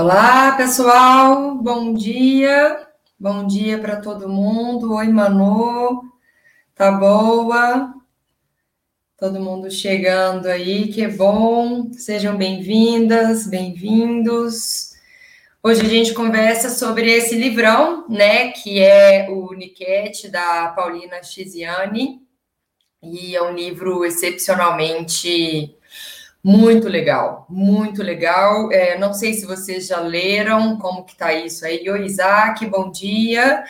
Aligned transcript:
Olá, 0.00 0.52
pessoal. 0.52 1.56
Bom 1.56 1.92
dia. 1.92 2.86
Bom 3.18 3.44
dia 3.44 3.80
para 3.80 3.96
todo 3.96 4.28
mundo. 4.28 4.94
Oi, 4.94 5.08
Manu. 5.08 6.04
Tá 6.72 6.92
boa? 6.92 7.92
Todo 9.18 9.40
mundo 9.40 9.68
chegando 9.72 10.46
aí, 10.46 10.86
que 10.92 11.08
bom. 11.08 11.90
Sejam 11.94 12.36
bem-vindas, 12.36 13.48
bem-vindos. 13.48 14.92
Hoje 15.60 15.80
a 15.80 15.88
gente 15.88 16.14
conversa 16.14 16.70
sobre 16.70 17.10
esse 17.10 17.34
livrão, 17.34 18.06
né, 18.08 18.52
que 18.52 18.80
é 18.80 19.26
o 19.28 19.52
Niquete 19.52 20.28
da 20.28 20.68
Paulina 20.76 21.24
Chiziane. 21.24 22.22
E 23.02 23.34
é 23.34 23.42
um 23.42 23.52
livro 23.52 24.04
excepcionalmente 24.04 25.76
muito 26.42 26.88
legal, 26.88 27.46
muito 27.48 28.02
legal. 28.02 28.70
É, 28.72 28.96
não 28.98 29.12
sei 29.12 29.34
se 29.34 29.46
vocês 29.46 29.86
já 29.86 30.00
leram, 30.00 30.78
como 30.78 31.04
que 31.04 31.16
tá 31.16 31.32
isso 31.32 31.64
aí. 31.66 31.88
Oi, 31.88 32.04
Isaac, 32.04 32.64
bom 32.66 32.90
dia. 32.90 33.64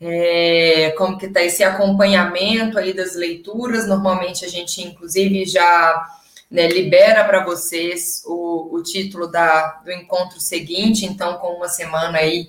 É, 0.00 0.94
como 0.98 1.16
que 1.16 1.28
tá 1.28 1.42
esse 1.42 1.64
acompanhamento 1.64 2.78
aí 2.78 2.92
das 2.92 3.14
leituras? 3.14 3.86
Normalmente 3.86 4.44
a 4.44 4.48
gente, 4.48 4.82
inclusive, 4.82 5.46
já 5.46 6.06
né, 6.50 6.68
libera 6.68 7.24
para 7.24 7.44
vocês 7.44 8.22
o, 8.26 8.76
o 8.76 8.82
título 8.82 9.26
da, 9.26 9.80
do 9.84 9.90
encontro 9.90 10.40
seguinte, 10.40 11.06
então, 11.06 11.38
com 11.38 11.54
uma 11.54 11.68
semana 11.68 12.18
aí 12.18 12.48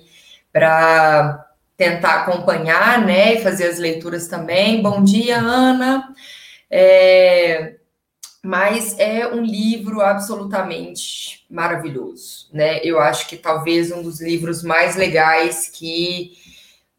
para 0.52 1.46
tentar 1.76 2.22
acompanhar, 2.22 3.04
né, 3.04 3.34
e 3.34 3.42
fazer 3.42 3.68
as 3.68 3.78
leituras 3.78 4.28
também. 4.28 4.82
Bom 4.82 5.02
dia, 5.02 5.38
Ana. 5.38 6.12
É, 6.70 7.77
mas 8.42 8.98
é 8.98 9.26
um 9.26 9.42
livro 9.42 10.00
absolutamente 10.00 11.44
maravilhoso, 11.50 12.48
né? 12.52 12.80
Eu 12.84 13.00
acho 13.00 13.28
que 13.28 13.36
talvez 13.36 13.90
um 13.90 14.02
dos 14.02 14.20
livros 14.20 14.62
mais 14.62 14.96
legais 14.96 15.68
que 15.68 16.32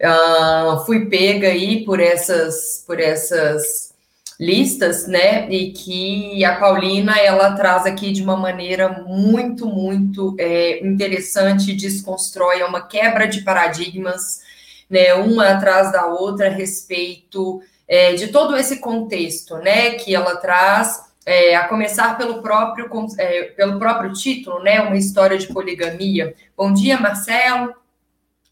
uh, 0.02 0.86
fui 0.86 1.06
pega 1.06 1.48
aí 1.48 1.86
por 1.86 2.00
essas 2.00 2.84
por 2.86 3.00
essas 3.00 3.94
listas, 4.40 5.08
né? 5.08 5.50
E 5.50 5.72
que 5.72 6.44
a 6.44 6.56
Paulina 6.56 7.18
ela 7.18 7.56
traz 7.56 7.86
aqui 7.86 8.12
de 8.12 8.22
uma 8.22 8.38
maneira 8.38 9.04
muito 9.08 9.66
muito 9.66 10.36
é, 10.38 10.86
interessante, 10.86 11.74
desconstrói 11.74 12.60
é 12.60 12.66
uma 12.66 12.82
quebra 12.82 13.28
de 13.28 13.42
paradigmas, 13.42 14.42
né? 14.90 15.14
Uma 15.14 15.50
atrás 15.50 15.92
da 15.92 16.06
outra 16.08 16.48
a 16.48 16.52
respeito 16.52 17.62
é, 17.88 18.14
de 18.14 18.28
todo 18.28 18.58
esse 18.58 18.80
contexto, 18.80 19.58
né? 19.58 19.92
Que 19.92 20.14
ela 20.14 20.36
traz 20.38 21.09
é, 21.30 21.56
a 21.56 21.68
começar 21.68 22.18
pelo 22.18 22.42
próprio, 22.42 22.90
é, 23.20 23.44
pelo 23.44 23.78
próprio 23.78 24.12
título, 24.14 24.64
né? 24.64 24.82
Uma 24.82 24.98
história 24.98 25.38
de 25.38 25.46
poligamia. 25.46 26.34
Bom 26.58 26.74
dia, 26.74 27.00
Marcelo. 27.00 27.76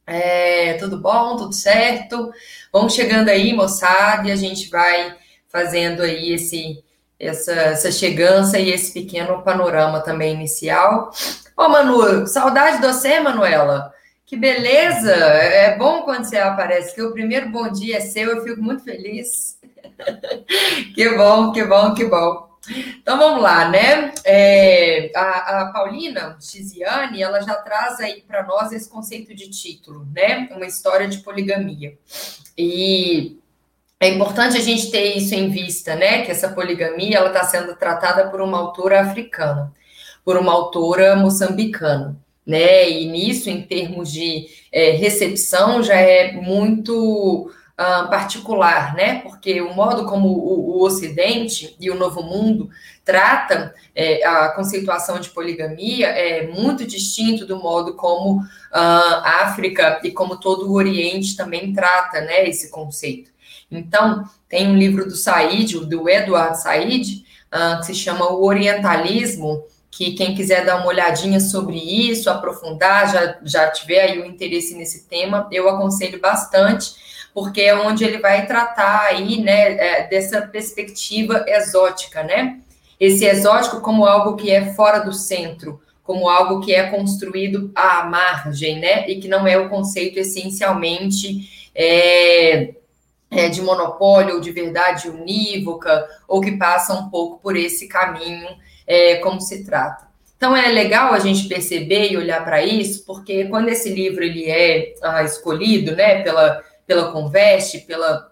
É, 0.06 0.74
tudo 0.74 1.02
bom? 1.02 1.38
Tudo 1.38 1.56
certo? 1.56 2.32
Vamos 2.72 2.94
chegando 2.94 3.30
aí, 3.30 3.52
moçada, 3.52 4.28
e 4.28 4.32
a 4.32 4.36
gente 4.36 4.70
vai 4.70 5.16
fazendo 5.50 6.04
aí 6.04 6.34
esse, 6.34 6.84
essa, 7.20 7.52
essa 7.52 7.92
chegança 7.92 8.60
e 8.60 8.70
esse 8.70 8.94
pequeno 8.94 9.42
panorama 9.42 10.02
também 10.02 10.36
inicial. 10.36 11.10
Ô, 11.58 11.68
Manu, 11.70 12.28
saudade 12.28 12.80
de 12.80 12.86
você, 12.86 13.20
Manuela. 13.20 13.92
Que 14.24 14.38
beleza! 14.38 15.16
É 15.16 15.76
bom 15.76 16.04
quando 16.04 16.26
você 16.26 16.38
aparece, 16.38 16.94
que 16.94 17.02
o 17.02 17.12
primeiro 17.12 17.50
bom 17.50 17.72
dia 17.72 17.98
é 17.98 18.02
seu, 18.02 18.30
eu 18.30 18.44
fico 18.44 18.62
muito 18.62 18.84
feliz. 18.84 19.58
que 20.94 21.10
bom, 21.18 21.52
que 21.52 21.64
bom, 21.64 21.96
que 21.96 22.06
bom. 22.06 22.47
Então 22.70 23.18
vamos 23.18 23.42
lá, 23.42 23.70
né? 23.70 24.14
É, 24.26 25.12
a, 25.16 25.62
a, 25.62 25.72
Paulina 25.72 26.38
Tiziane, 26.40 27.22
ela 27.22 27.42
já 27.42 27.56
traz 27.56 28.00
aí 28.00 28.22
para 28.28 28.44
nós 28.44 28.72
esse 28.72 28.90
conceito 28.90 29.34
de 29.34 29.50
título, 29.50 30.06
né? 30.14 30.50
Uma 30.52 30.66
história 30.66 31.08
de 31.08 31.20
poligamia. 31.20 31.98
E 32.58 33.38
é 34.00 34.10
importante 34.10 34.58
a 34.58 34.62
gente 34.62 34.92
ter 34.92 35.16
isso 35.16 35.34
em 35.34 35.50
vista, 35.50 35.96
né? 35.96 36.24
Que 36.24 36.32
essa 36.32 36.50
poligamia 36.50 37.18
ela 37.18 37.30
está 37.30 37.44
sendo 37.44 37.76
tratada 37.76 38.30
por 38.30 38.42
uma 38.42 38.58
autora 38.58 39.02
africana, 39.02 39.72
por 40.26 40.38
uma 40.38 40.52
autora 40.52 41.16
moçambicana, 41.16 42.18
né? 42.46 42.90
E 42.90 43.06
nisso, 43.08 43.50
em 43.50 43.62
termos 43.62 44.12
de 44.12 44.48
é, 44.72 44.92
recepção, 44.92 45.82
já 45.82 45.96
é 45.96 46.34
muito 46.34 47.50
particular, 48.10 48.96
né? 48.96 49.20
Porque 49.22 49.62
o 49.62 49.74
modo 49.74 50.06
como 50.06 50.30
o, 50.30 50.78
o, 50.78 50.84
Ocidente 50.84 51.76
e 51.80 51.92
o 51.92 51.96
Novo 51.96 52.24
Mundo 52.24 52.70
trata 53.06 53.74
é, 53.94 54.26
a 54.26 54.50
conceituação 54.50 55.20
de 55.20 55.30
poligamia 55.30 56.08
é 56.08 56.48
muito 56.48 56.86
distinto 56.88 57.46
do 57.46 57.58
modo 57.58 57.96
como 57.96 58.40
uh, 58.40 58.46
a 58.72 59.44
África 59.44 60.00
e 60.04 60.12
como 60.12 60.38
todo 60.38 60.68
o 60.68 60.74
Oriente 60.74 61.36
também 61.36 61.72
trata, 61.72 62.22
né? 62.22 62.50
Esse 62.50 62.72
conceito. 62.72 63.30
Então, 63.70 64.24
tem 64.50 64.68
um 64.68 64.78
livro 64.78 65.06
do 65.06 65.16
Said, 65.16 65.80
do 65.86 66.10
Edward 66.10 66.60
Said, 66.60 67.26
uh, 67.54 67.80
que 67.80 67.86
se 67.86 67.94
chama 67.94 68.32
O 68.32 68.44
Orientalismo, 68.44 69.64
que 69.92 70.14
quem 70.14 70.36
quiser 70.36 70.66
dar 70.66 70.78
uma 70.78 70.88
olhadinha 70.88 71.40
sobre 71.40 71.78
isso, 71.78 72.30
aprofundar, 72.30 73.12
já, 73.12 73.38
já 73.44 73.72
tiver 73.72 74.02
aí 74.02 74.20
o 74.20 74.26
interesse 74.26 74.76
nesse 74.76 75.08
tema, 75.08 75.48
eu 75.52 75.68
aconselho 75.68 76.20
bastante, 76.20 77.07
porque 77.38 77.62
é 77.62 77.76
onde 77.76 78.04
ele 78.04 78.18
vai 78.18 78.48
tratar 78.48 79.02
aí, 79.02 79.40
né, 79.40 79.74
é, 79.74 80.08
dessa 80.08 80.42
perspectiva 80.42 81.46
exótica, 81.48 82.24
né? 82.24 82.62
Esse 83.00 83.26
exótico 83.26 83.80
como 83.80 84.08
algo 84.08 84.36
que 84.36 84.50
é 84.50 84.74
fora 84.74 85.02
do 85.02 85.14
centro, 85.14 85.80
como 86.04 86.28
algo 86.28 86.62
que 86.62 86.74
é 86.74 86.90
construído 86.90 87.70
à 87.76 88.06
margem, 88.06 88.80
né? 88.80 89.08
E 89.08 89.20
que 89.20 89.28
não 89.28 89.46
é 89.46 89.56
o 89.56 89.70
conceito 89.70 90.18
essencialmente 90.18 91.70
é, 91.76 92.74
é, 93.30 93.50
de 93.50 93.62
monopólio 93.62 94.34
ou 94.34 94.42
de 94.42 94.52
verdade 94.52 95.08
unívoca, 95.08 96.08
ou 96.28 96.42
que 96.42 96.58
passa 96.58 96.96
um 96.96 97.08
pouco 97.08 97.40
por 97.40 97.56
esse 97.56 97.88
caminho, 97.88 98.50
é, 98.88 99.18
como 99.18 99.40
se 99.40 99.64
trata. 99.64 100.08
Então 100.38 100.58
é 100.58 100.72
legal 100.72 101.14
a 101.14 101.20
gente 101.20 101.48
perceber 101.48 102.12
e 102.12 102.18
olhar 102.18 102.44
para 102.44 102.64
isso, 102.64 103.06
porque 103.06 103.46
quando 103.46 103.70
esse 103.70 103.94
livro 103.94 104.24
ele 104.24 104.50
é 104.50 104.96
ah, 105.04 105.22
escolhido, 105.22 105.96
né, 105.96 106.24
pela 106.24 106.64
pela 106.88 107.12
Conveste, 107.12 107.80
pela 107.80 108.32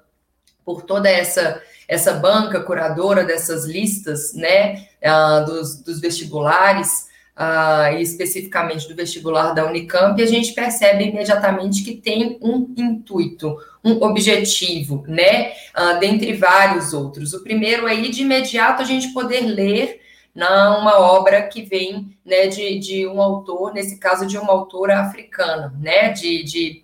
por 0.66 0.81
toda 0.81 1.07
essa 1.07 1.62
essa 1.88 2.13
banca 2.13 2.62
curadora 2.62 3.24
dessas 3.24 3.66
listas, 3.66 4.34
né, 4.34 4.88
uh, 5.04 5.46
dos, 5.46 5.84
dos 5.84 6.00
vestibulares, 6.00 7.07
uh, 7.38 7.96
e 7.96 8.02
especificamente 8.02 8.88
do 8.88 8.96
vestibular 8.96 9.54
da 9.54 9.66
Unicamp, 9.66 10.22
a 10.22 10.25
gente 10.25 10.54
percebe 10.54 11.06
imediatamente 11.06 11.84
que 11.84 11.96
tem 11.96 12.40
um 12.42 12.74
intuito, 12.75 13.56
um 13.84 14.04
objetivo, 14.04 15.04
né, 15.07 15.52
uh, 15.78 16.00
dentre 16.00 16.34
vários 16.34 16.94
outros. 16.94 17.34
O 17.34 17.44
primeiro 17.44 17.86
aí, 17.86 18.10
de 18.10 18.24
imediato, 18.24 18.81
a 18.81 18.86
gente 18.86 19.13
poder 19.13 19.42
ler 19.42 20.02
na 20.34 20.78
uma 20.80 21.00
obra 21.00 21.44
que 21.44 21.62
vem 21.62 22.18
né, 22.25 22.48
de, 22.48 22.80
de 22.80 23.07
um 23.07 23.22
autor, 23.22 23.74
nesse 23.74 23.98
caso 23.98 24.25
de 24.25 24.38
uma 24.38 24.52
autora 24.52 25.00
africana, 25.00 25.74
né, 25.80 26.10
de, 26.10 26.44
de, 26.44 26.84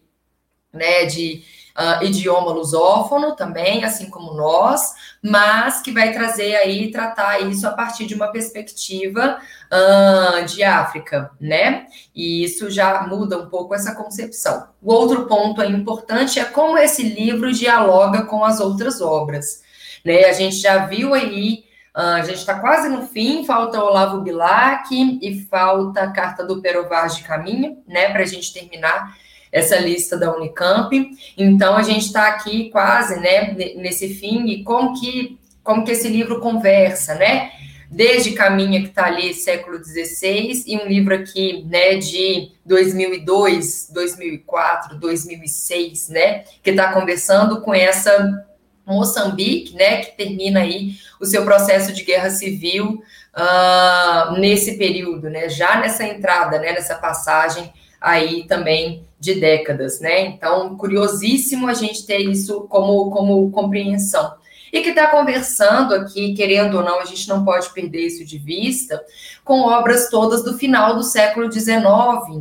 né, 0.72 1.06
de 1.06 1.44
uh, 1.78 2.04
idioma 2.04 2.52
lusófono 2.52 3.36
também, 3.36 3.84
assim 3.84 4.10
como 4.10 4.34
nós, 4.34 4.94
mas 5.22 5.82
que 5.82 5.92
vai 5.92 6.12
trazer 6.12 6.56
aí, 6.56 6.92
tratar 6.92 7.40
isso 7.42 7.68
a 7.68 7.72
partir 7.72 8.06
de 8.06 8.16
uma 8.16 8.32
perspectiva 8.32 9.38
uh, 9.72 10.46
de 10.46 10.64
África, 10.64 11.32
né? 11.40 11.86
E 12.16 12.44
isso 12.44 12.70
já 12.70 13.04
muda 13.04 13.38
um 13.38 13.50
pouco 13.50 13.74
essa 13.74 13.96
concepção. 13.96 14.68
O 14.82 14.94
outro 14.94 15.28
ponto 15.28 15.64
importante 15.64 16.40
é 16.40 16.46
como 16.46 16.78
esse 16.78 17.04
livro 17.04 17.52
dialoga 17.52 18.24
com 18.24 18.44
as 18.44 18.60
outras 18.60 19.02
obras. 19.02 19.62
Né? 20.04 20.26
A 20.26 20.34
gente 20.34 20.58
já 20.58 20.86
viu 20.86 21.14
aí 21.14 21.72
Uh, 21.94 22.16
a 22.16 22.22
gente 22.22 22.38
está 22.38 22.58
quase 22.58 22.88
no 22.88 23.06
fim, 23.06 23.44
falta 23.44 23.84
Olavo 23.84 24.22
Bilac 24.22 24.88
e 25.22 25.44
falta 25.50 26.04
a 26.04 26.12
carta 26.12 26.42
do 26.42 26.62
Perovar 26.62 27.10
de 27.10 27.22
Caminho, 27.22 27.84
né, 27.86 28.10
para 28.12 28.22
a 28.22 28.26
gente 28.26 28.54
terminar 28.54 29.14
essa 29.52 29.78
lista 29.78 30.18
da 30.18 30.36
Unicamp. 30.36 30.96
Então 31.38 31.76
a 31.76 31.84
gente 31.84 32.06
está 32.06 32.28
aqui 32.28 32.70
quase, 32.70 33.20
né, 33.20 33.54
nesse 33.76 34.14
fim 34.14 34.48
e 34.48 34.64
como 34.64 35.00
que 35.00 35.40
como 35.64 35.86
que 35.86 35.92
esse 35.92 36.08
livro 36.08 36.40
conversa, 36.40 37.14
né? 37.14 37.52
Desde 37.90 38.32
Caminha 38.32 38.82
que 38.82 38.88
está 38.88 39.06
ali 39.06 39.34
século 39.34 39.78
XVI 39.84 40.64
e 40.66 40.78
um 40.78 40.88
livro 40.88 41.14
aqui, 41.14 41.64
né, 41.70 41.98
de 41.98 42.52
2002, 42.66 43.92
2004, 43.94 44.98
2006, 44.98 46.10
né, 46.10 46.44
que 46.64 46.70
está 46.72 46.94
conversando 46.94 47.62
com 47.62 47.76
essa 47.76 48.46
Moçambique, 48.86 49.76
né, 49.76 49.98
que 49.98 50.18
termina 50.18 50.62
aí 50.62 50.96
o 51.20 51.26
seu 51.26 51.44
processo 51.44 51.94
de 51.94 52.04
guerra 52.04 52.30
civil 52.30 53.04
uh, 53.36 54.40
nesse 54.40 54.78
período, 54.78 55.30
né, 55.30 55.50
já 55.50 55.80
nessa 55.80 56.06
entrada, 56.06 56.60
né, 56.60 56.72
nessa 56.72 56.96
passagem 56.96 57.72
aí 58.02 58.46
também 58.48 59.06
de 59.20 59.36
décadas, 59.36 60.00
né? 60.00 60.22
Então, 60.22 60.76
curiosíssimo 60.76 61.68
a 61.68 61.74
gente 61.76 62.06
ter 62.08 62.18
isso 62.18 62.62
como, 62.62 63.12
como 63.12 63.52
compreensão. 63.52 64.34
e 64.74 64.82
que 64.82 64.90
está 64.90 65.08
conversando 65.08 65.94
aqui, 65.94 66.34
querendo 66.34 66.78
ou 66.78 66.84
não, 66.84 67.00
a 67.00 67.06
gente 67.06 67.28
não 67.28 67.44
pode 67.44 67.70
perder 67.72 68.08
isso 68.08 68.26
de 68.26 68.38
vista, 68.38 69.04
com 69.44 69.62
obras 69.62 70.10
todas 70.10 70.44
do 70.44 70.58
final 70.58 70.96
do 70.96 71.04
século 71.04 71.52
XIX, 71.52 71.84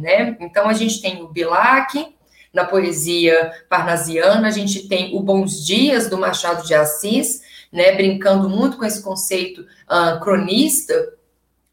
né? 0.00 0.36
Então 0.40 0.68
a 0.68 0.72
gente 0.72 1.02
tem 1.02 1.22
o 1.22 1.28
Bilac, 1.28 2.14
na 2.52 2.64
poesia 2.64 3.52
parnasiana, 3.68 4.48
a 4.48 4.50
gente 4.50 4.88
tem 4.88 5.16
o 5.16 5.20
Bons 5.20 5.64
Dias, 5.64 6.08
do 6.08 6.18
Machado 6.18 6.66
de 6.66 6.74
Assis, 6.74 7.42
né, 7.72 7.92
brincando 7.92 8.48
muito 8.48 8.76
com 8.76 8.84
esse 8.84 9.02
conceito 9.02 9.60
uh, 9.60 10.18
cronista, 10.20 10.94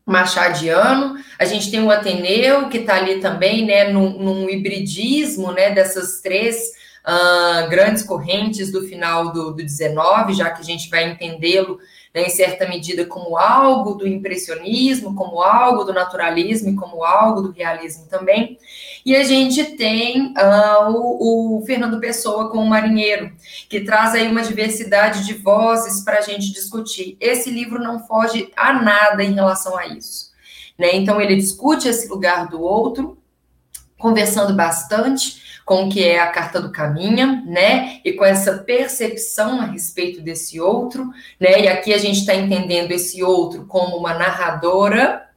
machadiano, 0.08 1.18
a 1.38 1.44
gente 1.44 1.70
tem 1.70 1.84
o 1.84 1.92
Ateneu, 1.92 2.70
que 2.70 2.78
está 2.78 2.96
ali 2.96 3.20
também, 3.20 3.66
né, 3.66 3.90
num, 3.90 4.18
num, 4.18 4.50
hibridismo, 4.50 5.52
né, 5.52 5.72
dessas 5.72 6.22
três 6.22 6.56
uh, 7.06 7.70
grandes 7.70 8.04
correntes 8.04 8.72
do 8.72 8.88
final 8.88 9.34
do, 9.34 9.52
do 9.52 9.58
19, 9.58 10.34
já 10.34 10.50
que 10.50 10.62
a 10.62 10.64
gente 10.64 10.90
vai 10.90 11.12
entendê-lo 11.12 11.78
né, 12.18 12.24
em 12.24 12.30
certa 12.30 12.68
medida, 12.68 13.06
como 13.06 13.38
algo 13.38 13.94
do 13.94 14.08
impressionismo, 14.08 15.14
como 15.14 15.40
algo 15.40 15.84
do 15.84 15.94
naturalismo 15.94 16.72
e 16.72 16.76
como 16.76 17.04
algo 17.04 17.42
do 17.42 17.52
realismo 17.52 18.08
também. 18.08 18.58
E 19.06 19.16
a 19.16 19.24
gente 19.24 19.64
tem 19.76 20.34
uh, 20.34 20.90
o, 20.90 21.60
o, 21.60 21.66
Fernando 21.68 22.00
Pessoa 22.00 22.50
com 22.50 22.58
o 22.58 22.66
Marinheiro, 22.68 23.32
que 23.70 23.82
traz 23.82 24.16
aí 24.16 24.28
uma 24.28 24.42
diversidade 24.42 25.28
de 25.28 25.36
vozes 25.36 26.04
para 26.04 26.18
a 26.18 26.22
gente 26.22 26.52
discutir. 26.52 27.16
Esse 27.20 27.52
livro 27.52 27.78
não 27.78 28.00
foge 28.00 28.52
a 28.58 28.74
nada 28.74 29.24
em 29.24 29.36
relação 29.36 29.78
a 29.78 29.86
isso. 29.86 30.32
Né? 30.76 30.96
Então, 30.96 31.22
ele 31.22 31.36
discute 31.36 31.88
esse 31.88 32.08
lugar 32.08 32.48
do 32.48 32.60
outro, 32.60 33.16
conversando 33.96 34.56
bastante 34.56 35.47
com 35.68 35.84
o 35.84 35.90
que 35.90 36.02
é 36.02 36.18
a 36.18 36.32
carta 36.32 36.62
do 36.62 36.72
caminho, 36.72 37.44
né? 37.46 38.00
E 38.06 38.14
com 38.14 38.24
essa 38.24 38.60
percepção 38.60 39.60
a 39.60 39.66
respeito 39.66 40.22
desse 40.22 40.62
outro, 40.62 41.12
né? 41.38 41.60
E 41.60 41.68
aqui 41.68 41.94
a 41.94 41.98
gente 41.98 42.20
está 42.20 42.34
entendendo 42.34 42.94
esse 42.94 43.22
outro 43.22 43.66
como 43.66 43.98
uma 43.98 44.14
narradora, 44.14 45.28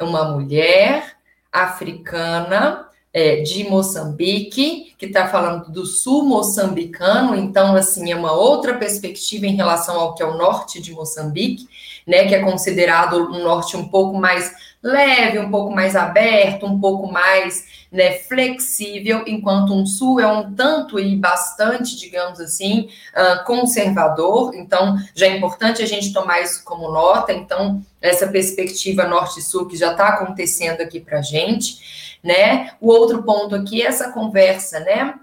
uma 0.00 0.32
mulher 0.32 1.18
africana 1.52 2.88
é, 3.12 3.42
de 3.42 3.68
Moçambique, 3.68 4.94
que 4.96 5.04
está 5.04 5.28
falando 5.28 5.70
do 5.70 5.84
sul 5.84 6.24
moçambicano, 6.24 7.36
então, 7.36 7.76
assim, 7.76 8.10
é 8.10 8.16
uma 8.16 8.32
outra 8.32 8.78
perspectiva 8.78 9.46
em 9.46 9.56
relação 9.56 10.00
ao 10.00 10.14
que 10.14 10.22
é 10.22 10.26
o 10.26 10.38
norte 10.38 10.80
de 10.80 10.92
Moçambique, 10.92 11.68
né? 12.06 12.26
Que 12.26 12.34
é 12.34 12.42
considerado 12.42 13.30
um 13.30 13.44
norte 13.44 13.76
um 13.76 13.88
pouco 13.88 14.16
mais 14.16 14.54
leve, 14.86 15.38
um 15.38 15.50
pouco 15.50 15.74
mais 15.74 15.96
aberto, 15.96 16.66
um 16.66 16.78
pouco 16.78 17.10
mais 17.10 17.86
né, 17.90 18.12
flexível, 18.12 19.24
enquanto 19.26 19.74
um 19.74 19.84
sul 19.84 20.20
é 20.20 20.26
um 20.26 20.54
tanto 20.54 20.98
e 20.98 21.16
bastante, 21.16 21.96
digamos 21.96 22.40
assim, 22.40 22.88
uh, 23.14 23.44
conservador. 23.44 24.54
Então, 24.54 24.96
já 25.14 25.26
é 25.26 25.36
importante 25.36 25.82
a 25.82 25.86
gente 25.86 26.12
tomar 26.12 26.40
isso 26.40 26.62
como 26.64 26.90
nota. 26.90 27.32
Então, 27.32 27.82
essa 28.00 28.28
perspectiva 28.28 29.06
norte-sul 29.06 29.66
que 29.66 29.76
já 29.76 29.92
está 29.92 30.08
acontecendo 30.08 30.80
aqui 30.80 31.00
para 31.00 31.18
a 31.18 31.22
gente, 31.22 32.16
né? 32.22 32.70
O 32.80 32.88
outro 32.88 33.22
ponto 33.22 33.54
aqui 33.54 33.82
é 33.82 33.86
essa 33.86 34.12
conversa, 34.12 34.80
né? 34.80 35.14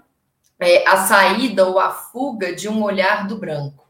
É 0.60 0.86
a 0.88 1.06
saída 1.06 1.66
ou 1.66 1.78
a 1.78 1.90
fuga 1.90 2.54
de 2.54 2.68
um 2.68 2.82
olhar 2.82 3.26
do 3.26 3.38
branco. 3.38 3.83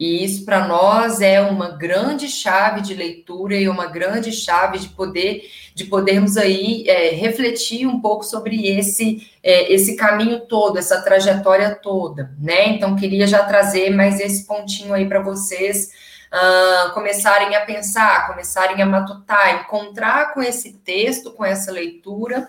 E 0.00 0.24
isso 0.24 0.46
para 0.46 0.66
nós 0.66 1.20
é 1.20 1.42
uma 1.42 1.72
grande 1.72 2.26
chave 2.26 2.80
de 2.80 2.94
leitura 2.94 3.54
e 3.54 3.68
uma 3.68 3.84
grande 3.84 4.32
chave 4.32 4.78
de 4.78 4.88
poder 4.88 5.42
de 5.74 5.84
podermos 5.84 6.38
aí 6.38 6.88
é, 6.88 7.10
refletir 7.10 7.86
um 7.86 8.00
pouco 8.00 8.24
sobre 8.24 8.66
esse 8.66 9.30
é, 9.42 9.70
esse 9.70 9.96
caminho 9.96 10.40
todo, 10.40 10.78
essa 10.78 11.02
trajetória 11.02 11.74
toda, 11.74 12.34
né? 12.40 12.68
Então 12.68 12.96
queria 12.96 13.26
já 13.26 13.44
trazer 13.44 13.90
mais 13.90 14.18
esse 14.20 14.46
pontinho 14.46 14.94
aí 14.94 15.06
para 15.06 15.20
vocês 15.20 15.90
uh, 16.32 16.94
começarem 16.94 17.54
a 17.54 17.60
pensar, 17.60 18.26
começarem 18.26 18.80
a 18.80 18.86
matutar, 18.86 19.60
encontrar 19.60 20.32
com 20.32 20.42
esse 20.42 20.78
texto, 20.78 21.30
com 21.32 21.44
essa 21.44 21.70
leitura 21.70 22.48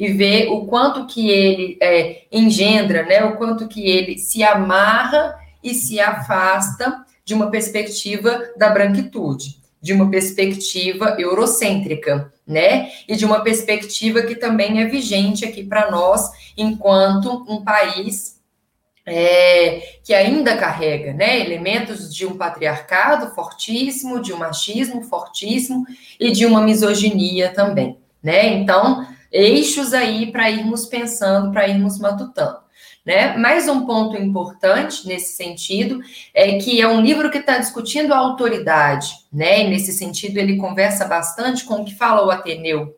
e 0.00 0.08
ver 0.08 0.48
o 0.48 0.66
quanto 0.66 1.06
que 1.06 1.30
ele 1.30 1.78
é, 1.80 2.22
engendra, 2.32 3.04
né? 3.04 3.24
O 3.24 3.36
quanto 3.36 3.68
que 3.68 3.88
ele 3.88 4.18
se 4.18 4.42
amarra 4.42 5.38
e 5.62 5.74
se 5.74 6.00
afasta 6.00 7.04
de 7.24 7.34
uma 7.34 7.50
perspectiva 7.50 8.50
da 8.56 8.70
branquitude, 8.70 9.58
de 9.80 9.92
uma 9.92 10.10
perspectiva 10.10 11.16
eurocêntrica, 11.18 12.32
né? 12.46 12.90
E 13.06 13.14
de 13.14 13.24
uma 13.24 13.42
perspectiva 13.42 14.22
que 14.22 14.34
também 14.34 14.80
é 14.80 14.86
vigente 14.86 15.44
aqui 15.44 15.62
para 15.62 15.90
nós, 15.90 16.30
enquanto 16.56 17.44
um 17.48 17.62
país 17.62 18.38
é, 19.08 19.98
que 20.04 20.12
ainda 20.12 20.56
carrega 20.56 21.12
né, 21.12 21.40
elementos 21.40 22.14
de 22.14 22.26
um 22.26 22.36
patriarcado 22.36 23.34
fortíssimo, 23.34 24.20
de 24.20 24.32
um 24.32 24.38
machismo 24.38 25.02
fortíssimo 25.02 25.86
e 26.20 26.30
de 26.30 26.44
uma 26.44 26.60
misoginia 26.60 27.52
também. 27.52 27.98
Né? 28.22 28.54
Então, 28.54 29.06
eixos 29.32 29.94
aí 29.94 30.30
para 30.30 30.50
irmos 30.50 30.86
pensando, 30.86 31.50
para 31.52 31.68
irmos 31.68 31.98
matutando. 31.98 32.58
Né? 33.08 33.34
Mais 33.38 33.66
um 33.70 33.86
ponto 33.86 34.18
importante 34.18 35.08
nesse 35.08 35.34
sentido 35.34 35.98
é 36.34 36.58
que 36.58 36.78
é 36.78 36.86
um 36.86 37.00
livro 37.00 37.30
que 37.30 37.38
está 37.38 37.56
discutindo 37.56 38.12
a 38.12 38.18
autoridade, 38.18 39.14
né? 39.32 39.62
E 39.62 39.70
nesse 39.70 39.94
sentido 39.94 40.36
ele 40.36 40.58
conversa 40.58 41.06
bastante 41.06 41.64
com 41.64 41.76
o 41.76 41.84
que 41.86 41.94
fala 41.94 42.26
o 42.26 42.30
Ateneu, 42.30 42.94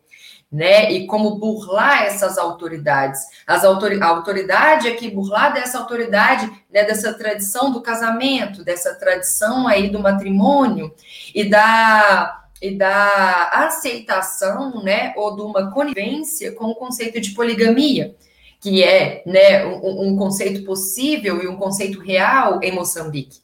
né? 0.51 0.91
E 0.91 1.07
como 1.07 1.37
burlar 1.37 2.03
essas 2.03 2.39
autoridades. 2.39 3.21
As. 3.47 3.63
A 3.63 4.07
autoridade 4.09 4.89
aqui 4.89 5.09
burlar 5.09 5.53
dessa 5.53 5.79
autoridade, 5.79 6.51
né? 6.69 6.83
Dessa 6.83 7.15
tradição 7.15 7.71
do 7.71 7.81
casamento, 7.81 8.65
dessa 8.65 8.93
tradição 8.97 9.69
aí 9.69 9.91
do 9.91 10.01
matrimônio 10.01 10.93
e 11.33 11.49
da 11.49 12.37
e 12.61 12.77
da 12.77 13.49
aceitação, 13.53 14.83
né? 14.83 15.15
Ou 15.17 15.37
de 15.37 15.43
uma 15.43 15.71
conivência 15.71 16.51
com 16.51 16.65
o 16.65 16.75
conceito 16.75 17.21
de 17.21 17.31
poligamia 17.31 18.17
que 18.61 18.85
é 18.85 19.23
né, 19.27 19.65
um, 19.65 20.09
um 20.09 20.17
conceito 20.17 20.65
possível 20.65 21.43
e 21.43 21.49
um 21.49 21.57
conceito 21.57 21.99
real 21.99 22.61
em 22.63 22.73
Moçambique. 22.73 23.41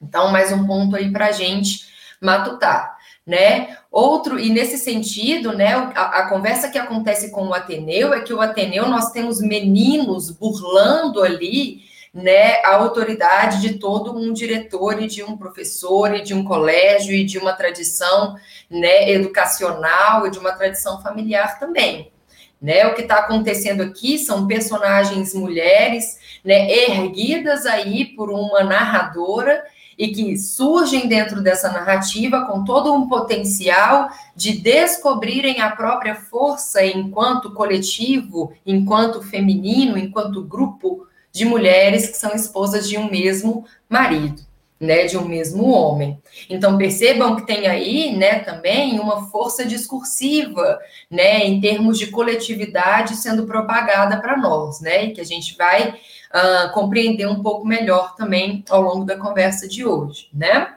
Então, 0.00 0.30
mais 0.30 0.52
um 0.52 0.66
ponto 0.66 0.94
aí 0.94 1.10
para 1.10 1.26
a 1.26 1.32
gente 1.32 1.86
matutar, 2.20 2.96
né? 3.26 3.76
Outro, 3.90 4.38
e 4.38 4.50
nesse 4.50 4.78
sentido, 4.78 5.52
né, 5.52 5.74
a, 5.94 6.20
a, 6.20 6.28
conversa 6.28 6.68
que 6.68 6.78
acontece 6.78 7.30
com 7.30 7.48
o 7.48 7.54
Ateneu 7.54 8.14
é 8.14 8.20
que 8.20 8.32
o 8.32 8.40
Ateneu 8.40 8.86
nós 8.88 9.10
temos 9.10 9.40
meninos 9.40 10.30
burlando 10.30 11.22
ali, 11.22 11.80
né, 12.14 12.62
a 12.64 12.76
autoridade 12.76 13.60
de 13.60 13.78
todo 13.78 14.16
um 14.16 14.32
diretor 14.32 15.02
e 15.02 15.06
de 15.06 15.22
um 15.22 15.36
professor 15.36 16.14
e 16.14 16.22
de 16.22 16.32
um 16.32 16.44
colégio 16.44 17.14
e 17.14 17.24
de 17.24 17.38
uma 17.38 17.52
tradição, 17.52 18.36
né, 18.70 19.10
educacional 19.10 20.26
e 20.26 20.30
de 20.30 20.38
uma 20.38 20.52
tradição 20.52 21.02
familiar 21.02 21.58
também. 21.58 22.12
Né? 22.60 22.86
O 22.86 22.94
que 22.94 23.02
está 23.02 23.18
acontecendo 23.18 23.82
aqui 23.82 24.18
são 24.18 24.46
personagens 24.46 25.34
mulheres, 25.34 26.18
né, 26.44 26.70
erguidas 26.70 27.66
aí 27.66 28.06
por 28.06 28.30
uma 28.30 28.64
narradora 28.64 29.62
e 29.98 30.08
que 30.08 30.36
surgem 30.36 31.08
dentro 31.08 31.42
dessa 31.42 31.70
narrativa 31.70 32.46
com 32.46 32.64
todo 32.64 32.92
um 32.94 33.08
potencial 33.08 34.08
de 34.34 34.52
descobrirem 34.52 35.60
a 35.60 35.70
própria 35.70 36.14
força 36.14 36.84
enquanto 36.84 37.52
coletivo, 37.52 38.52
enquanto 38.64 39.22
feminino, 39.22 39.98
enquanto 39.98 40.44
grupo 40.44 41.06
de 41.32 41.44
mulheres 41.44 42.08
que 42.08 42.16
são 42.16 42.34
esposas 42.34 42.88
de 42.88 42.96
um 42.96 43.10
mesmo 43.10 43.64
marido 43.88 44.45
né, 44.80 45.06
de 45.06 45.16
um 45.16 45.26
mesmo 45.26 45.70
homem. 45.70 46.20
Então 46.48 46.76
percebam 46.76 47.36
que 47.36 47.46
tem 47.46 47.66
aí, 47.66 48.16
né, 48.16 48.40
também 48.40 49.00
uma 49.00 49.30
força 49.30 49.64
discursiva, 49.64 50.78
né, 51.10 51.44
em 51.44 51.60
termos 51.60 51.98
de 51.98 52.08
coletividade 52.08 53.16
sendo 53.16 53.46
propagada 53.46 54.18
para 54.20 54.36
nós, 54.36 54.80
né, 54.80 55.06
e 55.06 55.12
que 55.12 55.20
a 55.20 55.24
gente 55.24 55.56
vai 55.56 55.90
uh, 55.90 56.72
compreender 56.72 57.26
um 57.26 57.42
pouco 57.42 57.66
melhor 57.66 58.14
também 58.14 58.64
ao 58.68 58.82
longo 58.82 59.04
da 59.04 59.16
conversa 59.16 59.66
de 59.66 59.84
hoje, 59.84 60.28
né? 60.32 60.72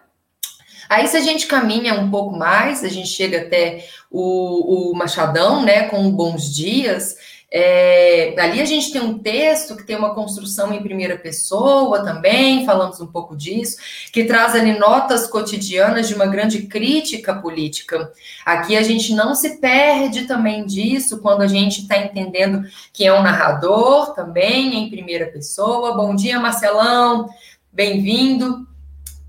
Aí, 0.89 1.07
se 1.07 1.15
a 1.15 1.21
gente 1.21 1.45
caminha 1.45 1.93
um 1.93 2.09
pouco 2.09 2.35
mais, 2.35 2.83
a 2.83 2.87
gente 2.87 3.09
chega 3.09 3.41
até 3.41 3.85
o, 4.09 4.89
o 4.89 4.95
Machadão, 4.97 5.63
né, 5.63 5.83
com 5.83 6.09
Bons 6.09 6.51
Dias, 6.51 7.15
é, 7.51 8.35
ali 8.37 8.61
a 8.61 8.65
gente 8.65 8.91
tem 8.91 9.01
um 9.01 9.17
texto 9.17 9.75
que 9.75 9.83
tem 9.83 9.95
uma 9.95 10.13
construção 10.13 10.71
em 10.71 10.83
primeira 10.83 11.17
pessoa 11.17 12.03
também, 12.03 12.63
falamos 12.63 13.01
um 13.01 13.07
pouco 13.07 13.35
disso, 13.35 13.77
que 14.13 14.23
traz 14.25 14.53
ali 14.53 14.77
notas 14.77 15.25
cotidianas 15.25 16.07
de 16.07 16.13
uma 16.13 16.27
grande 16.27 16.67
crítica 16.67 17.33
política. 17.33 18.11
Aqui 18.45 18.77
a 18.77 18.83
gente 18.83 19.15
não 19.15 19.33
se 19.33 19.57
perde 19.57 20.27
também 20.27 20.63
disso 20.63 21.21
quando 21.21 21.41
a 21.41 21.47
gente 21.47 21.81
está 21.81 21.97
entendendo 21.97 22.61
que 22.93 23.03
é 23.03 23.11
um 23.11 23.23
narrador 23.23 24.13
também 24.13 24.75
em 24.75 24.89
primeira 24.91 25.25
pessoa. 25.25 25.95
Bom 25.95 26.15
dia, 26.15 26.39
Marcelão, 26.39 27.27
bem-vindo. 27.73 28.67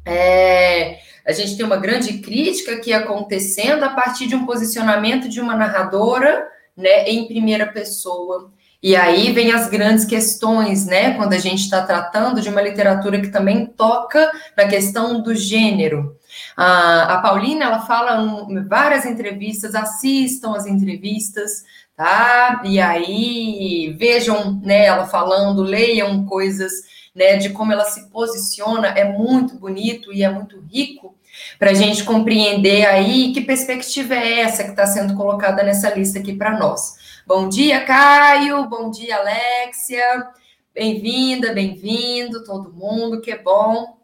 É, 0.05 0.99
a 1.25 1.33
gente 1.33 1.57
tem 1.57 1.65
uma 1.65 1.79
grande 1.79 2.19
crítica 2.19 2.73
aqui 2.73 2.93
acontecendo 2.93 3.83
a 3.83 3.91
partir 3.91 4.27
de 4.27 4.37
um 4.37 4.45
posicionamento 4.45 5.27
de 5.27 5.41
uma 5.41 5.57
narradora 5.57 6.51
né, 6.81 7.09
em 7.09 7.27
primeira 7.27 7.67
pessoa, 7.67 8.51
E 8.83 8.97
aí 8.97 9.31
vem 9.33 9.53
as 9.53 9.69
grandes 9.69 10.07
questões, 10.07 10.87
né? 10.87 11.15
Quando 11.15 11.35
a 11.35 11.39
gente 11.39 11.61
está 11.65 11.83
tratando 11.85 12.41
de 12.41 12.49
uma 12.49 12.63
literatura 12.63 13.21
que 13.21 13.29
também 13.29 13.67
toca 13.67 14.31
na 14.57 14.67
questão 14.67 15.23
do 15.23 15.35
gênero. 15.35 16.17
A, 16.57 17.15
a 17.15 17.21
Paulina, 17.21 17.67
ela 17.67 17.81
fala 17.81 18.23
em 18.49 18.63
várias 18.65 19.05
entrevistas, 19.05 19.75
assistam 19.75 20.55
as 20.57 20.67
entrevistas, 20.67 21.65
tá? 21.95 22.63
E 22.65 22.81
aí 22.81 23.95
vejam 23.99 24.59
né, 24.63 24.87
ela 24.87 25.07
falando, 25.07 25.63
leiam 25.63 26.25
coisas 26.25 26.73
né, 27.15 27.37
de 27.37 27.51
como 27.51 27.73
ela 27.73 27.85
se 27.85 28.09
posiciona, 28.09 28.89
é 28.89 29.05
muito 29.05 29.59
bonito 29.59 30.11
e 30.13 30.23
é 30.23 30.31
muito 30.31 30.59
rico 30.61 31.15
para 31.59 31.71
a 31.71 31.75
gente 31.75 32.05
compreender 32.05 32.87
aí 32.87 33.33
que 33.33 33.41
perspectiva 33.41 34.15
é 34.15 34.41
essa 34.41 34.65
que 34.65 34.71
está 34.71 34.87
sendo 34.87 35.15
colocada 35.15 35.63
nessa 35.63 35.91
lista 35.91 36.19
aqui 36.19 36.35
para 36.35 36.59
nós. 36.59 36.99
Bom 37.27 37.49
dia, 37.49 37.85
Caio. 37.85 38.67
Bom 38.67 38.91
dia, 38.91 39.17
Alexia. 39.17 40.29
Bem-vinda, 40.75 41.53
bem-vindo, 41.53 42.45
todo 42.45 42.73
mundo. 42.73 43.21
Que 43.21 43.37
bom. 43.37 43.99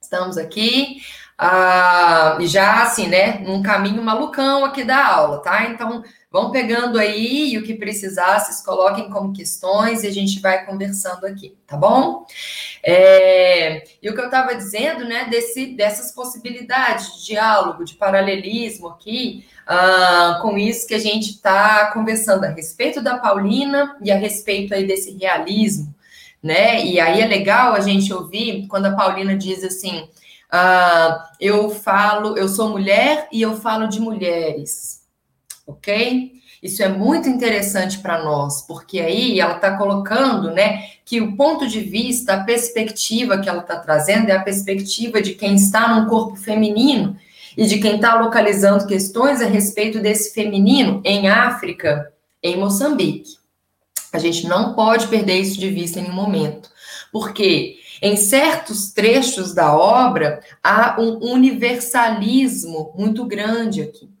Estamos 0.00 0.38
aqui. 0.38 0.98
Ah, 1.36 2.38
já 2.40 2.82
assim, 2.82 3.08
né? 3.08 3.38
Num 3.40 3.62
caminho 3.62 4.02
malucão 4.02 4.64
aqui 4.64 4.84
da 4.84 5.04
aula, 5.04 5.42
tá? 5.42 5.64
Então, 5.64 6.02
vão 6.32 6.50
pegando 6.50 6.98
aí 6.98 7.52
e 7.52 7.58
o 7.58 7.62
que 7.62 7.74
precisar, 7.74 8.40
vocês 8.40 8.62
coloquem 8.64 9.10
como 9.10 9.34
questões 9.34 10.02
e 10.02 10.06
a 10.06 10.10
gente 10.10 10.40
vai 10.40 10.64
conversando 10.64 11.26
aqui, 11.26 11.54
tá 11.66 11.76
bom? 11.76 12.24
É, 12.82 13.84
e 14.02 14.08
o 14.08 14.14
que 14.14 14.20
eu 14.20 14.24
estava 14.24 14.54
dizendo, 14.54 15.04
né, 15.04 15.26
desse, 15.30 15.66
dessas 15.76 16.10
possibilidades 16.10 17.18
de 17.18 17.26
diálogo, 17.26 17.84
de 17.84 17.94
paralelismo 17.94 18.88
aqui, 18.88 19.44
ah, 19.66 20.38
com 20.40 20.56
isso 20.56 20.88
que 20.88 20.94
a 20.94 20.98
gente 20.98 21.32
está 21.32 21.90
conversando 21.92 22.44
a 22.44 22.48
respeito 22.48 23.02
da 23.02 23.18
Paulina 23.18 23.96
e 24.02 24.10
a 24.10 24.16
respeito 24.16 24.74
aí 24.74 24.86
desse 24.86 25.16
realismo, 25.16 25.94
né? 26.42 26.84
E 26.84 26.98
aí 26.98 27.20
é 27.20 27.26
legal 27.26 27.74
a 27.74 27.80
gente 27.80 28.12
ouvir 28.12 28.66
quando 28.68 28.86
a 28.86 28.96
Paulina 28.96 29.36
diz 29.36 29.62
assim: 29.62 30.08
ah, 30.50 31.30
eu 31.38 31.70
falo, 31.70 32.36
eu 32.36 32.48
sou 32.48 32.70
mulher 32.70 33.28
e 33.30 33.40
eu 33.40 33.56
falo 33.56 33.86
de 33.86 34.00
mulheres, 34.00 35.01
ok? 35.66 36.32
Isso 36.62 36.80
é 36.80 36.88
muito 36.88 37.28
interessante 37.28 37.98
para 37.98 38.22
nós, 38.22 38.62
porque 38.62 39.00
aí 39.00 39.40
ela 39.40 39.56
está 39.56 39.76
colocando, 39.76 40.52
né, 40.52 40.84
que 41.04 41.20
o 41.20 41.36
ponto 41.36 41.66
de 41.66 41.80
vista, 41.80 42.34
a 42.34 42.44
perspectiva 42.44 43.38
que 43.38 43.48
ela 43.48 43.62
está 43.62 43.76
trazendo 43.76 44.28
é 44.28 44.32
a 44.32 44.42
perspectiva 44.42 45.20
de 45.20 45.34
quem 45.34 45.56
está 45.56 45.88
num 45.88 46.08
corpo 46.08 46.36
feminino 46.36 47.16
e 47.56 47.66
de 47.66 47.78
quem 47.80 47.96
está 47.96 48.14
localizando 48.20 48.86
questões 48.86 49.40
a 49.40 49.46
respeito 49.46 49.98
desse 49.98 50.32
feminino 50.32 51.02
em 51.04 51.28
África, 51.28 52.12
em 52.40 52.56
Moçambique. 52.56 53.36
A 54.12 54.18
gente 54.18 54.46
não 54.46 54.74
pode 54.74 55.08
perder 55.08 55.40
isso 55.40 55.58
de 55.58 55.68
vista 55.68 55.98
em 55.98 56.02
nenhum 56.02 56.14
momento, 56.14 56.70
porque 57.10 57.76
em 58.00 58.16
certos 58.16 58.92
trechos 58.92 59.52
da 59.52 59.76
obra 59.76 60.40
há 60.62 60.96
um 61.00 61.32
universalismo 61.32 62.92
muito 62.96 63.24
grande 63.24 63.82
aqui, 63.82 64.11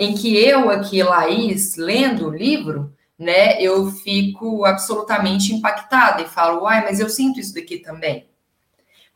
em 0.00 0.14
que 0.14 0.34
eu 0.34 0.70
aqui, 0.70 1.02
Laís, 1.02 1.76
lendo 1.76 2.28
o 2.28 2.34
livro, 2.34 2.90
né, 3.18 3.60
eu 3.60 3.90
fico 3.90 4.64
absolutamente 4.64 5.52
impactada 5.52 6.22
e 6.22 6.26
falo, 6.26 6.62
uai, 6.62 6.82
mas 6.82 7.00
eu 7.00 7.10
sinto 7.10 7.38
isso 7.38 7.52
daqui 7.54 7.76
também. 7.76 8.26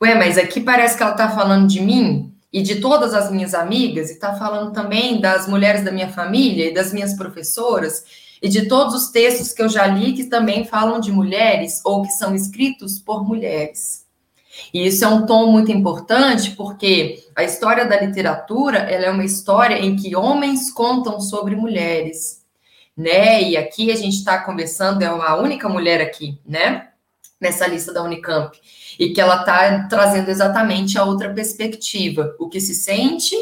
Ué, 0.02 0.14
mas 0.14 0.36
aqui 0.36 0.60
parece 0.60 0.94
que 0.94 1.02
ela 1.02 1.12
está 1.12 1.30
falando 1.30 1.66
de 1.66 1.80
mim, 1.80 2.30
e 2.52 2.62
de 2.62 2.82
todas 2.82 3.14
as 3.14 3.30
minhas 3.30 3.54
amigas, 3.54 4.10
e 4.10 4.12
está 4.12 4.34
falando 4.34 4.72
também 4.72 5.22
das 5.22 5.48
mulheres 5.48 5.82
da 5.82 5.90
minha 5.90 6.10
família 6.10 6.68
e 6.68 6.74
das 6.74 6.92
minhas 6.92 7.14
professoras, 7.14 8.04
e 8.42 8.48
de 8.48 8.68
todos 8.68 8.94
os 8.94 9.10
textos 9.10 9.54
que 9.54 9.62
eu 9.62 9.70
já 9.70 9.86
li 9.86 10.12
que 10.12 10.24
também 10.24 10.66
falam 10.66 11.00
de 11.00 11.10
mulheres 11.10 11.80
ou 11.82 12.02
que 12.02 12.10
são 12.10 12.34
escritos 12.34 12.98
por 12.98 13.26
mulheres. 13.26 14.03
E 14.72 14.86
isso 14.86 15.04
é 15.04 15.08
um 15.08 15.26
tom 15.26 15.50
muito 15.50 15.70
importante 15.70 16.52
porque 16.52 17.24
a 17.34 17.44
história 17.44 17.84
da 17.84 18.00
literatura 18.00 18.78
ela 18.78 19.06
é 19.06 19.10
uma 19.10 19.24
história 19.24 19.76
em 19.76 19.96
que 19.96 20.16
homens 20.16 20.70
contam 20.70 21.20
sobre 21.20 21.56
mulheres, 21.56 22.42
né? 22.96 23.42
E 23.42 23.56
aqui 23.56 23.90
a 23.90 23.96
gente 23.96 24.16
está 24.16 24.38
conversando 24.38 25.02
é 25.02 25.10
uma 25.10 25.36
única 25.36 25.68
mulher 25.68 26.00
aqui, 26.00 26.38
né? 26.46 26.88
Nessa 27.40 27.66
lista 27.66 27.92
da 27.92 28.02
Unicamp 28.02 28.56
e 28.98 29.12
que 29.12 29.20
ela 29.20 29.40
está 29.40 29.86
trazendo 29.88 30.30
exatamente 30.30 30.96
a 30.98 31.04
outra 31.04 31.32
perspectiva, 31.32 32.34
o 32.38 32.48
que 32.48 32.60
se 32.60 32.74
sente, 32.74 33.36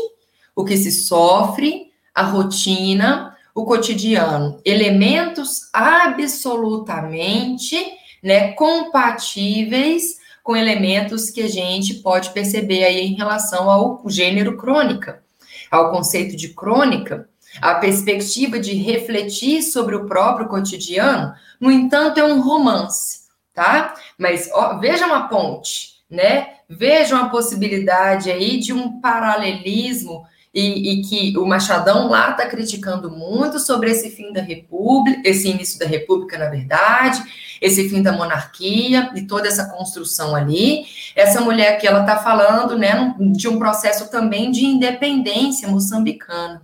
o 0.54 0.64
que 0.64 0.76
se 0.76 0.90
sofre, 0.90 1.90
a 2.14 2.22
rotina, 2.22 3.34
o 3.54 3.64
cotidiano, 3.64 4.60
elementos 4.64 5.68
absolutamente 5.72 7.76
né, 8.22 8.52
compatíveis 8.52 10.20
com 10.42 10.56
elementos 10.56 11.30
que 11.30 11.42
a 11.42 11.48
gente 11.48 11.94
pode 11.94 12.30
perceber 12.30 12.84
aí 12.84 13.00
em 13.00 13.14
relação 13.14 13.70
ao 13.70 14.02
gênero 14.08 14.56
crônica, 14.56 15.22
ao 15.70 15.90
conceito 15.90 16.36
de 16.36 16.48
crônica, 16.48 17.28
a 17.60 17.74
perspectiva 17.74 18.58
de 18.58 18.74
refletir 18.74 19.62
sobre 19.62 19.94
o 19.94 20.06
próprio 20.06 20.48
cotidiano, 20.48 21.34
no 21.60 21.70
entanto, 21.70 22.18
é 22.18 22.24
um 22.24 22.40
romance 22.40 23.22
tá? 23.54 23.94
Mas 24.18 24.50
ó, 24.52 24.78
veja 24.78 25.06
uma 25.06 25.28
ponte, 25.28 26.02
né? 26.10 26.54
Veja 26.68 27.14
uma 27.14 27.30
possibilidade 27.30 28.30
aí 28.30 28.58
de 28.58 28.72
um 28.72 29.00
paralelismo 29.00 30.24
e, 30.54 30.92
e, 30.92 31.02
que 31.02 31.38
o 31.38 31.46
Machadão 31.46 32.08
lá 32.08 32.32
está 32.32 32.46
criticando 32.46 33.10
muito 33.10 33.58
sobre 33.58 33.90
esse 33.90 34.10
fim 34.10 34.32
da 34.32 34.42
República, 34.42 35.22
esse 35.24 35.48
início 35.48 35.78
da 35.78 35.86
República, 35.86 36.36
na 36.36 36.50
verdade, 36.50 37.22
esse 37.60 37.88
fim 37.88 38.02
da 38.02 38.12
monarquia 38.12 39.10
e 39.14 39.22
toda 39.22 39.48
essa 39.48 39.70
construção 39.70 40.36
ali. 40.36 40.84
Essa 41.16 41.40
mulher 41.40 41.78
que 41.78 41.86
ela 41.86 42.00
está 42.00 42.18
falando, 42.18 42.76
né, 42.76 43.14
de 43.18 43.48
um 43.48 43.58
processo 43.58 44.10
também 44.10 44.50
de 44.50 44.64
independência 44.64 45.68
moçambicana. 45.68 46.62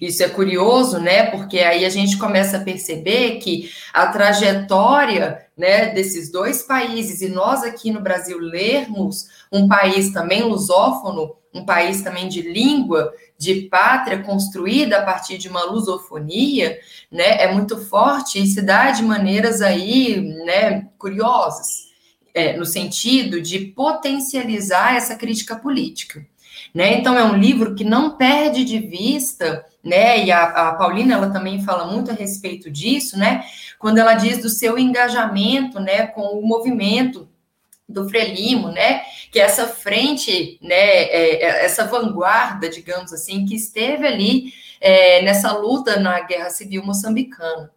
Isso 0.00 0.22
é 0.22 0.28
curioso, 0.28 0.98
né? 0.98 1.30
Porque 1.30 1.60
aí 1.60 1.84
a 1.84 1.88
gente 1.88 2.18
começa 2.18 2.58
a 2.58 2.60
perceber 2.60 3.38
que 3.38 3.70
a 3.92 4.08
trajetória 4.08 5.46
né, 5.56 5.86
desses 5.86 6.30
dois 6.30 6.62
países, 6.62 7.22
e 7.22 7.28
nós 7.28 7.62
aqui 7.62 7.90
no 7.90 8.00
Brasil 8.00 8.38
lermos 8.38 9.26
um 9.50 9.66
país 9.66 10.12
também 10.12 10.42
lusófono, 10.42 11.34
um 11.56 11.64
país 11.64 12.02
também 12.02 12.28
de 12.28 12.42
língua, 12.42 13.12
de 13.38 13.62
pátria 13.62 14.22
construída 14.22 14.98
a 14.98 15.02
partir 15.02 15.38
de 15.38 15.48
uma 15.48 15.64
lusofonia, 15.64 16.78
né, 17.10 17.42
é 17.42 17.52
muito 17.52 17.78
forte 17.78 18.42
e 18.42 18.46
se 18.46 18.62
dá 18.62 18.90
de 18.90 19.02
maneiras 19.02 19.60
aí, 19.62 20.20
né, 20.44 20.86
curiosas, 20.98 21.86
é, 22.34 22.56
no 22.56 22.66
sentido 22.66 23.40
de 23.40 23.58
potencializar 23.60 24.94
essa 24.94 25.16
crítica 25.16 25.56
política. 25.56 26.24
Né? 26.74 26.98
Então, 26.98 27.18
é 27.18 27.24
um 27.24 27.36
livro 27.36 27.74
que 27.74 27.84
não 27.84 28.16
perde 28.16 28.64
de 28.64 28.78
vista 28.78 29.64
né? 29.86 30.24
E 30.24 30.32
a, 30.32 30.42
a 30.42 30.74
Paulina 30.74 31.14
ela 31.14 31.30
também 31.30 31.62
fala 31.62 31.86
muito 31.86 32.10
a 32.10 32.14
respeito 32.14 32.68
disso, 32.68 33.16
né? 33.16 33.44
Quando 33.78 33.98
ela 33.98 34.14
diz 34.14 34.38
do 34.38 34.48
seu 34.50 34.76
engajamento, 34.76 35.78
né, 35.78 36.08
com 36.08 36.22
o 36.22 36.44
movimento 36.44 37.28
do 37.88 38.08
Frelimo, 38.08 38.68
né, 38.68 39.02
que 39.30 39.38
é 39.38 39.42
essa 39.42 39.66
frente, 39.66 40.58
né, 40.60 40.74
é, 40.74 41.44
é, 41.44 41.64
essa 41.64 41.84
vanguarda, 41.84 42.68
digamos 42.68 43.12
assim, 43.12 43.44
que 43.44 43.54
esteve 43.54 44.06
ali 44.06 44.52
é, 44.80 45.22
nessa 45.22 45.52
luta 45.52 45.98
na 45.98 46.20
Guerra 46.20 46.50
Civil 46.50 46.84
Moçambicana. 46.84 47.70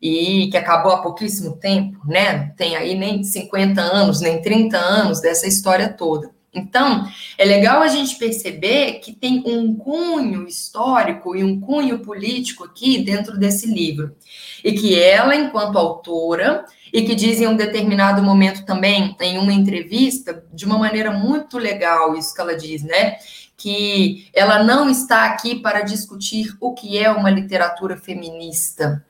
E 0.00 0.48
que 0.50 0.58
acabou 0.58 0.92
há 0.92 1.00
pouquíssimo 1.00 1.56
tempo, 1.56 1.98
né, 2.06 2.52
tem 2.56 2.76
aí 2.76 2.94
nem 2.94 3.24
50 3.24 3.80
anos, 3.80 4.20
nem 4.20 4.42
30 4.42 4.76
anos 4.76 5.20
dessa 5.20 5.48
história 5.48 5.88
toda. 5.88 6.35
Então, 6.56 7.06
é 7.36 7.44
legal 7.44 7.82
a 7.82 7.88
gente 7.88 8.16
perceber 8.16 8.94
que 9.00 9.12
tem 9.12 9.42
um 9.46 9.76
cunho 9.76 10.48
histórico 10.48 11.36
e 11.36 11.44
um 11.44 11.60
cunho 11.60 11.98
político 11.98 12.64
aqui 12.64 13.02
dentro 13.02 13.38
desse 13.38 13.66
livro. 13.66 14.16
E 14.64 14.72
que 14.72 14.98
ela, 14.98 15.36
enquanto 15.36 15.76
autora, 15.76 16.64
e 16.90 17.02
que 17.02 17.14
diz 17.14 17.40
em 17.40 17.46
um 17.46 17.56
determinado 17.56 18.22
momento 18.22 18.64
também, 18.64 19.14
em 19.20 19.36
uma 19.36 19.52
entrevista, 19.52 20.42
de 20.50 20.64
uma 20.64 20.78
maneira 20.78 21.10
muito 21.10 21.58
legal, 21.58 22.16
isso 22.16 22.34
que 22.34 22.40
ela 22.40 22.56
diz, 22.56 22.82
né? 22.82 23.18
Que 23.54 24.28
ela 24.32 24.64
não 24.64 24.88
está 24.88 25.26
aqui 25.26 25.56
para 25.56 25.82
discutir 25.82 26.56
o 26.58 26.72
que 26.72 26.96
é 26.96 27.10
uma 27.10 27.28
literatura 27.28 27.98
feminista. 27.98 29.04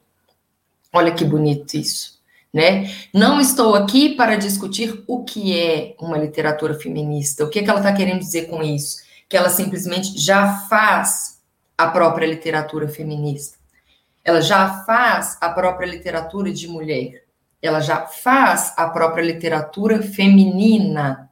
Olha 0.92 1.12
que 1.12 1.24
bonito 1.24 1.74
isso 1.74 2.15
né? 2.56 2.90
Não 3.12 3.38
estou 3.38 3.74
aqui 3.74 4.14
para 4.14 4.34
discutir 4.34 5.04
o 5.06 5.22
que 5.22 5.54
é 5.54 5.94
uma 6.00 6.16
literatura 6.16 6.72
feminista. 6.72 7.44
O 7.44 7.50
que, 7.50 7.58
é 7.58 7.62
que 7.62 7.68
ela 7.68 7.80
está 7.80 7.92
querendo 7.92 8.20
dizer 8.20 8.46
com 8.48 8.62
isso? 8.62 9.02
Que 9.28 9.36
ela 9.36 9.50
simplesmente 9.50 10.18
já 10.18 10.60
faz 10.60 11.38
a 11.76 11.86
própria 11.88 12.26
literatura 12.26 12.88
feminista. 12.88 13.58
Ela 14.24 14.40
já 14.40 14.84
faz 14.84 15.36
a 15.38 15.50
própria 15.50 15.86
literatura 15.86 16.50
de 16.50 16.66
mulher. 16.66 17.24
Ela 17.60 17.80
já 17.80 18.06
faz 18.06 18.72
a 18.74 18.88
própria 18.88 19.22
literatura 19.22 20.02
feminina. 20.02 21.30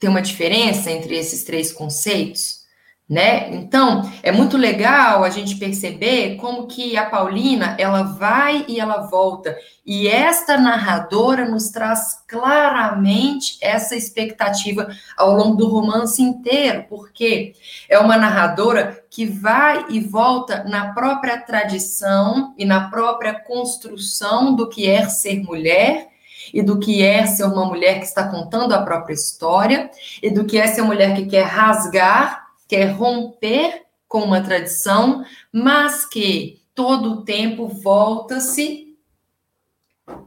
Tem 0.00 0.10
uma 0.10 0.20
diferença 0.20 0.90
entre 0.90 1.16
esses 1.16 1.44
três 1.44 1.70
conceitos? 1.70 2.61
Né? 3.08 3.54
Então, 3.54 4.10
é 4.22 4.32
muito 4.32 4.56
legal 4.56 5.22
a 5.22 5.28
gente 5.28 5.56
perceber 5.56 6.36
como 6.36 6.66
que 6.66 6.96
a 6.96 7.04
Paulina, 7.04 7.76
ela 7.78 8.04
vai 8.04 8.64
e 8.66 8.80
ela 8.80 9.02
volta. 9.02 9.54
E 9.84 10.08
esta 10.08 10.56
narradora 10.56 11.44
nos 11.44 11.68
traz 11.68 12.22
claramente 12.26 13.58
essa 13.60 13.96
expectativa 13.96 14.88
ao 15.16 15.36
longo 15.36 15.56
do 15.56 15.68
romance 15.68 16.22
inteiro, 16.22 16.86
porque 16.88 17.54
é 17.88 17.98
uma 17.98 18.16
narradora 18.16 19.04
que 19.10 19.26
vai 19.26 19.84
e 19.90 20.00
volta 20.00 20.64
na 20.64 20.94
própria 20.94 21.38
tradição 21.38 22.54
e 22.56 22.64
na 22.64 22.88
própria 22.88 23.34
construção 23.34 24.54
do 24.54 24.68
que 24.68 24.88
é 24.88 25.06
ser 25.08 25.42
mulher 25.42 26.08
e 26.54 26.62
do 26.62 26.78
que 26.78 27.02
é 27.02 27.26
ser 27.26 27.44
uma 27.44 27.66
mulher 27.66 27.98
que 27.98 28.06
está 28.06 28.28
contando 28.28 28.72
a 28.72 28.82
própria 28.82 29.14
história 29.14 29.90
e 30.22 30.30
do 30.30 30.44
que 30.44 30.58
é 30.58 30.66
ser 30.66 30.82
mulher 30.82 31.14
que 31.14 31.26
quer 31.26 31.44
rasgar 31.44 32.51
quer 32.72 32.86
romper 32.86 33.82
com 34.08 34.22
uma 34.22 34.40
tradição, 34.40 35.26
mas 35.52 36.06
que 36.06 36.62
todo 36.74 37.12
o 37.12 37.22
tempo 37.22 37.68
volta-se, 37.68 38.96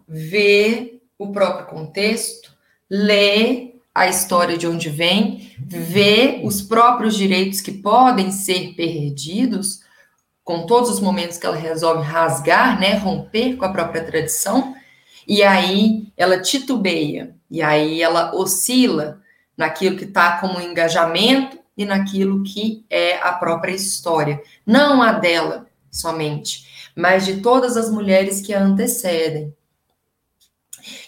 vê 0.08 1.02
o 1.18 1.32
próprio 1.32 1.66
contexto, 1.66 2.54
lê 2.88 3.78
a 3.96 4.08
história 4.08 4.60
de 4.60 4.68
onde 4.68 4.92
vem, 4.92 5.56
vê 5.58 6.42
os 6.44 6.62
próprios 6.62 7.16
direitos 7.16 7.62
que 7.62 7.72
podem 7.72 8.32
ser 8.32 8.76
perdidos, 8.76 9.82
com 10.44 10.68
todos 10.68 10.92
os 10.92 11.00
momentos 11.00 11.40
que 11.40 11.48
ela 11.48 11.56
resolve 11.56 12.04
rasgar, 12.04 12.80
né, 12.80 12.94
romper 12.94 13.56
com 13.56 13.66
a 13.66 13.74
própria 13.74 14.04
tradição, 14.04 14.76
e 15.28 15.42
aí 15.42 16.14
ela 16.16 16.40
titubeia, 16.40 17.36
e 17.50 17.64
aí 17.64 18.04
ela 18.04 18.36
oscila 18.36 19.20
naquilo 19.58 19.98
que 19.98 20.04
está 20.04 20.38
como 20.38 20.62
engajamento 20.62 21.65
e 21.78 21.86
naquilo 21.86 22.44
que 22.44 22.86
é 22.90 23.18
a 23.20 23.34
própria 23.34 23.74
história. 23.74 24.42
Não 24.66 25.02
a 25.02 25.14
dela 25.14 25.68
somente, 25.92 26.92
mas 26.96 27.26
de 27.26 27.42
todas 27.42 27.78
as 27.78 27.90
mulheres 27.90 28.42
que 28.42 28.54
a 28.54 28.62
antecedem. 28.62 29.54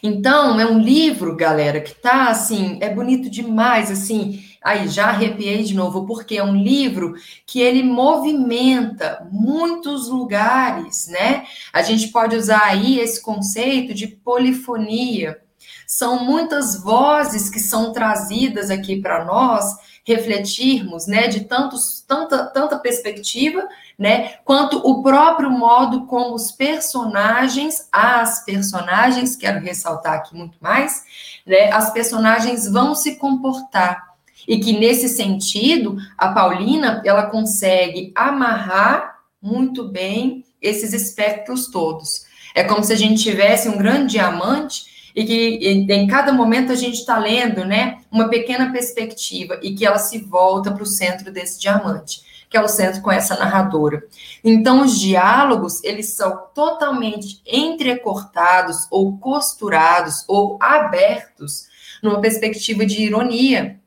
Então, 0.01 0.59
é 0.59 0.65
um 0.65 0.79
livro, 0.79 1.35
galera, 1.35 1.79
que 1.79 1.93
tá 1.93 2.29
assim, 2.29 2.77
é 2.81 2.89
bonito 2.89 3.29
demais, 3.29 3.91
assim. 3.91 4.43
Aí 4.63 4.87
já 4.87 5.07
arrepiei 5.07 5.63
de 5.63 5.75
novo, 5.75 6.05
porque 6.05 6.37
é 6.37 6.43
um 6.43 6.55
livro 6.55 7.13
que 7.45 7.61
ele 7.61 7.83
movimenta 7.83 9.25
muitos 9.31 10.09
lugares, 10.09 11.07
né? 11.07 11.45
A 11.71 11.81
gente 11.81 12.09
pode 12.09 12.35
usar 12.35 12.63
aí 12.63 12.99
esse 12.99 13.21
conceito 13.21 13.93
de 13.93 14.07
polifonia. 14.07 15.39
São 15.87 16.25
muitas 16.25 16.83
vozes 16.83 17.49
que 17.49 17.61
são 17.61 17.93
trazidas 17.93 18.69
aqui 18.69 19.01
para 19.01 19.23
nós 19.23 19.73
refletirmos, 20.05 21.07
né, 21.07 21.29
de 21.29 21.45
tantos, 21.45 22.03
tanta, 22.05 22.45
tanta 22.47 22.77
perspectiva, 22.77 23.65
né, 23.97 24.35
quanto 24.43 24.77
o 24.79 25.01
próprio 25.01 25.49
modo 25.49 26.05
como 26.05 26.35
os 26.35 26.51
personagens, 26.51 27.87
as 27.89 28.43
personagens, 28.43 29.37
quero 29.37 29.61
ressaltar 29.61 30.15
aqui 30.15 30.35
muito 30.35 30.57
mais, 30.59 31.03
né, 31.45 31.71
as 31.71 31.91
personagens 31.91 32.69
vão 32.69 32.93
se 32.93 33.15
comportar. 33.15 34.07
E 34.45 34.59
que 34.59 34.77
nesse 34.77 35.07
sentido, 35.07 35.97
a 36.17 36.29
Paulina, 36.29 37.01
ela 37.05 37.27
consegue 37.27 38.11
amarrar 38.13 39.19
muito 39.41 39.87
bem 39.87 40.43
esses 40.61 40.91
espectros 40.91 41.67
todos. 41.67 42.25
É 42.53 42.63
como 42.63 42.83
se 42.83 42.91
a 42.91 42.97
gente 42.97 43.23
tivesse 43.23 43.69
um 43.69 43.77
grande 43.77 44.13
diamante 44.13 44.96
e 45.17 45.25
que 45.25 45.67
em 45.91 46.05
cada 46.05 46.31
momento 46.31 46.71
a 46.71 46.75
gente 46.75 46.99
está 46.99 47.17
lendo, 47.17 47.65
né, 47.65 47.97
uma 48.11 48.29
pequena 48.29 48.71
perspectiva 48.71 49.59
e 49.63 49.73
que 49.73 49.83
ela 49.83 49.97
se 49.97 50.19
volta 50.19 50.71
para 50.71 50.83
o 50.83 50.85
centro 50.85 51.31
desse 51.31 51.59
diamante, 51.59 52.21
que 52.47 52.55
é 52.55 52.61
o 52.61 52.67
centro 52.67 53.01
com 53.01 53.11
essa 53.11 53.35
narradora. 53.35 54.03
Então, 54.43 54.83
os 54.83 54.99
diálogos, 54.99 55.83
eles 55.83 56.13
são 56.13 56.43
totalmente 56.53 57.41
entrecortados 57.47 58.85
ou 58.91 59.17
costurados 59.17 60.23
ou 60.27 60.59
abertos 60.61 61.65
numa 62.03 62.21
perspectiva 62.21 62.85
de 62.85 63.01
ironia. 63.01 63.79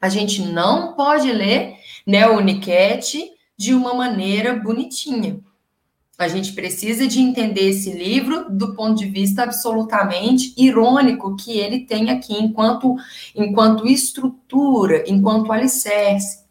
A 0.00 0.08
gente 0.08 0.42
não 0.42 0.94
pode 0.94 1.30
ler 1.30 1.76
né, 2.04 2.26
o 2.26 2.40
Niket 2.40 3.14
de 3.56 3.72
uma 3.72 3.94
maneira 3.94 4.56
bonitinha. 4.56 5.38
A 6.22 6.28
gente 6.28 6.52
precisa 6.52 7.06
de 7.06 7.20
entender 7.20 7.70
esse 7.70 7.90
livro 7.90 8.46
do 8.48 8.74
ponto 8.74 8.96
de 8.98 9.06
vista 9.06 9.42
absolutamente 9.42 10.54
irônico 10.56 11.36
que 11.36 11.58
ele 11.58 11.80
tem 11.80 12.10
aqui 12.10 12.34
enquanto, 12.34 12.96
enquanto 13.34 13.88
estrutura, 13.88 15.04
enquanto 15.06 15.52
alicerce. 15.52 16.42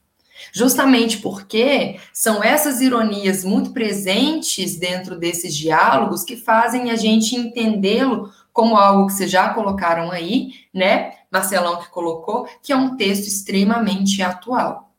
Justamente 0.51 1.19
porque 1.19 1.99
são 2.11 2.43
essas 2.43 2.81
ironias 2.81 3.45
muito 3.45 3.71
presentes 3.71 4.77
dentro 4.77 5.17
desses 5.17 5.55
diálogos 5.55 6.23
que 6.23 6.35
fazem 6.35 6.91
a 6.91 6.95
gente 6.95 7.35
entendê-lo 7.35 8.29
como 8.51 8.75
algo 8.75 9.07
que 9.07 9.13
vocês 9.13 9.31
já 9.31 9.53
colocaram 9.53 10.11
aí, 10.11 10.51
né? 10.73 11.13
Marcelão 11.31 11.79
que 11.79 11.89
colocou, 11.89 12.45
que 12.61 12.73
é 12.73 12.75
um 12.75 12.97
texto 12.97 13.27
extremamente 13.27 14.21
atual. 14.21 14.91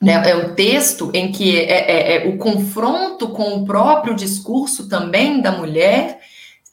Né? 0.00 0.30
É 0.30 0.36
um 0.36 0.54
texto 0.54 1.10
em 1.12 1.32
que 1.32 1.58
é, 1.58 1.90
é, 1.90 2.16
é, 2.16 2.28
o 2.28 2.38
confronto 2.38 3.30
com 3.30 3.56
o 3.56 3.64
próprio 3.64 4.14
discurso 4.14 4.88
também 4.88 5.40
da 5.40 5.52
mulher 5.52 6.20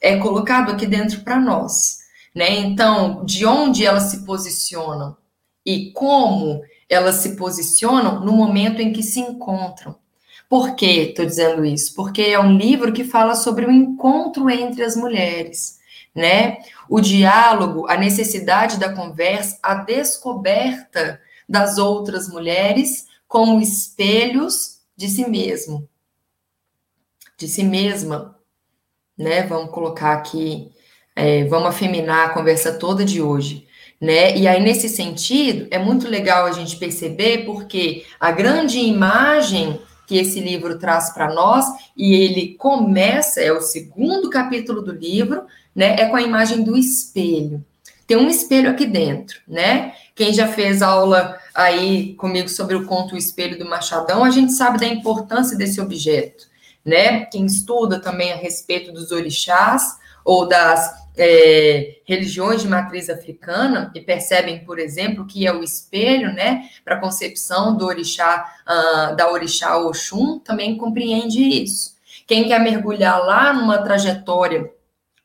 é 0.00 0.16
colocado 0.16 0.72
aqui 0.72 0.86
dentro 0.86 1.20
para 1.20 1.40
nós. 1.40 1.98
Né? 2.34 2.58
Então, 2.60 3.24
de 3.24 3.44
onde 3.44 3.84
elas 3.84 4.04
se 4.04 4.24
posicionam 4.24 5.16
e 5.64 5.90
como 5.92 6.62
elas 6.88 7.16
se 7.16 7.34
posicionam 7.34 8.20
no 8.20 8.32
momento 8.32 8.80
em 8.80 8.92
que 8.92 9.02
se 9.02 9.18
encontram. 9.18 9.96
Por 10.48 10.76
que 10.76 10.86
estou 10.86 11.26
dizendo 11.26 11.64
isso? 11.64 11.92
Porque 11.96 12.22
é 12.22 12.38
um 12.38 12.56
livro 12.56 12.92
que 12.92 13.02
fala 13.02 13.34
sobre 13.34 13.66
o 13.66 13.72
encontro 13.72 14.48
entre 14.48 14.84
as 14.84 14.94
mulheres, 14.94 15.80
né? 16.14 16.58
O 16.88 17.00
diálogo, 17.00 17.88
a 17.88 17.96
necessidade 17.96 18.78
da 18.78 18.94
conversa, 18.94 19.58
a 19.60 19.74
descoberta 19.74 21.20
das 21.48 21.78
outras 21.78 22.28
mulheres 22.28 23.05
como 23.28 23.60
espelhos 23.60 24.78
de 24.96 25.08
si 25.08 25.28
mesmo, 25.28 25.88
de 27.38 27.48
si 27.48 27.62
mesma, 27.62 28.38
né? 29.16 29.42
Vamos 29.42 29.70
colocar 29.70 30.12
aqui, 30.12 30.70
é, 31.14 31.44
vamos 31.44 31.68
afeminar 31.68 32.26
a 32.26 32.32
conversa 32.32 32.78
toda 32.78 33.04
de 33.04 33.20
hoje, 33.20 33.66
né? 34.00 34.36
E 34.36 34.46
aí, 34.46 34.62
nesse 34.62 34.88
sentido, 34.88 35.66
é 35.70 35.78
muito 35.78 36.08
legal 36.08 36.46
a 36.46 36.52
gente 36.52 36.76
perceber, 36.76 37.44
porque 37.44 38.04
a 38.20 38.30
grande 38.30 38.78
imagem 38.78 39.80
que 40.06 40.16
esse 40.16 40.38
livro 40.38 40.78
traz 40.78 41.10
para 41.10 41.32
nós, 41.34 41.66
e 41.96 42.14
ele 42.14 42.54
começa, 42.54 43.40
é 43.40 43.52
o 43.52 43.60
segundo 43.60 44.30
capítulo 44.30 44.80
do 44.80 44.92
livro, 44.92 45.42
né? 45.74 46.00
É 46.00 46.06
com 46.06 46.16
a 46.16 46.22
imagem 46.22 46.62
do 46.62 46.76
espelho. 46.76 47.64
Tem 48.06 48.16
um 48.16 48.28
espelho 48.28 48.70
aqui 48.70 48.86
dentro, 48.86 49.40
né? 49.48 49.94
Quem 50.14 50.32
já 50.32 50.46
fez 50.46 50.80
aula 50.80 51.36
aí 51.56 52.14
comigo 52.14 52.50
sobre 52.50 52.76
o 52.76 52.84
conto 52.84 53.14
O 53.14 53.18
Espelho 53.18 53.58
do 53.58 53.64
Machadão, 53.64 54.22
a 54.22 54.30
gente 54.30 54.52
sabe 54.52 54.78
da 54.78 54.86
importância 54.86 55.56
desse 55.56 55.80
objeto, 55.80 56.46
né? 56.84 57.24
Quem 57.24 57.46
estuda 57.46 57.98
também 57.98 58.32
a 58.32 58.36
respeito 58.36 58.92
dos 58.92 59.10
orixás 59.10 59.98
ou 60.22 60.46
das 60.46 61.06
é, 61.16 61.96
religiões 62.04 62.60
de 62.60 62.68
matriz 62.68 63.08
africana 63.08 63.90
e 63.94 64.00
percebem, 64.00 64.64
por 64.64 64.78
exemplo, 64.78 65.26
que 65.26 65.46
é 65.46 65.52
o 65.52 65.62
espelho, 65.62 66.32
né, 66.32 66.68
para 66.84 66.96
a 66.96 67.00
concepção 67.00 67.74
do 67.74 67.86
orixá, 67.86 68.52
uh, 68.66 69.16
da 69.16 69.30
orixá 69.32 69.78
Oxum, 69.78 70.38
também 70.38 70.76
compreende 70.76 71.40
isso. 71.40 71.96
Quem 72.26 72.46
quer 72.46 72.60
mergulhar 72.60 73.24
lá 73.24 73.52
numa 73.52 73.78
trajetória 73.78 74.70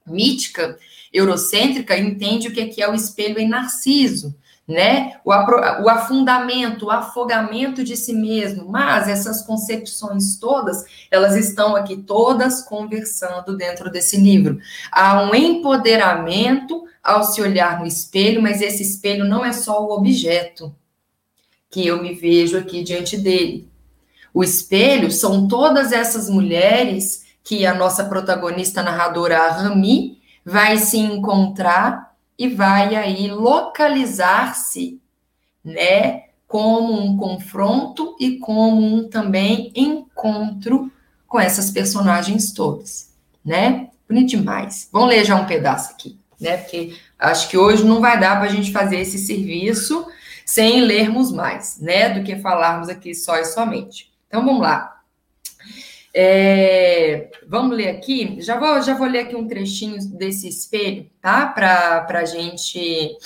mítica, 0.06 0.78
eurocêntrica, 1.12 1.98
entende 1.98 2.48
o 2.48 2.54
que 2.54 2.82
é 2.82 2.90
o 2.90 2.96
espelho 2.96 3.38
em 3.38 3.50
Narciso, 3.50 4.34
né? 4.72 5.18
O, 5.24 5.32
o 5.32 5.90
afundamento, 5.90 6.86
o 6.86 6.92
afogamento 6.92 7.84
de 7.84 7.96
si 7.96 8.14
mesmo. 8.14 8.68
Mas 8.68 9.08
essas 9.08 9.44
concepções 9.44 10.38
todas, 10.38 10.84
elas 11.12 11.36
estão 11.36 11.76
aqui 11.76 11.98
todas 11.98 12.64
conversando 12.64 13.56
dentro 13.56 13.92
desse 13.92 14.18
livro. 14.18 14.60
Há 14.92 15.22
um 15.24 15.36
empoderamento 15.36 16.86
ao 17.04 17.24
se 17.24 17.42
olhar 17.42 17.80
no 17.80 17.86
espelho, 17.86 18.42
mas 18.42 18.62
esse 18.62 18.84
espelho 18.84 19.26
não 19.26 19.44
é 19.44 19.52
só 19.52 19.84
o 19.84 19.92
objeto 19.92 20.74
que 21.70 21.86
eu 21.88 22.02
me 22.02 22.14
vejo 22.14 22.58
aqui 22.58 22.84
diante 22.84 23.18
dele. 23.18 23.70
O 24.34 24.44
espelho 24.44 25.12
são 25.12 25.48
todas 25.48 25.92
essas 25.92 26.30
mulheres 26.30 27.26
que 27.44 27.66
a 27.66 27.74
nossa 27.74 28.06
protagonista 28.06 28.84
narradora, 28.84 29.40
a 29.40 29.52
Rami, 29.52 30.20
vai 30.46 30.78
se 30.78 30.98
encontrar 30.98 32.11
e 32.42 32.48
vai 32.48 32.96
aí 32.96 33.28
localizar-se, 33.28 35.00
né, 35.64 36.24
como 36.48 37.00
um 37.00 37.16
confronto 37.16 38.16
e 38.20 38.40
como 38.40 38.84
um 38.84 39.08
também 39.08 39.72
encontro 39.76 40.92
com 41.28 41.40
essas 41.40 41.70
personagens 41.70 42.52
todas, 42.52 43.14
né? 43.46 43.90
Bonito 44.10 44.32
demais. 44.32 44.90
Vamos 44.92 45.10
ler 45.10 45.24
já 45.24 45.36
um 45.36 45.46
pedaço 45.46 45.92
aqui, 45.94 46.18
né? 46.40 46.58
Porque 46.58 46.96
acho 47.20 47.48
que 47.48 47.60
hoje 47.60 47.86
não 47.86 48.02
vai 48.02 48.20
dar 48.20 48.40
para 48.40 48.50
a 48.50 48.52
gente 48.52 48.72
fazer 48.72 48.98
esse 48.98 49.20
serviço 49.20 50.08
sem 50.44 50.82
lermos 50.82 51.32
mais, 51.32 51.80
né? 51.80 52.10
Do 52.10 52.24
que 52.24 52.38
falarmos 52.38 52.90
aqui 52.90 53.14
só 53.14 53.38
e 53.38 53.46
somente. 53.46 54.12
Então 54.28 54.44
vamos 54.44 54.62
lá. 54.62 55.00
É, 56.14 57.30
vamos 57.48 57.76
ler 57.78 57.90
aqui. 57.90 58.42
Já 58.42 58.60
vou, 58.60 58.82
já 58.82 58.94
vou 58.94 59.08
ler 59.08 59.20
aqui 59.20 59.36
um 59.36 59.48
trechinho 59.48 59.98
desse 60.10 60.48
espelho, 60.48 61.10
tá? 61.22 61.46
Para 61.48 62.06
a 62.08 62.26
gente. 62.26 63.18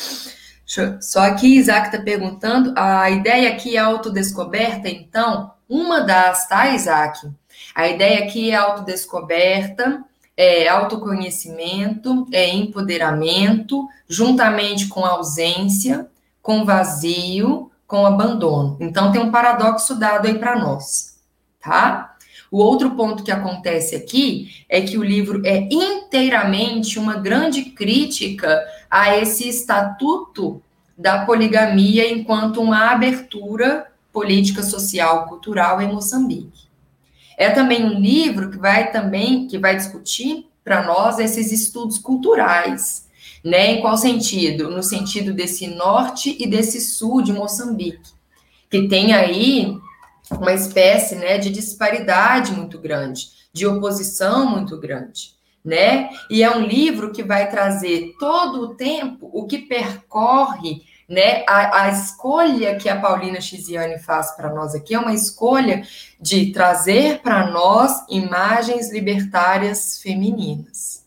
Só 1.02 1.22
aqui, 1.22 1.58
Isaac 1.58 1.88
está 1.88 2.02
perguntando. 2.04 2.74
A 2.76 3.10
ideia 3.10 3.50
aqui 3.50 3.76
é 3.76 3.80
autodescoberta, 3.80 4.90
então, 4.90 5.52
uma 5.70 6.02
das, 6.02 6.48
tá, 6.48 6.74
Isaac? 6.74 7.28
A 7.74 7.88
ideia 7.88 8.26
aqui 8.26 8.52
é 8.52 8.56
autodescoberta, 8.56 10.04
é 10.36 10.68
autoconhecimento, 10.68 12.28
é 12.32 12.50
empoderamento, 12.50 13.88
juntamente 14.08 14.88
com 14.88 15.06
ausência, 15.06 16.08
com 16.42 16.66
vazio, 16.66 17.72
com 17.88 18.06
abandono. 18.06 18.78
Então, 18.80 19.12
tem 19.12 19.22
um 19.22 19.32
paradoxo 19.32 19.96
dado 19.96 20.28
aí 20.28 20.38
para 20.38 20.60
nós, 20.60 21.20
tá? 21.60 22.15
O 22.52 22.58
outro 22.60 22.92
ponto 22.92 23.24
que 23.24 23.32
acontece 23.32 23.96
aqui 23.96 24.66
é 24.70 24.82
que 24.82 24.98
o 24.98 25.04
livro 25.04 25.42
é 25.46 25.68
inteiramente 25.72 27.00
uma 27.00 27.16
grande 27.16 27.64
crítica 27.64 28.64
a 28.90 29.18
esse 29.18 29.48
estatuto 29.50 30.62
da 30.98 31.26
poligamia 31.26 32.10
enquanto 32.10 32.62
uma 32.62 32.92
abertura 32.92 33.88
política, 34.14 34.64
social, 34.64 35.28
cultural 35.28 35.82
em 35.82 35.92
Moçambique. 35.92 36.66
É 37.38 37.50
também 37.50 37.84
um 37.84 38.00
livro 38.00 38.50
que 38.50 38.58
vai 38.58 38.92
também 38.92 39.48
que 39.48 39.58
vai 39.58 39.76
discutir 39.76 40.48
para 40.64 40.84
nós 40.84 41.20
esses 41.20 41.52
estudos 41.52 41.98
culturais, 41.98 43.08
né? 43.44 43.74
Em 43.74 43.82
qual 43.82 43.98
sentido? 43.98 44.72
No 44.72 44.82
sentido 44.82 45.34
desse 45.34 45.68
norte 45.68 46.36
e 46.40 46.48
desse 46.48 46.80
sul 46.80 47.22
de 47.22 47.34
Moçambique, 47.34 48.14
que 48.70 48.88
tem 48.88 49.14
aí 49.14 49.78
uma 50.32 50.54
espécie 50.54 51.16
né, 51.16 51.38
de 51.38 51.50
disparidade 51.50 52.52
muito 52.52 52.80
grande, 52.80 53.30
de 53.54 53.66
oposição 53.66 54.46
muito 54.46 54.78
grande. 54.80 55.36
Né? 55.64 56.10
E 56.30 56.44
é 56.44 56.56
um 56.56 56.62
livro 56.62 57.12
que 57.12 57.24
vai 57.24 57.50
trazer 57.50 58.14
todo 58.20 58.62
o 58.62 58.76
tempo 58.76 59.30
o 59.34 59.48
que 59.48 59.58
percorre 59.58 60.84
né? 61.08 61.44
A, 61.48 61.84
a, 61.84 61.90
escolha 61.90 62.76
que 62.78 62.90
a 62.90 63.00
Paulina 63.00 63.40
Chiziane 63.40 64.00
faz 64.00 64.32
para 64.32 64.52
nós 64.52 64.74
aqui 64.74 64.96
é 64.96 65.00
uma 65.00 65.14
escolha 65.14 65.84
de 66.20 66.52
trazer 66.52 67.20
para 67.22 67.52
nós 67.52 68.04
imagens 68.10 68.92
libertárias 68.92 70.02
femininas. 70.02 71.06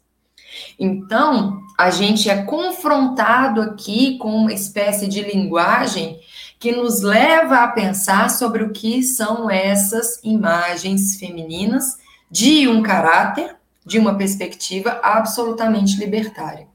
Então, 0.79 1.61
a 1.77 1.91
gente 1.91 2.31
é 2.31 2.43
confrontado 2.43 3.61
aqui 3.61 4.17
com 4.19 4.29
uma 4.29 4.53
espécie 4.53 5.09
de 5.09 5.23
linguagem 5.23 6.21
que 6.59 6.73
nos 6.73 7.03
leva 7.03 7.59
a 7.59 7.69
pensar 7.69 8.31
sobre 8.31 8.65
o 8.65 8.73
que 8.73 9.03
são 9.03 9.51
essas 9.51 10.21
imagens 10.25 11.17
femininas 11.17 11.99
de 12.31 12.67
um 12.67 12.83
caráter, 12.83 13.57
de 13.87 13.99
uma 13.99 14.17
perspectiva 14.17 15.01
absolutamente 15.03 15.97
libertária. 15.97 16.67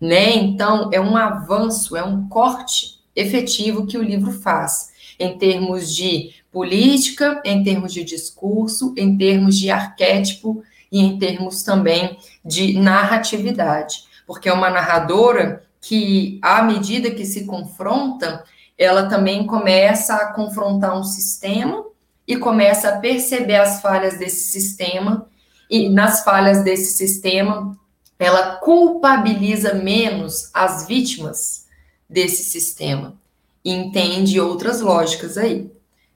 Né? 0.00 0.34
Então, 0.34 0.88
é 0.92 1.00
um 1.00 1.16
avanço, 1.16 1.96
é 1.96 2.02
um 2.02 2.26
corte 2.28 2.98
efetivo 3.14 3.86
que 3.86 3.98
o 3.98 4.02
livro 4.02 4.32
faz 4.32 4.90
em 5.18 5.36
termos 5.36 5.94
de 5.94 6.32
política, 6.50 7.40
em 7.44 7.62
termos 7.62 7.92
de 7.92 8.02
discurso, 8.02 8.94
em 8.96 9.16
termos 9.16 9.58
de 9.58 9.70
arquétipo 9.70 10.62
e 10.90 11.00
em 11.00 11.18
termos 11.18 11.62
também 11.62 12.18
de 12.44 12.78
narratividade, 12.78 14.04
porque 14.26 14.48
é 14.48 14.52
uma 14.52 14.70
narradora 14.70 15.62
que, 15.80 16.38
à 16.42 16.62
medida 16.62 17.10
que 17.10 17.24
se 17.24 17.44
confronta, 17.44 18.44
ela 18.80 19.10
também 19.10 19.46
começa 19.46 20.14
a 20.16 20.32
confrontar 20.32 20.98
um 20.98 21.04
sistema 21.04 21.84
e 22.26 22.38
começa 22.38 22.88
a 22.88 22.98
perceber 22.98 23.56
as 23.56 23.82
falhas 23.82 24.16
desse 24.16 24.50
sistema, 24.50 25.28
e 25.68 25.90
nas 25.90 26.24
falhas 26.24 26.64
desse 26.64 26.96
sistema, 26.96 27.78
ela 28.18 28.56
culpabiliza 28.56 29.74
menos 29.74 30.50
as 30.54 30.86
vítimas 30.86 31.66
desse 32.08 32.42
sistema 32.42 33.14
e 33.62 33.70
entende 33.70 34.40
outras 34.40 34.80
lógicas 34.80 35.36
aí, 35.36 35.70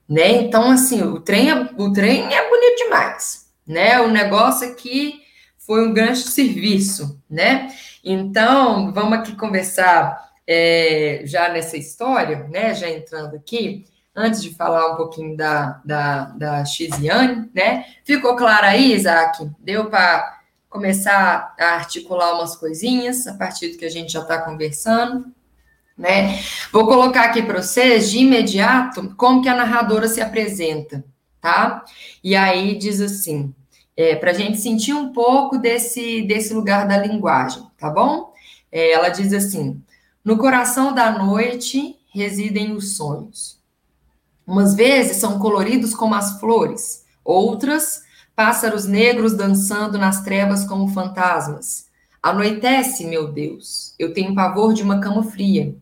né? 0.09 0.31
Então, 0.31 0.71
assim, 0.71 1.03
o 1.03 1.19
trem 1.19 1.51
é, 1.51 1.69
o 1.77 1.93
trem 1.93 2.33
é 2.33 2.49
bonito 2.49 2.77
demais, 2.77 3.45
né? 3.65 4.01
O 4.01 4.07
negócio 4.07 4.67
aqui 4.67 5.21
foi 5.59 5.87
um 5.87 5.93
grande 5.93 6.19
serviço, 6.19 7.21
né? 7.29 7.71
Então, 8.03 8.91
vamos 8.91 9.19
aqui 9.19 9.35
conversar 9.35 10.33
é, 10.47 11.21
já 11.25 11.49
nessa 11.49 11.77
história, 11.77 12.47
né, 12.49 12.73
já 12.73 12.89
entrando 12.89 13.35
aqui, 13.35 13.85
antes 14.15 14.41
de 14.41 14.53
falar 14.53 14.93
um 14.93 14.95
pouquinho 14.95 15.35
da, 15.35 15.81
da, 15.83 16.25
da 16.25 16.65
Xiziane, 16.65 17.49
né, 17.53 17.85
ficou 18.03 18.35
claro 18.35 18.65
aí, 18.65 18.93
Isaac? 18.93 19.49
Deu 19.59 19.89
para 19.89 20.39
começar 20.69 21.55
a 21.59 21.65
articular 21.75 22.33
umas 22.35 22.55
coisinhas 22.55 23.27
a 23.27 23.33
partir 23.33 23.69
do 23.69 23.77
que 23.77 23.85
a 23.85 23.89
gente 23.89 24.11
já 24.11 24.21
está 24.21 24.41
conversando, 24.41 25.33
né? 25.97 26.41
Vou 26.71 26.85
colocar 26.85 27.23
aqui 27.23 27.41
para 27.41 27.61
vocês, 27.61 28.11
de 28.11 28.19
imediato, 28.19 29.15
como 29.15 29.41
que 29.41 29.47
a 29.47 29.55
narradora 29.55 30.07
se 30.09 30.21
apresenta, 30.21 31.03
tá? 31.39 31.85
E 32.21 32.35
aí 32.35 32.77
diz 32.77 32.99
assim, 32.99 33.53
é, 33.95 34.15
para 34.15 34.31
a 34.31 34.33
gente 34.33 34.57
sentir 34.57 34.93
um 34.93 35.13
pouco 35.13 35.57
desse, 35.57 36.23
desse 36.23 36.53
lugar 36.53 36.85
da 36.85 36.97
linguagem, 36.97 37.63
tá 37.77 37.89
bom? 37.89 38.33
É, 38.69 38.91
ela 38.91 39.07
diz 39.07 39.31
assim, 39.31 39.81
no 40.25 40.39
coração 40.39 40.91
da 40.91 41.11
noite 41.11 41.95
residem 42.11 42.73
os 42.73 42.97
sonhos. 42.97 43.59
Umas 44.45 44.73
vezes 44.73 45.17
são 45.17 45.37
coloridos 45.37 45.93
como 45.93 46.15
as 46.15 46.39
flores, 46.39 47.05
outras, 47.23 48.01
pássaros 48.35 48.85
negros 48.87 49.33
dançando 49.33 49.99
nas 49.99 50.23
trevas 50.23 50.65
como 50.65 50.87
fantasmas. 50.87 51.85
Anoitece, 52.23 53.05
meu 53.05 53.31
Deus, 53.31 53.93
eu 53.99 54.15
tenho 54.15 54.33
pavor 54.33 54.73
de 54.73 54.81
uma 54.81 54.99
cama 54.99 55.21
fria. 55.21 55.75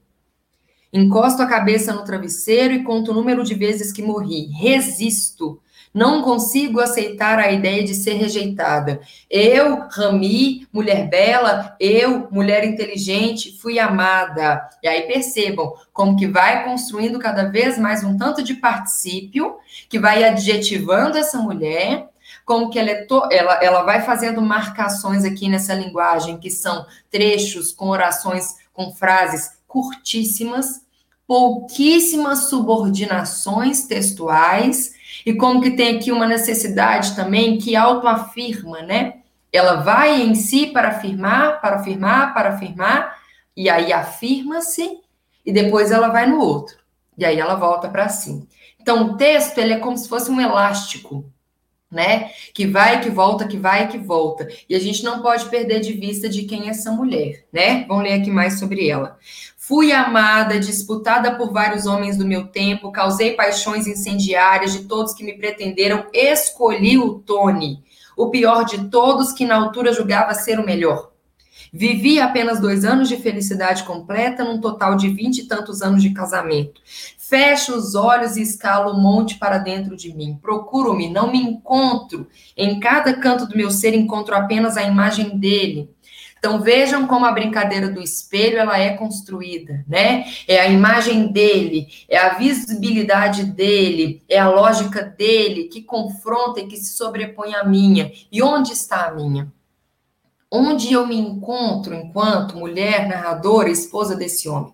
Encosto 0.92 1.42
a 1.42 1.48
cabeça 1.48 1.94
no 1.94 2.04
travesseiro 2.04 2.74
e 2.74 2.84
conto 2.84 3.12
o 3.12 3.14
número 3.14 3.46
de 3.46 3.56
vezes 3.56 3.94
que 3.94 4.04
morri. 4.04 4.48
Resisto, 4.48 5.62
não 5.94 6.24
consigo 6.24 6.80
aceitar 6.80 7.38
a 7.38 7.52
ideia 7.52 7.84
de 7.84 7.94
ser 7.94 8.14
rejeitada. 8.14 9.00
Eu, 9.30 9.88
Rami, 9.90 10.68
mulher 10.74 11.08
bela, 11.08 11.76
eu, 11.80 12.28
mulher 12.32 12.64
inteligente, 12.64 13.58
fui 13.60 13.78
amada. 13.78 14.68
E 14.82 14.88
aí 14.88 15.04
percebam 15.04 15.74
como 15.94 16.18
que 16.18 16.28
vai 16.28 16.64
construindo 16.64 17.20
cada 17.20 17.44
vez 17.44 17.78
mais 17.78 18.04
um 18.04 18.18
tanto 18.18 18.42
de 18.42 18.56
particípio 18.56 19.58
que 19.88 20.00
vai 20.00 20.24
adjetivando 20.24 21.18
essa 21.18 21.38
mulher 21.38 22.10
como 22.46 22.70
que 22.70 22.80
ela, 22.80 22.90
é 22.90 23.06
to... 23.06 23.22
ela, 23.32 23.64
ela 23.64 23.84
vai 23.84 24.02
fazendo 24.02 24.42
marcações 24.42 25.24
aqui 25.24 25.48
nessa 25.48 25.74
linguagem, 25.74 26.38
que 26.38 26.50
são 26.50 26.86
trechos 27.10 27.72
com 27.72 27.88
orações, 27.88 28.56
com 28.74 28.94
frases 28.94 29.58
curtíssimas, 29.68 30.82
pouquíssimas 31.26 32.50
subordinações 32.50 33.86
textuais, 33.86 34.94
e 35.26 35.34
como 35.34 35.62
que 35.62 35.72
tem 35.72 35.98
aqui 35.98 36.12
uma 36.12 36.28
necessidade 36.28 37.16
também 37.16 37.58
que 37.58 37.76
autoafirma, 37.76 38.82
né? 38.82 39.16
Ela 39.52 39.76
vai 39.76 40.22
em 40.22 40.34
si 40.34 40.68
para 40.68 40.90
afirmar, 40.90 41.62
para 41.62 41.78
afirmar, 41.78 42.34
para 42.34 42.50
afirmar, 42.50 43.18
e 43.56 43.70
aí 43.70 43.94
afirma-se, 43.94 45.00
e 45.46 45.52
depois 45.52 45.92
ela 45.92 46.10
vai 46.10 46.26
no 46.26 46.40
outro. 46.40 46.78
E 47.18 47.24
aí 47.24 47.40
ela 47.40 47.56
volta 47.56 47.88
para 47.88 48.10
si. 48.10 48.48
Então, 48.80 49.04
o 49.04 49.18
texto, 49.18 49.58
ele 49.60 49.74
é 49.74 49.80
como 49.80 49.98
se 49.98 50.10
fosse 50.10 50.32
um 50.32 50.42
elástico, 50.42 51.26
né? 51.90 52.32
Que 52.54 52.66
vai, 52.66 53.00
que 53.00 53.10
volta, 53.10 53.48
que 53.48 53.58
vai, 53.58 53.88
que 53.88 53.98
volta. 53.98 54.48
E 54.68 54.76
a 54.76 54.80
gente 54.80 55.04
não 55.04 55.22
pode 55.22 55.46
perder 55.46 55.80
de 55.80 55.94
vista 55.94 56.28
de 56.28 56.44
quem 56.44 56.68
é 56.68 56.72
essa 56.72 56.92
mulher, 56.92 57.46
né? 57.54 57.86
Vamos 57.88 58.04
ler 58.04 58.14
aqui 58.14 58.32
mais 58.32 58.60
sobre 58.60 58.90
ela. 58.90 59.18
Fui 59.66 59.94
amada, 59.94 60.60
disputada 60.60 61.36
por 61.36 61.54
vários 61.54 61.86
homens 61.86 62.18
do 62.18 62.28
meu 62.28 62.48
tempo, 62.48 62.92
causei 62.92 63.32
paixões 63.32 63.88
incendiárias 63.88 64.74
de 64.74 64.80
todos 64.80 65.14
que 65.14 65.24
me 65.24 65.38
pretenderam, 65.38 66.06
escolhi 66.12 66.98
o 66.98 67.20
Tony, 67.20 67.82
o 68.18 68.30
pior 68.30 68.66
de 68.66 68.90
todos 68.90 69.32
que 69.32 69.46
na 69.46 69.56
altura 69.56 69.94
julgava 69.94 70.34
ser 70.34 70.60
o 70.60 70.66
melhor. 70.66 71.12
Vivi 71.72 72.20
apenas 72.20 72.60
dois 72.60 72.84
anos 72.84 73.08
de 73.08 73.16
felicidade 73.16 73.84
completa, 73.84 74.44
num 74.44 74.60
total 74.60 74.98
de 74.98 75.08
vinte 75.08 75.38
e 75.38 75.48
tantos 75.48 75.82
anos 75.82 76.04
de 76.04 76.10
casamento. 76.10 76.82
Fecho 77.18 77.74
os 77.74 77.96
olhos 77.96 78.36
e 78.36 78.42
escalo 78.42 78.92
o 78.92 79.02
monte 79.02 79.40
para 79.40 79.60
dentro 79.60 79.96
de 79.96 80.14
mim. 80.14 80.38
Procuro-me, 80.42 81.10
não 81.10 81.32
me 81.32 81.40
encontro. 81.40 82.28
Em 82.58 82.82
cada 82.82 83.14
canto 83.14 83.48
do 83.48 83.56
meu 83.56 83.72
ser 83.72 83.96
encontro 83.96 84.36
apenas 84.36 84.76
a 84.76 84.84
imagem 84.84 85.38
dele. 85.38 85.90
Então 86.44 86.60
vejam 86.60 87.08
como 87.08 87.26
a 87.26 87.32
brincadeira 87.32 87.88
do 87.88 88.02
espelho 88.02 88.58
ela 88.58 88.78
é 88.78 88.98
construída, 88.98 89.82
né? 89.88 90.26
É 90.46 90.60
a 90.60 90.68
imagem 90.68 91.32
dele, 91.32 91.88
é 92.10 92.18
a 92.18 92.34
visibilidade 92.34 93.46
dele, 93.46 94.22
é 94.28 94.40
a 94.40 94.50
lógica 94.50 95.02
dele 95.02 95.70
que 95.70 95.82
confronta 95.82 96.60
e 96.60 96.68
que 96.68 96.76
se 96.76 96.98
sobrepõe 96.98 97.56
à 97.56 97.64
minha. 97.64 98.12
E 98.30 98.44
onde 98.44 98.74
está 98.74 99.06
a 99.06 99.14
minha? 99.14 99.54
Onde 100.52 100.92
eu 100.92 101.08
me 101.08 101.16
encontro 101.16 101.96
enquanto 101.96 102.58
mulher, 102.58 103.08
narradora, 103.08 103.70
esposa 103.70 104.14
desse 104.14 104.50
homem? 104.50 104.74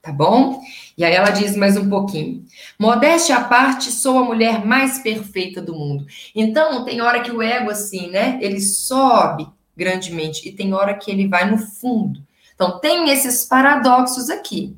tá 0.00 0.12
bom? 0.12 0.62
E 0.96 1.04
aí 1.04 1.12
ela 1.12 1.30
diz 1.30 1.56
mais 1.56 1.76
um 1.76 1.90
pouquinho. 1.90 2.44
Modéstia 2.78 3.36
à 3.36 3.44
parte, 3.44 3.90
sou 3.90 4.16
a 4.16 4.24
mulher 4.24 4.64
mais 4.64 5.00
perfeita 5.00 5.60
do 5.60 5.74
mundo. 5.74 6.06
Então, 6.34 6.84
tem 6.84 7.02
hora 7.02 7.20
que 7.20 7.32
o 7.32 7.42
ego, 7.42 7.68
assim, 7.68 8.08
né? 8.08 8.38
Ele 8.40 8.60
sobe 8.60 9.46
grandemente 9.78 10.48
e 10.48 10.52
tem 10.52 10.74
hora 10.74 10.94
que 10.94 11.10
ele 11.10 11.28
vai 11.28 11.48
no 11.48 11.56
fundo. 11.56 12.20
Então, 12.54 12.80
tem 12.80 13.08
esses 13.10 13.44
paradoxos 13.44 14.28
aqui, 14.28 14.76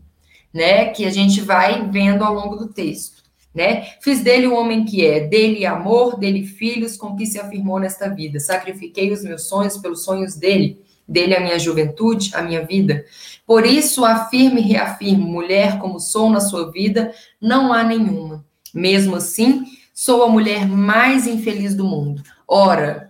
né? 0.53 0.91
Que 0.91 1.07
a 1.07 1.11
gente 1.11 1.41
vai 1.41 1.89
vendo 1.89 2.23
ao 2.23 2.35
longo 2.35 2.57
do 2.57 2.69
texto, 2.69 3.23
né? 3.55 3.95
Fiz 4.03 4.23
dele 4.23 4.47
o 4.47 4.55
homem 4.55 4.85
que 4.85 5.05
é, 5.05 5.27
dele 5.27 5.65
amor, 5.65 6.19
dele 6.19 6.45
filhos, 6.45 6.99
com 6.99 7.17
que 7.17 7.25
se 7.25 7.41
afirmou 7.41 7.81
nesta 7.81 8.11
vida. 8.11 8.39
Sacrifiquei 8.39 9.11
os 9.11 9.25
meus 9.25 9.45
sonhos 9.49 9.79
pelos 9.79 10.05
sonhos 10.05 10.35
dele 10.35 10.79
dele 11.11 11.35
a 11.35 11.41
minha 11.41 11.59
juventude, 11.59 12.31
a 12.35 12.41
minha 12.41 12.65
vida. 12.65 13.05
Por 13.45 13.67
isso 13.67 14.05
afirmo 14.05 14.61
e 14.61 14.63
reafirmo, 14.63 15.27
mulher 15.27 15.81
como 15.81 15.99
sou 15.99 16.31
na 16.31 16.39
sua 16.39 16.71
vida, 16.71 17.13
não 17.41 17.73
há 17.73 17.83
nenhuma. 17.83 18.45
Mesmo 18.73 19.17
assim, 19.17 19.65
sou 19.93 20.23
a 20.23 20.29
mulher 20.29 20.69
mais 20.69 21.27
infeliz 21.27 21.75
do 21.75 21.85
mundo. 21.85 22.23
Ora, 22.47 23.10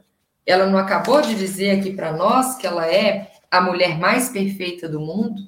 ela 0.50 0.66
não 0.66 0.78
acabou 0.78 1.20
de 1.22 1.34
dizer 1.34 1.78
aqui 1.78 1.92
para 1.92 2.12
nós 2.12 2.56
que 2.56 2.66
ela 2.66 2.86
é 2.86 3.30
a 3.50 3.60
mulher 3.60 3.98
mais 3.98 4.28
perfeita 4.28 4.88
do 4.88 5.00
mundo? 5.00 5.42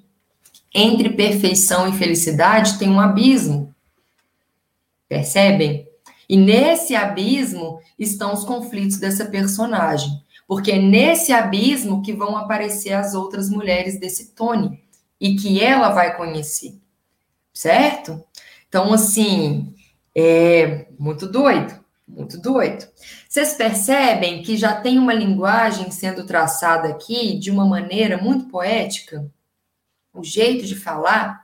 Entre 0.75 1.11
perfeição 1.11 1.89
e 1.89 1.93
felicidade 1.93 2.79
tem 2.79 2.89
um 2.89 3.01
abismo. 3.01 3.75
Percebem? 5.09 5.87
E 6.29 6.37
nesse 6.37 6.95
abismo 6.95 7.81
estão 7.99 8.33
os 8.33 8.45
conflitos 8.45 8.97
dessa 8.97 9.27
personagem 9.27 10.23
porque 10.53 10.73
é 10.73 10.79
nesse 10.79 11.33
abismo 11.33 12.03
que 12.03 12.13
vão 12.13 12.37
aparecer 12.37 12.93
as 12.93 13.15
outras 13.15 13.49
mulheres 13.49 13.99
desse 13.99 14.35
Tony 14.35 14.83
e 15.19 15.35
que 15.35 15.65
ela 15.65 15.89
vai 15.89 16.15
conhecer, 16.15 16.75
certo? 17.55 18.23
Então, 18.69 18.93
assim, 18.93 19.75
é 20.15 20.89
muito 20.99 21.27
doido, 21.27 21.75
muito 22.07 22.39
doido. 22.39 22.87
Vocês 23.33 23.55
percebem 23.55 24.43
que 24.43 24.59
já 24.59 24.79
tem 24.79 24.99
uma 24.99 25.15
linguagem 25.15 25.91
sendo 25.91 26.27
traçada 26.27 26.89
aqui 26.89 27.39
de 27.39 27.51
uma 27.51 27.65
maneira 27.65 28.19
muito 28.19 28.45
poética? 28.45 29.27
O 30.13 30.23
jeito 30.23 30.67
de 30.67 30.77
falar, 30.77 31.43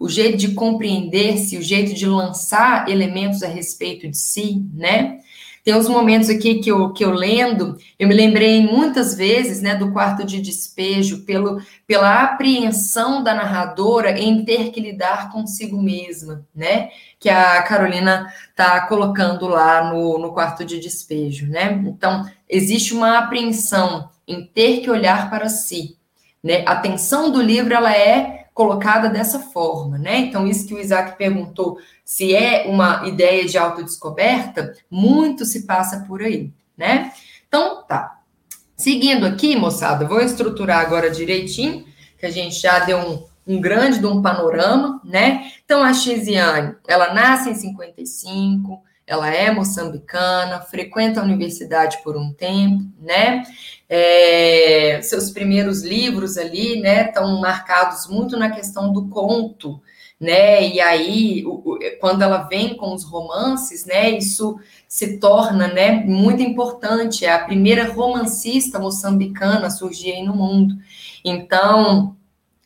o 0.00 0.08
jeito 0.08 0.36
de 0.36 0.54
compreender-se, 0.54 1.56
o 1.56 1.62
jeito 1.62 1.94
de 1.94 2.04
lançar 2.04 2.88
elementos 2.88 3.44
a 3.44 3.46
respeito 3.46 4.08
de 4.08 4.18
si, 4.18 4.66
né? 4.74 5.20
Tem 5.62 5.74
uns 5.74 5.88
momentos 5.88 6.30
aqui 6.30 6.60
que 6.60 6.70
eu, 6.70 6.92
que 6.92 7.04
eu 7.04 7.10
lendo, 7.10 7.76
eu 7.98 8.08
me 8.08 8.14
lembrei 8.14 8.62
muitas 8.62 9.14
vezes, 9.14 9.60
né, 9.60 9.74
do 9.74 9.92
quarto 9.92 10.24
de 10.24 10.40
despejo, 10.40 11.24
pelo, 11.24 11.60
pela 11.86 12.22
apreensão 12.22 13.22
da 13.22 13.34
narradora 13.34 14.18
em 14.18 14.44
ter 14.44 14.70
que 14.70 14.80
lidar 14.80 15.30
consigo 15.30 15.80
mesma, 15.80 16.46
né, 16.54 16.88
que 17.18 17.28
a 17.28 17.62
Carolina 17.62 18.32
está 18.48 18.86
colocando 18.86 19.46
lá 19.46 19.92
no, 19.92 20.18
no 20.18 20.32
quarto 20.32 20.64
de 20.64 20.80
despejo, 20.80 21.46
né. 21.46 21.72
Então, 21.86 22.24
existe 22.48 22.94
uma 22.94 23.18
apreensão 23.18 24.08
em 24.26 24.44
ter 24.44 24.80
que 24.80 24.90
olhar 24.90 25.28
para 25.28 25.48
si, 25.48 25.96
né. 26.42 26.64
A 26.66 26.76
tensão 26.76 27.30
do 27.30 27.42
livro, 27.42 27.74
ela 27.74 27.94
é 27.94 28.39
colocada 28.60 29.08
dessa 29.08 29.38
forma, 29.38 29.96
né? 29.96 30.18
Então, 30.18 30.46
isso 30.46 30.66
que 30.66 30.74
o 30.74 30.78
Isaac 30.78 31.16
perguntou, 31.16 31.78
se 32.04 32.34
é 32.34 32.66
uma 32.68 33.08
ideia 33.08 33.46
de 33.46 33.56
autodescoberta, 33.56 34.74
muito 34.90 35.46
se 35.46 35.62
passa 35.62 36.04
por 36.06 36.20
aí, 36.20 36.52
né? 36.76 37.10
Então, 37.48 37.82
tá. 37.84 38.18
Seguindo 38.76 39.24
aqui, 39.24 39.56
moçada, 39.56 40.06
vou 40.06 40.20
estruturar 40.20 40.80
agora 40.80 41.10
direitinho, 41.10 41.86
que 42.18 42.26
a 42.26 42.30
gente 42.30 42.60
já 42.60 42.80
deu 42.80 42.98
um, 42.98 43.24
um 43.46 43.60
grande 43.62 43.98
de 43.98 44.04
um 44.04 44.20
panorama, 44.20 45.00
né? 45.02 45.50
Então, 45.64 45.82
a 45.82 45.94
Xiziane, 45.94 46.74
ela 46.86 47.14
nasce 47.14 47.48
em 47.48 47.54
55, 47.54 48.82
ela 49.06 49.30
é 49.30 49.50
moçambicana, 49.50 50.60
frequenta 50.60 51.18
a 51.18 51.24
universidade 51.24 51.96
por 52.04 52.14
um 52.14 52.30
tempo, 52.30 52.84
né? 53.00 53.42
É, 53.92 55.00
seus 55.02 55.32
primeiros 55.32 55.82
livros 55.82 56.38
ali, 56.38 56.80
né, 56.80 57.08
estão 57.08 57.40
marcados 57.40 58.06
muito 58.06 58.36
na 58.36 58.48
questão 58.48 58.92
do 58.92 59.08
conto, 59.08 59.82
né? 60.18 60.68
E 60.68 60.80
aí, 60.80 61.44
o, 61.44 61.76
quando 61.98 62.22
ela 62.22 62.42
vem 62.44 62.76
com 62.76 62.94
os 62.94 63.02
romances, 63.02 63.84
né, 63.84 64.10
isso 64.10 64.60
se 64.86 65.18
torna, 65.18 65.66
né, 65.66 66.04
muito 66.04 66.40
importante. 66.40 67.24
É 67.24 67.32
a 67.32 67.44
primeira 67.44 67.92
romancista 67.92 68.78
moçambicana 68.78 69.66
a 69.66 69.70
surgir 69.70 70.12
aí 70.12 70.22
no 70.22 70.36
mundo. 70.36 70.76
Então, 71.24 72.16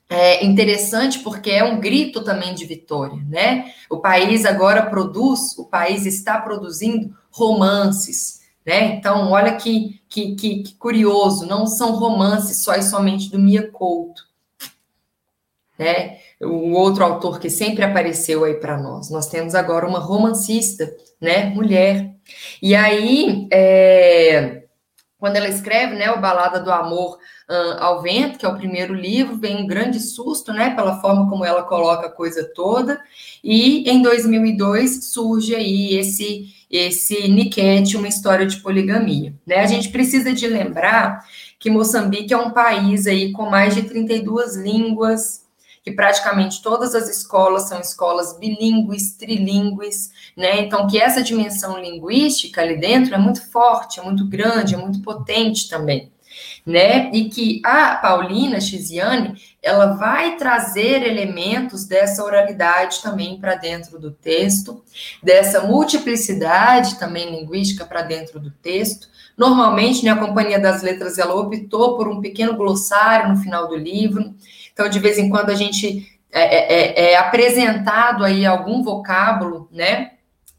é 0.09 0.45
interessante 0.45 1.21
porque 1.21 1.51
é 1.51 1.65
um 1.65 1.81
grito 1.81 2.23
também 2.23 2.55
de 2.55 2.67
vitória, 2.67 3.23
né? 3.29 3.73
O 3.89 3.99
país 3.99 4.45
agora 4.45 4.87
produz, 4.87 5.57
o 5.59 5.65
país 5.65 6.05
está 6.05 6.39
produzindo 6.39 7.17
romances, 7.31 8.44
né? 8.65 8.95
Então, 8.95 9.31
olha 9.31 9.57
que, 9.57 10.01
que, 10.09 10.35
que, 10.35 10.63
que 10.63 10.75
curioso, 10.77 11.47
não 11.47 11.67
são 11.67 11.93
romances 11.93 12.63
só 12.63 12.75
e 12.75 12.83
somente 12.83 13.31
do 13.31 13.39
Mia 13.39 13.71
Couto, 13.71 14.23
né? 15.79 16.19
O 16.41 16.73
outro 16.73 17.05
autor 17.05 17.39
que 17.39 17.51
sempre 17.51 17.85
apareceu 17.85 18.45
aí 18.45 18.55
para 18.55 18.77
nós. 18.77 19.11
Nós 19.11 19.29
temos 19.29 19.55
agora 19.55 19.87
uma 19.87 19.99
romancista, 19.99 20.95
né? 21.21 21.47
Mulher. 21.47 22.15
E 22.63 22.75
aí, 22.75 23.49
é, 23.53 24.65
quando 25.25 25.37
ela 25.37 25.49
escreve, 25.49 25.95
né, 25.95 26.11
o 26.11 26.21
Balada 26.21 26.61
do 26.61 26.71
Amor 26.71 27.19
uh, 27.49 27.81
ao 27.81 28.03
Vento, 28.03 28.39
que 28.39 28.45
é 28.45 28.49
o 28.49 28.57
primeiro 28.57 28.93
livro, 28.93 29.39
vem 29.39 29.57
um 29.57 29.67
grande 29.67 29.99
susto, 29.99 30.53
né, 30.53 30.75
pela 30.75 31.01
forma 31.01 31.31
como 31.31 31.45
ela 31.45 31.63
coloca 31.63 32.09
a 32.09 32.13
coisa 32.13 32.45
toda, 32.55 33.01
e 33.43 33.89
em 33.89 34.03
2002 34.03 35.07
surge 35.07 35.55
aí 35.55 35.97
esse 35.97 36.53
esse 36.77 37.29
Niket, 37.29 37.97
uma 37.97 38.09
história 38.09 38.47
de 38.47 38.57
poligamia, 38.57 39.35
né? 39.47 39.61
A 39.61 39.67
gente 39.67 39.91
precisa 39.91 40.33
de 40.33 40.47
lembrar 40.47 41.25
que 41.59 41.71
Moçambique 41.71 42.35
é 42.35 42.37
um 42.37 42.51
país 42.51 43.07
aí 43.07 43.33
com 43.33 43.49
mais 43.49 43.75
de 43.75 43.83
32 43.83 44.57
línguas, 44.57 45.45
que 45.83 45.93
praticamente 45.93 46.63
todas 46.63 46.95
as 46.95 47.09
escolas 47.09 47.69
são 47.69 47.79
escolas 47.81 48.39
bilíngues, 48.39 49.17
trilíngues, 49.17 50.11
né? 50.37 50.61
Então, 50.63 50.87
que 50.87 50.99
essa 50.99 51.23
dimensão 51.23 51.81
linguística 51.81 52.61
ali 52.61 52.77
dentro 52.77 53.15
é 53.15 53.19
muito 53.19 53.51
forte, 53.51 54.01
é 54.01 54.03
muito 54.03 54.27
grande, 54.27 54.75
é 54.75 54.79
muito 54.79 55.01
potente 55.01 55.69
também 55.69 56.14
né? 56.67 57.11
E 57.13 57.29
que 57.29 57.61
a 57.65 57.97
Paulina 57.97 58.61
Chiziane, 58.61 59.35
ela 59.63 59.95
vai 59.95 60.37
trazer 60.37 61.03
elementos 61.03 61.85
dessa 61.85 62.25
oralidade 62.25 63.03
também 63.03 63.39
para 63.39 63.55
dentro 63.55 63.99
do 63.99 64.11
texto, 64.11 64.83
dessa 65.23 65.63
multiplicidade 65.63 66.99
também 66.99 67.31
linguística 67.31 67.85
para 67.85 68.03
dentro 68.03 68.41
do 68.41 68.51
texto. 68.51 69.09
Normalmente, 69.37 70.05
né, 70.05 70.13
a 70.13 70.17
Companhia 70.17 70.59
das 70.59 70.83
Letras, 70.83 71.19
ela 71.19 71.35
optou 71.35 71.97
por 71.97 72.09
um 72.09 72.21
pequeno 72.21 72.57
glossário 72.57 73.29
no 73.29 73.37
final 73.37 73.69
do 73.69 73.77
livro. 73.77 74.35
Então, 74.73 74.89
de 74.89 74.99
vez 74.99 75.19
em 75.19 75.29
quando, 75.29 75.51
a 75.51 75.55
gente 75.55 76.07
é, 76.33 77.11
é, 77.11 77.13
é 77.13 77.17
apresentado 77.17 78.25
aí 78.25 78.47
algum 78.47 78.83
vocábulo, 78.83 79.69
né? 79.71 80.13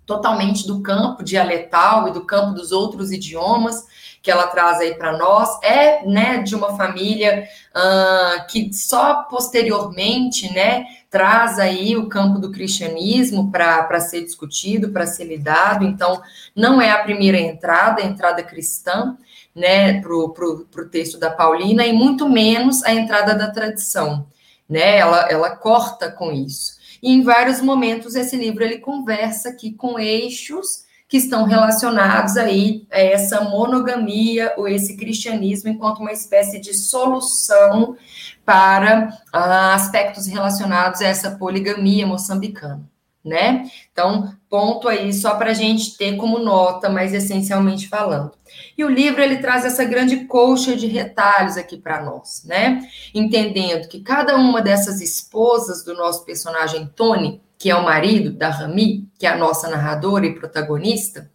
Totalmente 0.06 0.68
do 0.68 0.82
campo 0.82 1.24
dialetal 1.24 2.08
e 2.08 2.12
do 2.12 2.26
campo 2.26 2.54
dos 2.54 2.72
outros 2.72 3.12
idiomas, 3.12 3.86
que 4.26 4.32
ela 4.32 4.48
traz 4.48 4.80
aí 4.80 4.96
para 4.96 5.16
nós 5.16 5.62
é 5.62 6.04
né, 6.04 6.40
de 6.40 6.56
uma 6.56 6.76
família 6.76 7.48
uh, 7.76 8.48
que 8.48 8.74
só 8.74 9.22
posteriormente 9.30 10.52
né, 10.52 10.84
traz 11.12 11.60
aí 11.60 11.96
o 11.96 12.10
campo 12.10 12.40
do 12.40 12.52
cristianismo 12.52 13.52
para 13.52 14.00
ser 14.00 14.24
discutido, 14.24 14.90
para 14.90 15.06
ser 15.06 15.26
lidado. 15.26 15.86
Então, 15.86 16.24
não 16.56 16.82
é 16.82 16.90
a 16.90 17.04
primeira 17.04 17.38
entrada, 17.38 18.02
a 18.02 18.06
entrada 18.06 18.42
cristã 18.42 19.16
né, 19.54 20.02
para 20.02 20.12
o 20.12 20.90
texto 20.90 21.20
da 21.20 21.30
Paulina, 21.30 21.86
e 21.86 21.94
muito 21.94 22.28
menos 22.28 22.84
a 22.84 22.96
entrada 22.96 23.36
da 23.36 23.52
tradição. 23.52 24.26
Né? 24.68 24.98
Ela, 24.98 25.30
ela 25.30 25.56
corta 25.56 26.12
com 26.12 26.32
isso. 26.32 26.74
E 27.00 27.12
em 27.12 27.22
vários 27.22 27.62
momentos 27.62 28.16
esse 28.16 28.36
livro 28.36 28.64
ele 28.64 28.80
conversa 28.80 29.50
aqui 29.50 29.72
com 29.72 30.00
eixos 30.00 30.85
que 31.08 31.18
estão 31.18 31.46
relacionados 31.46 32.36
aí 32.36 32.88
a 32.92 33.00
essa 33.00 33.42
monogamia 33.42 34.54
ou 34.58 34.68
esse 34.68 34.98
cristianismo 34.98 35.70
enquanto 35.70 36.00
uma 36.00 36.12
espécie 36.12 36.60
de 36.60 36.74
solução 36.74 37.96
para 38.44 39.18
ah, 39.32 39.74
aspectos 39.76 40.28
relacionados 40.28 41.02
a 41.02 41.08
essa 41.08 41.32
poligamia 41.32 42.08
moçambicana, 42.08 42.84
né? 43.24 43.70
Então, 43.92 44.36
ponto 44.50 44.88
aí 44.88 45.14
só 45.14 45.36
para 45.36 45.52
a 45.52 45.54
gente 45.54 45.96
ter 45.98 46.16
como 46.16 46.40
nota, 46.40 46.90
mas 46.90 47.14
essencialmente 47.14 47.88
falando. 47.88 48.32
E 48.78 48.84
o 48.84 48.90
livro 48.90 49.22
ele 49.22 49.38
traz 49.38 49.64
essa 49.64 49.86
grande 49.86 50.26
colcha 50.26 50.76
de 50.76 50.88
retalhos 50.88 51.58
aqui 51.58 51.78
para 51.78 52.04
nós, 52.04 52.44
né? 52.46 52.82
Entendendo 53.14 53.88
que 53.88 54.00
cada 54.00 54.36
uma 54.36 54.62
dessas 54.62 55.02
esposas 55.02 55.84
do 55.84 55.94
nosso 55.94 56.26
personagem 56.26 56.88
Tony 56.96 57.45
que 57.58 57.70
é 57.70 57.76
o 57.76 57.84
marido 57.84 58.32
da 58.32 58.50
Rami, 58.50 59.10
que 59.18 59.26
é 59.26 59.30
a 59.30 59.38
nossa 59.38 59.70
narradora 59.70 60.26
e 60.26 60.36
protagonista, 60.36 61.32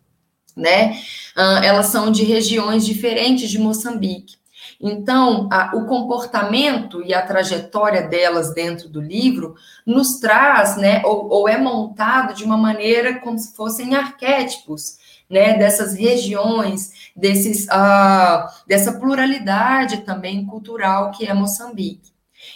né? 0.57 0.93
Uh, 1.37 1.65
elas 1.65 1.87
são 1.87 2.11
de 2.11 2.25
regiões 2.25 2.85
diferentes 2.85 3.51
de 3.51 3.59
Moçambique. 3.59 4.41
Então, 4.81 5.47
a, 5.53 5.77
o 5.77 5.87
comportamento 5.87 7.03
e 7.05 7.13
a 7.13 7.21
trajetória 7.21 8.03
delas 8.03 8.55
dentro 8.55 8.89
do 8.89 9.01
livro 9.01 9.55
nos 9.87 10.19
traz, 10.19 10.77
né, 10.79 11.03
ou, 11.05 11.29
ou 11.29 11.49
é 11.49 11.59
montado 11.59 12.35
de 12.35 12.45
uma 12.45 12.57
maneira 12.57 13.21
como 13.21 13.39
se 13.39 13.55
fossem 13.55 13.95
arquétipos, 13.95 14.99
né, 15.29 15.57
dessas 15.59 15.95
regiões, 15.95 17.11
desses, 17.15 17.67
uh, 17.67 18.49
dessa 18.67 18.93
pluralidade 18.99 19.99
também 19.99 20.47
cultural 20.47 21.11
que 21.11 21.27
é 21.27 21.35
Moçambique. 21.35 22.11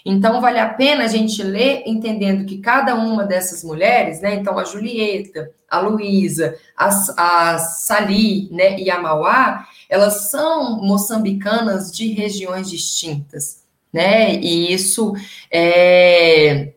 Então, 0.04 0.40
vale 0.40 0.58
a 0.58 0.68
pena 0.68 1.04
a 1.04 1.08
gente 1.08 1.42
ler 1.42 1.82
entendendo 1.86 2.44
que 2.44 2.58
cada 2.58 2.94
uma 2.94 3.24
dessas 3.24 3.64
mulheres, 3.64 4.20
né? 4.20 4.34
Então, 4.34 4.58
a 4.58 4.64
Julieta, 4.64 5.50
a 5.68 5.80
Luísa, 5.80 6.58
a, 6.76 6.88
a 7.16 7.58
Sali, 7.58 8.48
né? 8.50 8.78
E 8.78 8.90
a 8.90 9.00
Mauá, 9.00 9.66
elas 9.88 10.30
são 10.30 10.82
moçambicanas 10.82 11.90
de 11.90 12.12
regiões 12.12 12.68
distintas, 12.68 13.64
né? 13.90 14.34
E 14.34 14.74
isso 14.74 15.14
é, 15.50 16.74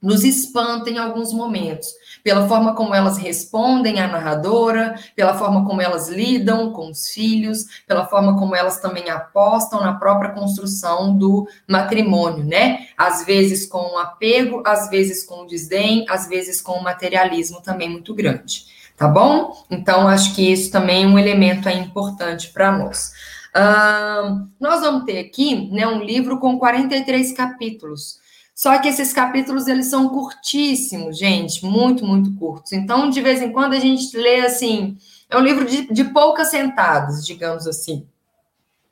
nos 0.00 0.22
espanta 0.22 0.88
em 0.88 0.98
alguns 0.98 1.32
momentos 1.32 2.01
pela 2.22 2.46
forma 2.48 2.74
como 2.74 2.94
elas 2.94 3.18
respondem 3.18 4.00
à 4.00 4.06
narradora, 4.06 4.94
pela 5.16 5.34
forma 5.34 5.64
como 5.64 5.80
elas 5.80 6.08
lidam 6.08 6.72
com 6.72 6.90
os 6.90 7.08
filhos, 7.08 7.82
pela 7.86 8.06
forma 8.06 8.38
como 8.38 8.54
elas 8.54 8.80
também 8.80 9.10
apostam 9.10 9.80
na 9.80 9.94
própria 9.94 10.30
construção 10.30 11.16
do 11.16 11.46
matrimônio, 11.68 12.44
né? 12.44 12.86
Às 12.96 13.24
vezes 13.24 13.66
com 13.66 13.94
um 13.94 13.98
apego, 13.98 14.62
às 14.64 14.88
vezes 14.88 15.24
com 15.24 15.42
um 15.42 15.46
desdém, 15.46 16.04
às 16.08 16.28
vezes 16.28 16.60
com 16.60 16.78
um 16.78 16.82
materialismo 16.82 17.60
também 17.60 17.88
muito 17.88 18.14
grande, 18.14 18.66
tá 18.96 19.08
bom? 19.08 19.52
Então, 19.70 20.06
acho 20.08 20.34
que 20.34 20.52
isso 20.52 20.70
também 20.70 21.04
é 21.04 21.06
um 21.06 21.18
elemento 21.18 21.68
importante 21.68 22.50
para 22.50 22.70
nós. 22.70 23.12
Uh, 23.54 24.48
nós 24.58 24.80
vamos 24.80 25.04
ter 25.04 25.18
aqui 25.18 25.70
né, 25.70 25.86
um 25.86 26.02
livro 26.02 26.38
com 26.38 26.58
43 26.58 27.32
capítulos. 27.32 28.21
Só 28.62 28.78
que 28.78 28.86
esses 28.86 29.12
capítulos 29.12 29.66
eles 29.66 29.86
são 29.86 30.08
curtíssimos, 30.08 31.18
gente, 31.18 31.66
muito, 31.66 32.06
muito 32.06 32.32
curtos. 32.36 32.70
Então, 32.70 33.10
de 33.10 33.20
vez 33.20 33.42
em 33.42 33.50
quando 33.50 33.72
a 33.72 33.80
gente 33.80 34.16
lê 34.16 34.38
assim, 34.38 34.96
é 35.28 35.36
um 35.36 35.40
livro 35.40 35.64
de, 35.64 35.92
de 35.92 36.04
poucas 36.04 36.46
sentadas, 36.52 37.26
digamos 37.26 37.66
assim, 37.66 38.06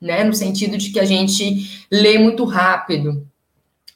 né? 0.01 0.25
No 0.25 0.33
sentido 0.33 0.77
de 0.77 0.89
que 0.89 0.99
a 0.99 1.05
gente 1.05 1.85
lê 1.89 2.19
muito 2.19 2.43
rápido. 2.43 3.25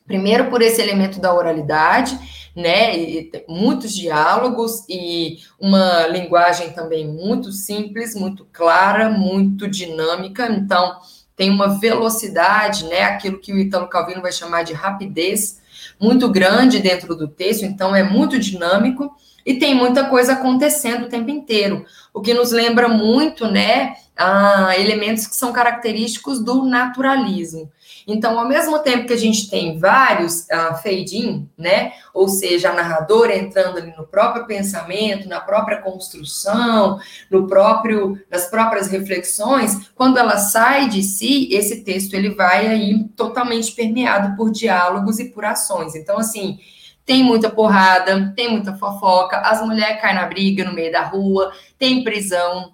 Primeiro 0.05 0.49
por 0.49 0.61
esse 0.61 0.81
elemento 0.81 1.19
da 1.19 1.33
oralidade, 1.35 2.17
né? 2.55 2.97
E 2.97 3.31
muitos 3.45 3.93
diálogos 3.93 4.85
e 4.87 5.39
uma 5.59 6.07
linguagem 6.07 6.71
também 6.71 7.05
muito 7.05 7.51
simples, 7.51 8.15
muito 8.15 8.47
clara, 8.53 9.09
muito 9.09 9.67
dinâmica. 9.67 10.49
Então, 10.49 11.01
tem 11.35 11.49
uma 11.49 11.77
velocidade, 11.79 12.85
né? 12.85 13.01
Aquilo 13.01 13.39
que 13.39 13.51
o 13.51 13.59
Italo 13.59 13.89
Calvino 13.89 14.21
vai 14.21 14.31
chamar 14.31 14.63
de 14.63 14.71
rapidez 14.71 15.64
muito 15.99 16.29
grande 16.29 16.79
dentro 16.79 17.15
do 17.15 17.27
texto, 17.27 17.63
então 17.63 17.95
é 17.95 18.03
muito 18.03 18.39
dinâmico 18.39 19.15
e 19.45 19.55
tem 19.55 19.75
muita 19.75 20.05
coisa 20.05 20.33
acontecendo 20.33 21.05
o 21.05 21.09
tempo 21.09 21.29
inteiro, 21.29 21.85
o 22.13 22.21
que 22.21 22.33
nos 22.33 22.51
lembra 22.51 22.87
muito, 22.87 23.47
né, 23.47 23.93
a 24.17 24.77
elementos 24.77 25.27
que 25.27 25.35
são 25.35 25.53
característicos 25.53 26.43
do 26.43 26.65
naturalismo. 26.65 27.71
Então, 28.07 28.37
ao 28.39 28.47
mesmo 28.47 28.79
tempo 28.79 29.07
que 29.07 29.13
a 29.13 29.17
gente 29.17 29.49
tem 29.49 29.79
vários 29.79 30.41
uh, 30.41 30.75
fade-in, 30.83 31.49
né? 31.57 31.93
Ou 32.13 32.27
seja, 32.27 32.69
a 32.69 32.73
narradora 32.73 33.35
entrando 33.35 33.77
ali 33.77 33.93
no 33.97 34.05
próprio 34.05 34.45
pensamento, 34.45 35.27
na 35.27 35.39
própria 35.39 35.81
construção, 35.81 36.99
no 37.31 37.47
próprio, 37.47 38.19
nas 38.29 38.45
próprias 38.45 38.87
reflexões, 38.87 39.89
quando 39.95 40.17
ela 40.17 40.37
sai 40.37 40.87
de 40.87 41.01
si, 41.01 41.49
esse 41.51 41.83
texto 41.83 42.13
ele 42.13 42.29
vai 42.29 42.67
aí 42.67 43.03
totalmente 43.15 43.71
permeado 43.71 44.35
por 44.35 44.51
diálogos 44.51 45.19
e 45.19 45.29
por 45.29 45.43
ações. 45.43 45.95
Então, 45.95 46.19
assim, 46.19 46.59
tem 47.05 47.23
muita 47.23 47.49
porrada, 47.49 48.33
tem 48.35 48.51
muita 48.51 48.75
fofoca, 48.75 49.37
as 49.37 49.61
mulheres 49.61 50.01
caem 50.01 50.15
na 50.15 50.25
briga 50.25 50.63
no 50.63 50.73
meio 50.73 50.91
da 50.91 51.03
rua, 51.03 51.51
tem 51.77 52.03
prisão, 52.03 52.73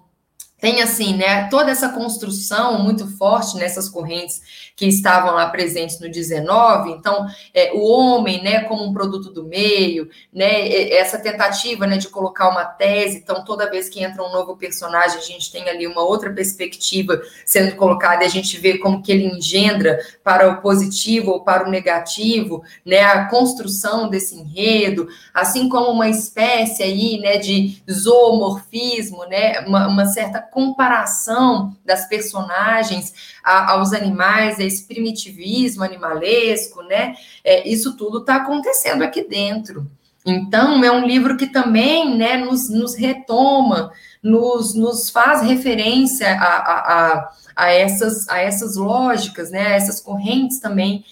tem 0.62 0.80
assim, 0.80 1.16
né, 1.16 1.48
toda 1.48 1.72
essa 1.72 1.88
construção 1.88 2.80
muito 2.80 3.04
forte 3.18 3.56
nessas 3.56 3.88
correntes 3.88 4.70
que 4.76 4.86
estavam 4.86 5.34
lá 5.34 5.48
presentes 5.48 5.98
no 5.98 6.08
19, 6.08 6.92
então 6.92 7.26
é, 7.52 7.72
o 7.72 7.80
homem, 7.80 8.40
né, 8.44 8.60
como 8.60 8.84
um 8.84 8.92
produto 8.92 9.32
do 9.32 9.42
meio, 9.42 10.08
né, 10.32 10.92
essa 10.92 11.18
tentativa, 11.18 11.84
né, 11.84 11.96
de 11.96 12.06
colocar 12.06 12.48
uma 12.48 12.64
tese, 12.64 13.18
então 13.18 13.44
toda 13.44 13.68
vez 13.68 13.88
que 13.88 14.04
entra 14.04 14.22
um 14.22 14.30
novo 14.30 14.56
personagem, 14.56 15.18
a 15.18 15.20
gente 15.20 15.50
tem 15.50 15.68
ali 15.68 15.84
uma 15.84 16.02
outra 16.02 16.32
perspectiva 16.32 17.20
sendo 17.44 17.74
colocada 17.74 18.22
e 18.22 18.26
a 18.28 18.30
gente 18.30 18.56
vê 18.56 18.78
como 18.78 19.02
que 19.02 19.10
ele 19.10 19.36
engendra 19.36 19.98
para 20.22 20.48
o 20.48 20.60
positivo 20.60 21.32
ou 21.32 21.40
para 21.42 21.66
o 21.66 21.70
negativo, 21.72 22.62
né, 22.86 23.02
a 23.02 23.24
construção 23.24 24.08
desse 24.08 24.36
enredo, 24.36 25.08
assim 25.34 25.68
como 25.68 25.90
uma 25.90 26.08
espécie 26.08 26.84
aí, 26.84 27.18
né, 27.18 27.36
de 27.36 27.82
zoomorfismo, 27.90 29.24
né, 29.24 29.58
uma, 29.66 29.88
uma 29.88 30.06
certa 30.06 30.51
comparação 30.52 31.74
das 31.84 32.06
personagens 32.06 33.12
a, 33.42 33.72
aos 33.72 33.92
animais, 33.92 34.60
esse 34.60 34.86
primitivismo 34.86 35.82
animalesco, 35.82 36.82
né? 36.82 37.14
É, 37.42 37.66
isso 37.66 37.96
tudo 37.96 38.18
está 38.18 38.36
acontecendo 38.36 39.02
aqui 39.02 39.26
dentro. 39.26 39.90
Então, 40.24 40.84
é 40.84 40.92
um 40.92 41.04
livro 41.04 41.36
que 41.36 41.48
também 41.48 42.16
né, 42.16 42.36
nos, 42.36 42.70
nos 42.70 42.94
retoma, 42.94 43.90
nos, 44.22 44.74
nos 44.74 45.10
faz 45.10 45.42
referência 45.42 46.38
a, 46.38 46.44
a, 46.44 46.78
a, 47.16 47.32
a, 47.56 47.70
essas, 47.72 48.28
a 48.28 48.38
essas 48.38 48.76
lógicas, 48.76 49.50
né, 49.50 49.66
a 49.66 49.70
essas 49.70 50.00
correntes 50.00 50.60
também 50.60 51.04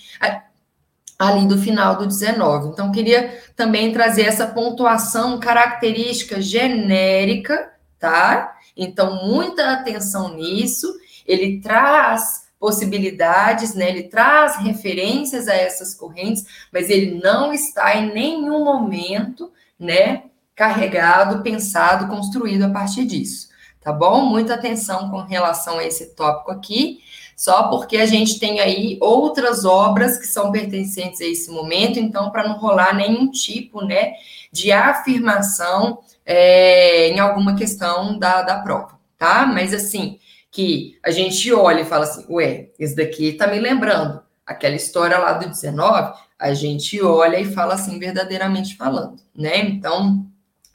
ali 1.18 1.46
do 1.46 1.59
final 1.59 1.96
do 1.96 2.07
19. 2.07 2.68
Então, 2.68 2.90
queria 2.90 3.42
também 3.55 3.92
trazer 3.92 4.22
essa 4.22 4.46
pontuação 4.46 5.38
característica 5.38 6.40
genérica, 6.40 7.70
tá? 7.98 8.57
Então, 8.82 9.26
muita 9.26 9.72
atenção 9.72 10.34
nisso. 10.34 10.90
Ele 11.26 11.60
traz 11.60 12.48
possibilidades, 12.58 13.74
né? 13.74 13.90
Ele 13.90 14.05
traz 14.05 14.57
referências 14.57 15.48
a 15.48 15.55
essas 15.55 15.94
correntes, 15.94 16.46
mas 16.72 16.88
ele 16.88 17.20
não 17.22 17.52
está 17.52 17.94
em 17.94 18.12
nenhum 18.12 18.64
momento, 18.64 19.52
né, 19.78 20.24
carregado, 20.55 21.42
pensado, 21.42 22.09
construído 22.09 22.64
a 22.64 22.70
partir 22.70 23.05
disso. 23.05 23.48
Tá 23.82 23.92
bom? 23.92 24.22
Muita 24.22 24.55
atenção 24.55 25.11
com 25.11 25.22
relação 25.22 25.78
a 25.78 25.84
esse 25.84 26.14
tópico 26.14 26.50
aqui, 26.50 27.00
só 27.34 27.68
porque 27.68 27.96
a 27.96 28.05
gente 28.05 28.38
tem 28.38 28.61
aí 28.61 28.98
outras 29.00 29.64
obras 29.64 30.18
que 30.18 30.26
são 30.26 30.52
pertencentes 30.52 31.20
a 31.22 31.24
esse 31.24 31.50
momento, 31.50 31.98
então, 31.98 32.30
para 32.30 32.46
não 32.46 32.59
rolar 32.59 32.94
nenhum 32.94 33.30
tipo, 33.30 33.82
né, 33.82 34.12
de 34.52 34.70
afirmação 34.70 36.00
é, 36.33 37.09
em 37.09 37.18
alguma 37.18 37.57
questão 37.57 38.16
da, 38.16 38.43
da 38.43 38.61
prova, 38.61 39.01
tá? 39.18 39.45
Mas 39.47 39.74
assim, 39.74 40.20
que 40.49 40.97
a 41.03 41.11
gente 41.11 41.53
olha 41.53 41.81
e 41.81 41.85
fala 41.85 42.05
assim, 42.05 42.24
ué, 42.31 42.70
esse 42.78 42.95
daqui 42.95 43.33
tá 43.33 43.49
me 43.49 43.59
lembrando 43.59 44.22
aquela 44.47 44.76
história 44.76 45.18
lá 45.18 45.33
do 45.33 45.49
19, 45.49 46.16
a 46.39 46.55
gente 46.55 47.03
olha 47.03 47.41
e 47.41 47.53
fala 47.53 47.74
assim, 47.74 47.99
verdadeiramente 47.99 48.76
falando, 48.76 49.20
né? 49.35 49.59
Então, 49.59 50.24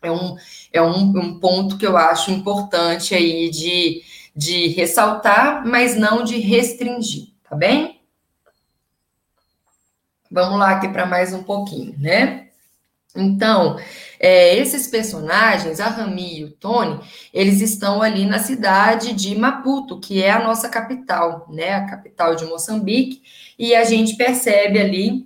é 0.01 0.11
um, 0.11 0.35
é 0.73 0.81
um, 0.81 1.17
um 1.17 1.39
ponto 1.39 1.77
que 1.77 1.87
eu 1.87 1.95
acho 1.95 2.31
importante 2.31 3.15
aí 3.15 3.49
de, 3.49 4.03
de 4.35 4.67
ressaltar, 4.67 5.65
mas 5.65 5.95
não 5.95 6.25
de 6.25 6.37
restringir, 6.37 7.29
tá 7.49 7.55
bem? 7.55 8.01
Vamos 10.29 10.59
lá 10.59 10.71
aqui 10.71 10.89
para 10.89 11.05
mais 11.05 11.33
um 11.33 11.43
pouquinho, 11.43 11.95
né? 11.97 12.44
Então, 13.15 13.77
é, 14.19 14.55
esses 14.57 14.87
personagens, 14.87 15.79
a 15.79 15.87
Rami 15.87 16.39
e 16.39 16.43
o 16.43 16.51
Tony, 16.51 16.99
eles 17.33 17.61
estão 17.61 18.01
ali 18.01 18.25
na 18.25 18.39
cidade 18.39 19.13
de 19.13 19.35
Maputo, 19.35 19.99
que 19.99 20.21
é 20.21 20.31
a 20.31 20.43
nossa 20.43 20.67
capital, 20.67 21.47
né? 21.49 21.73
A 21.73 21.85
capital 21.85 22.35
de 22.35 22.45
Moçambique, 22.45 23.21
e 23.57 23.73
a 23.73 23.83
gente 23.83 24.15
percebe 24.15 24.79
ali, 24.79 25.25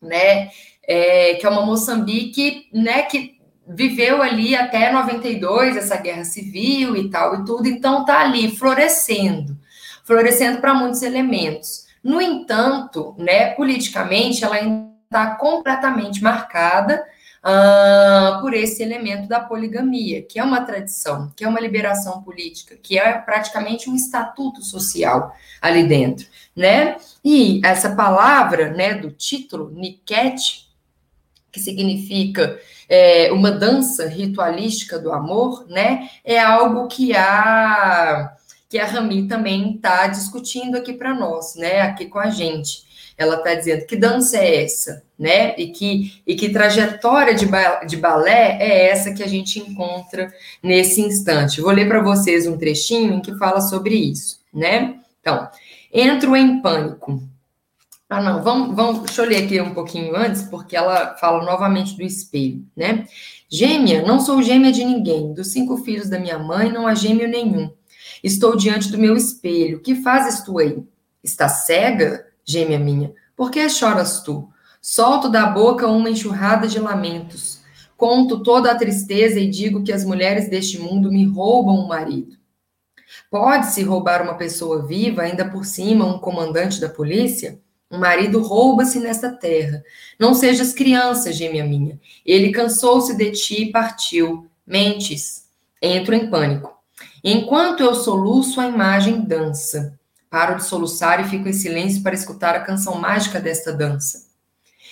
né, 0.00 0.50
é, 0.86 1.34
que 1.34 1.46
é 1.46 1.48
uma 1.48 1.64
Moçambique, 1.64 2.68
né, 2.72 3.02
que 3.02 3.36
viveu 3.68 4.22
ali 4.22 4.54
até 4.54 4.92
92, 4.92 5.76
essa 5.76 5.96
guerra 5.96 6.24
civil 6.24 6.96
e 6.96 7.10
tal 7.10 7.36
e 7.36 7.44
tudo, 7.44 7.68
então 7.68 8.04
tá 8.04 8.20
ali 8.20 8.54
florescendo, 8.56 9.58
florescendo 10.04 10.60
para 10.60 10.74
muitos 10.74 11.02
elementos. 11.02 11.86
No 12.02 12.20
entanto, 12.20 13.14
né, 13.18 13.50
politicamente, 13.50 14.44
ela 14.44 14.56
ainda 14.56 14.95
está 15.08 15.36
completamente 15.36 16.22
marcada 16.22 17.04
uh, 17.46 18.40
por 18.40 18.52
esse 18.52 18.82
elemento 18.82 19.28
da 19.28 19.40
poligamia, 19.40 20.22
que 20.22 20.38
é 20.38 20.44
uma 20.44 20.62
tradição, 20.62 21.32
que 21.36 21.44
é 21.44 21.48
uma 21.48 21.60
liberação 21.60 22.22
política, 22.22 22.76
que 22.76 22.98
é 22.98 23.12
praticamente 23.12 23.88
um 23.88 23.94
estatuto 23.94 24.62
social 24.62 25.34
ali 25.62 25.84
dentro, 25.84 26.26
né? 26.54 26.96
E 27.24 27.60
essa 27.64 27.94
palavra, 27.94 28.70
né, 28.70 28.94
do 28.94 29.10
título, 29.10 29.70
Niket, 29.70 30.66
que 31.52 31.60
significa 31.60 32.58
é, 32.88 33.32
uma 33.32 33.50
dança 33.50 34.06
ritualística 34.06 34.98
do 34.98 35.12
amor, 35.12 35.66
né? 35.68 36.10
É 36.24 36.38
algo 36.38 36.88
que 36.88 37.14
a 37.16 38.32
que 38.68 38.80
a 38.80 38.84
Rami 38.84 39.28
também 39.28 39.76
está 39.76 40.08
discutindo 40.08 40.76
aqui 40.76 40.92
para 40.92 41.14
nós, 41.14 41.54
né? 41.54 41.82
Aqui 41.82 42.06
com 42.06 42.18
a 42.18 42.30
gente. 42.30 42.85
Ela 43.18 43.36
está 43.36 43.54
dizendo 43.54 43.86
que 43.86 43.96
dança 43.96 44.36
é 44.36 44.64
essa, 44.64 45.02
né? 45.18 45.54
E 45.56 45.68
que, 45.68 46.22
e 46.26 46.34
que 46.34 46.50
trajetória 46.50 47.34
de, 47.34 47.46
ba 47.46 47.84
de 47.84 47.96
balé 47.96 48.58
é 48.60 48.88
essa 48.88 49.14
que 49.14 49.22
a 49.22 49.26
gente 49.26 49.58
encontra 49.58 50.32
nesse 50.62 51.00
instante. 51.00 51.60
Vou 51.60 51.72
ler 51.72 51.88
para 51.88 52.02
vocês 52.02 52.46
um 52.46 52.58
trechinho 52.58 53.14
em 53.14 53.20
que 53.20 53.34
fala 53.36 53.60
sobre 53.60 53.94
isso, 53.94 54.40
né? 54.52 54.96
Então, 55.20 55.48
entro 55.92 56.36
em 56.36 56.60
pânico. 56.60 57.22
Ah, 58.08 58.22
não, 58.22 58.42
vamos, 58.42 58.76
vamos, 58.76 59.00
deixa 59.00 59.22
eu 59.22 59.28
ler 59.28 59.44
aqui 59.44 59.60
um 59.60 59.74
pouquinho 59.74 60.14
antes, 60.14 60.42
porque 60.42 60.76
ela 60.76 61.16
fala 61.16 61.44
novamente 61.44 61.96
do 61.96 62.02
espelho, 62.02 62.64
né? 62.76 63.06
Gêmea, 63.48 64.02
não 64.02 64.20
sou 64.20 64.42
gêmea 64.42 64.70
de 64.70 64.84
ninguém. 64.84 65.32
Dos 65.32 65.52
cinco 65.52 65.78
filhos 65.78 66.08
da 66.08 66.18
minha 66.18 66.38
mãe, 66.38 66.70
não 66.70 66.86
há 66.86 66.94
gêmeo 66.94 67.28
nenhum. 67.28 67.70
Estou 68.22 68.56
diante 68.56 68.90
do 68.90 68.98
meu 68.98 69.16
espelho. 69.16 69.80
Que 69.80 69.96
fazes 69.96 70.42
tu 70.44 70.58
aí? 70.58 70.84
Está 71.22 71.48
cega, 71.48 72.25
gêmea 72.46 72.78
minha? 72.78 73.12
Por 73.36 73.50
que 73.50 73.68
choras 73.68 74.22
tu? 74.22 74.48
Solto 74.80 75.28
da 75.28 75.46
boca 75.46 75.88
uma 75.88 76.08
enxurrada 76.08 76.68
de 76.68 76.78
lamentos. 76.78 77.60
Conto 77.96 78.42
toda 78.42 78.70
a 78.70 78.76
tristeza 78.76 79.40
e 79.40 79.50
digo 79.50 79.82
que 79.82 79.92
as 79.92 80.04
mulheres 80.04 80.48
deste 80.48 80.78
mundo 80.78 81.10
me 81.10 81.24
roubam 81.24 81.76
o 81.76 81.88
marido. 81.88 82.36
Pode-se 83.30 83.82
roubar 83.82 84.22
uma 84.22 84.34
pessoa 84.34 84.86
viva, 84.86 85.22
ainda 85.22 85.48
por 85.48 85.64
cima 85.64 86.06
um 86.06 86.18
comandante 86.18 86.80
da 86.80 86.88
polícia? 86.88 87.58
Um 87.90 87.98
marido 87.98 88.42
rouba-se 88.42 88.98
nesta 89.00 89.30
terra. 89.30 89.82
Não 90.18 90.34
sejas 90.34 90.72
criança, 90.72 91.32
gêmea 91.32 91.64
minha. 91.64 91.98
Ele 92.24 92.50
cansou-se 92.50 93.16
de 93.16 93.30
ti 93.32 93.62
e 93.64 93.72
partiu. 93.72 94.46
Mentes. 94.66 95.46
Entro 95.80 96.14
em 96.14 96.28
pânico. 96.28 96.76
Enquanto 97.22 97.82
eu 97.82 97.94
soluço, 97.94 98.60
a 98.60 98.68
imagem 98.68 99.20
dança. 99.20 99.98
Paro 100.36 100.56
de 100.56 100.66
soluçar 100.66 101.18
e 101.18 101.30
fico 101.30 101.48
em 101.48 101.52
silêncio 101.54 102.02
para 102.02 102.14
escutar 102.14 102.54
a 102.54 102.60
canção 102.60 102.96
mágica 103.00 103.40
desta 103.40 103.72
dança. 103.72 104.26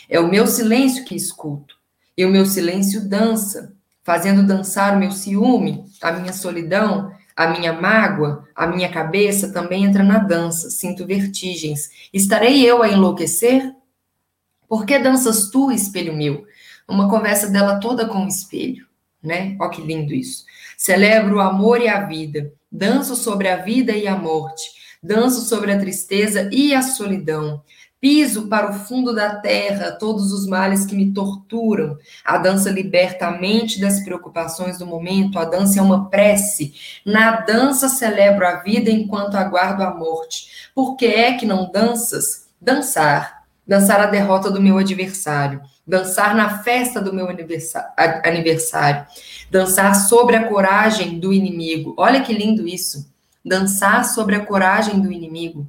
É 0.09 0.19
o 0.19 0.27
meu 0.27 0.47
silêncio 0.47 1.05
que 1.05 1.15
escuto. 1.15 1.77
E 2.17 2.25
o 2.25 2.31
meu 2.31 2.47
silêncio 2.47 3.07
dança, 3.07 3.77
fazendo 4.03 4.43
dançar 4.43 4.97
o 4.97 4.99
meu 4.99 5.11
ciúme, 5.11 5.85
a 6.01 6.13
minha 6.13 6.33
solidão, 6.33 7.13
a 7.37 7.49
minha 7.49 7.75
mágoa, 7.75 8.49
a 8.55 8.67
minha 8.67 8.91
cabeça 8.91 9.53
também 9.53 9.85
entra 9.85 10.03
na 10.03 10.17
dança, 10.17 10.71
sinto 10.71 11.05
vertigens. 11.05 11.91
Estarei 12.11 12.65
eu 12.65 12.83
a 12.83 12.89
enlouquecer? 12.89 13.71
Por 14.67 14.87
que 14.87 14.99
danças 14.99 15.51
tu, 15.51 15.71
espelho 15.71 16.17
meu? 16.17 16.47
Uma 16.89 17.11
conversa 17.11 17.51
dela 17.51 17.79
toda 17.81 18.09
com 18.09 18.25
o 18.25 18.29
espelho, 18.29 18.87
né? 19.23 19.59
Ó 19.61 19.69
que 19.69 19.83
lindo 19.83 20.15
isso. 20.15 20.47
Celebro 20.79 21.37
o 21.37 21.41
amor 21.41 21.83
e 21.83 21.89
a 21.89 22.01
vida, 22.07 22.51
danço 22.73 23.15
sobre 23.15 23.49
a 23.49 23.57
vida 23.57 23.93
e 23.93 24.09
a 24.09 24.17
morte, 24.17 24.83
danço 25.05 25.43
sobre 25.43 25.71
a 25.71 25.79
tristeza 25.79 26.49
e 26.51 26.75
a 26.75 26.81
solidão. 26.81 27.63
Piso 28.01 28.49
para 28.49 28.71
o 28.71 28.75
fundo 28.75 29.15
da 29.15 29.37
terra 29.37 29.93
todos 29.93 30.33
os 30.33 30.47
males 30.47 30.85
que 30.85 30.95
me 30.95 31.13
torturam. 31.13 31.97
A 32.25 32.37
dança 32.37 32.71
liberta 32.71 33.27
a 33.27 33.39
mente 33.39 33.81
das 33.81 34.01
preocupações 34.01 34.79
do 34.79 34.87
momento. 34.87 35.39
A 35.39 35.45
dança 35.45 35.79
é 35.79 35.83
uma 35.83 36.11
prece. 36.11 36.75
Na 37.05 37.41
dança 37.41 37.89
celebro 37.89 38.47
a 38.47 38.57
vida 38.57 38.91
enquanto 38.91 39.37
aguardo 39.37 39.83
a 39.83 39.95
morte. 39.95 40.71
Por 40.75 40.97
que 40.97 41.07
é 41.07 41.35
que 41.35 41.47
não 41.47 41.71
danças? 41.71 42.47
Dançar. 42.61 43.45
Dançar 43.67 44.01
a 44.01 44.07
derrota 44.07 44.51
do 44.51 44.61
meu 44.61 44.77
adversário. 44.77 45.63
Dançar 45.87 46.35
na 46.35 46.63
festa 46.63 47.01
do 47.01 47.13
meu 47.13 47.27
aniversário. 47.27 49.07
Dançar 49.51 49.95
sobre 49.95 50.37
a 50.37 50.47
coragem 50.47 51.19
do 51.19 51.33
inimigo. 51.33 51.95
Olha 51.97 52.21
que 52.21 52.35
lindo 52.35 52.69
isso. 52.69 53.14
Dançar 53.45 54.05
sobre 54.05 54.37
a 54.37 54.45
coragem 54.45 55.01
do 55.01 55.13
inimigo 55.13 55.69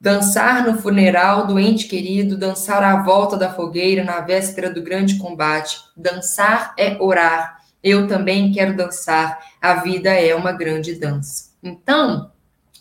dançar 0.00 0.64
no 0.64 0.80
funeral 0.80 1.46
do 1.46 1.58
ente 1.58 1.86
querido, 1.86 2.38
dançar 2.38 2.82
à 2.82 3.02
volta 3.02 3.36
da 3.36 3.52
fogueira 3.52 4.02
na 4.02 4.20
véspera 4.20 4.72
do 4.72 4.82
grande 4.82 5.16
combate. 5.18 5.78
Dançar 5.94 6.74
é 6.78 6.96
orar. 6.98 7.60
Eu 7.82 8.06
também 8.08 8.50
quero 8.50 8.74
dançar. 8.74 9.38
A 9.60 9.74
vida 9.74 10.10
é 10.10 10.34
uma 10.34 10.52
grande 10.52 10.94
dança. 10.94 11.50
Então, 11.62 12.30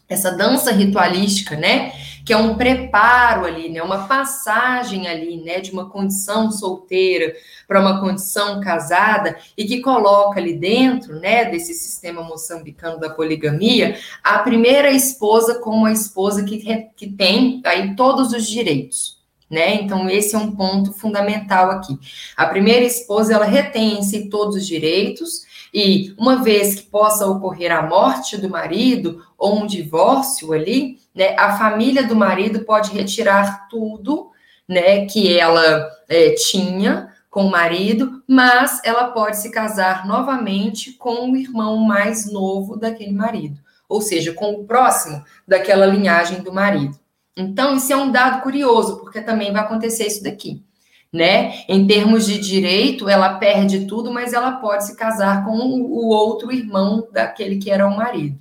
essa 0.07 0.31
dança 0.31 0.71
ritualística, 0.71 1.57
né? 1.57 1.91
Que 2.29 2.33
é 2.33 2.37
um 2.37 2.53
preparo 2.53 3.43
ali, 3.43 3.69
né? 3.69 3.81
Uma 3.81 4.07
passagem 4.07 5.07
ali, 5.07 5.37
né? 5.37 5.61
De 5.61 5.71
uma 5.71 5.89
condição 5.89 6.51
solteira 6.51 7.33
para 7.67 7.81
uma 7.81 7.99
condição 7.99 8.59
casada 8.59 9.35
e 9.57 9.65
que 9.65 9.81
coloca 9.81 10.39
ali 10.39 10.53
dentro, 10.53 11.19
né? 11.19 11.45
Desse 11.45 11.73
sistema 11.73 12.21
moçambicano 12.21 12.99
da 12.99 13.09
poligamia, 13.09 13.97
a 14.23 14.37
primeira 14.37 14.91
esposa 14.91 15.55
como 15.55 15.77
uma 15.77 15.91
esposa 15.91 16.43
que, 16.43 16.59
que 16.95 17.09
tem 17.09 17.63
aí 17.65 17.95
todos 17.95 18.31
os 18.31 18.47
direitos, 18.47 19.17
né? 19.49 19.81
Então, 19.81 20.07
esse 20.07 20.35
é 20.35 20.37
um 20.37 20.51
ponto 20.51 20.93
fundamental 20.93 21.71
aqui. 21.71 21.97
A 22.37 22.45
primeira 22.45 22.85
esposa, 22.85 23.33
ela 23.33 23.45
retém 23.45 23.97
em 23.97 24.03
si 24.03 24.29
todos 24.29 24.55
os 24.55 24.67
direitos, 24.67 25.48
e 25.73 26.13
uma 26.17 26.37
vez 26.43 26.75
que 26.75 26.83
possa 26.83 27.27
ocorrer 27.27 27.71
a 27.71 27.81
morte 27.81 28.37
do 28.37 28.49
marido 28.49 29.23
ou 29.37 29.59
um 29.59 29.67
divórcio 29.67 30.53
ali, 30.53 30.99
né, 31.13 31.35
a 31.37 31.57
família 31.57 32.05
do 32.07 32.15
marido 32.15 32.61
pode 32.61 32.91
retirar 32.91 33.67
tudo, 33.69 34.31
né, 34.67 35.05
que 35.05 35.37
ela 35.37 35.89
é, 36.07 36.31
tinha 36.31 37.13
com 37.29 37.45
o 37.45 37.51
marido, 37.51 38.23
mas 38.27 38.81
ela 38.83 39.09
pode 39.09 39.37
se 39.37 39.51
casar 39.51 40.07
novamente 40.07 40.93
com 40.93 41.31
o 41.31 41.37
irmão 41.37 41.77
mais 41.77 42.31
novo 42.31 42.75
daquele 42.75 43.13
marido, 43.13 43.59
ou 43.87 44.01
seja, 44.01 44.33
com 44.33 44.53
o 44.53 44.63
próximo 44.65 45.23
daquela 45.47 45.85
linhagem 45.85 46.41
do 46.41 46.51
marido. 46.51 46.97
Então, 47.37 47.75
isso 47.75 47.93
é 47.93 47.95
um 47.95 48.11
dado 48.11 48.41
curioso, 48.41 48.97
porque 48.97 49.21
também 49.21 49.53
vai 49.53 49.61
acontecer 49.61 50.07
isso 50.07 50.23
daqui 50.23 50.63
né? 51.11 51.63
Em 51.67 51.85
termos 51.87 52.25
de 52.25 52.37
direito, 52.37 53.09
ela 53.09 53.35
perde 53.37 53.85
tudo, 53.85 54.11
mas 54.11 54.33
ela 54.33 54.53
pode 54.53 54.85
se 54.85 54.95
casar 54.95 55.43
com 55.43 55.51
o 55.51 56.07
outro 56.09 56.51
irmão 56.51 57.07
daquele 57.11 57.57
que 57.57 57.71
era 57.71 57.87
o 57.87 57.97
marido, 57.97 58.39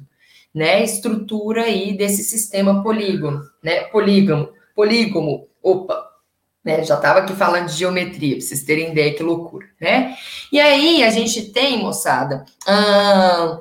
né? 0.55 0.83
Estrutura 0.83 1.63
aí 1.63 1.97
desse 1.97 2.23
sistema 2.23 2.83
polígono, 2.83 3.43
né? 3.63 3.85
Polígamo, 3.85 4.51
polígono, 4.75 5.47
opa, 5.63 6.05
né? 6.63 6.85
Já 6.85 6.97
estava 6.97 7.21
aqui 7.21 7.33
falando 7.35 7.69
de 7.69 7.77
geometria, 7.77 8.37
para 8.37 8.45
vocês 8.45 8.63
terem 8.63 8.91
ideia 8.91 9.15
que 9.15 9.23
loucura, 9.23 9.67
né? 9.81 10.15
E 10.53 10.61
aí 10.61 11.03
a 11.03 11.11
gente 11.11 11.51
tem, 11.53 11.79
moçada, 11.79 12.45
hum, 12.69 13.61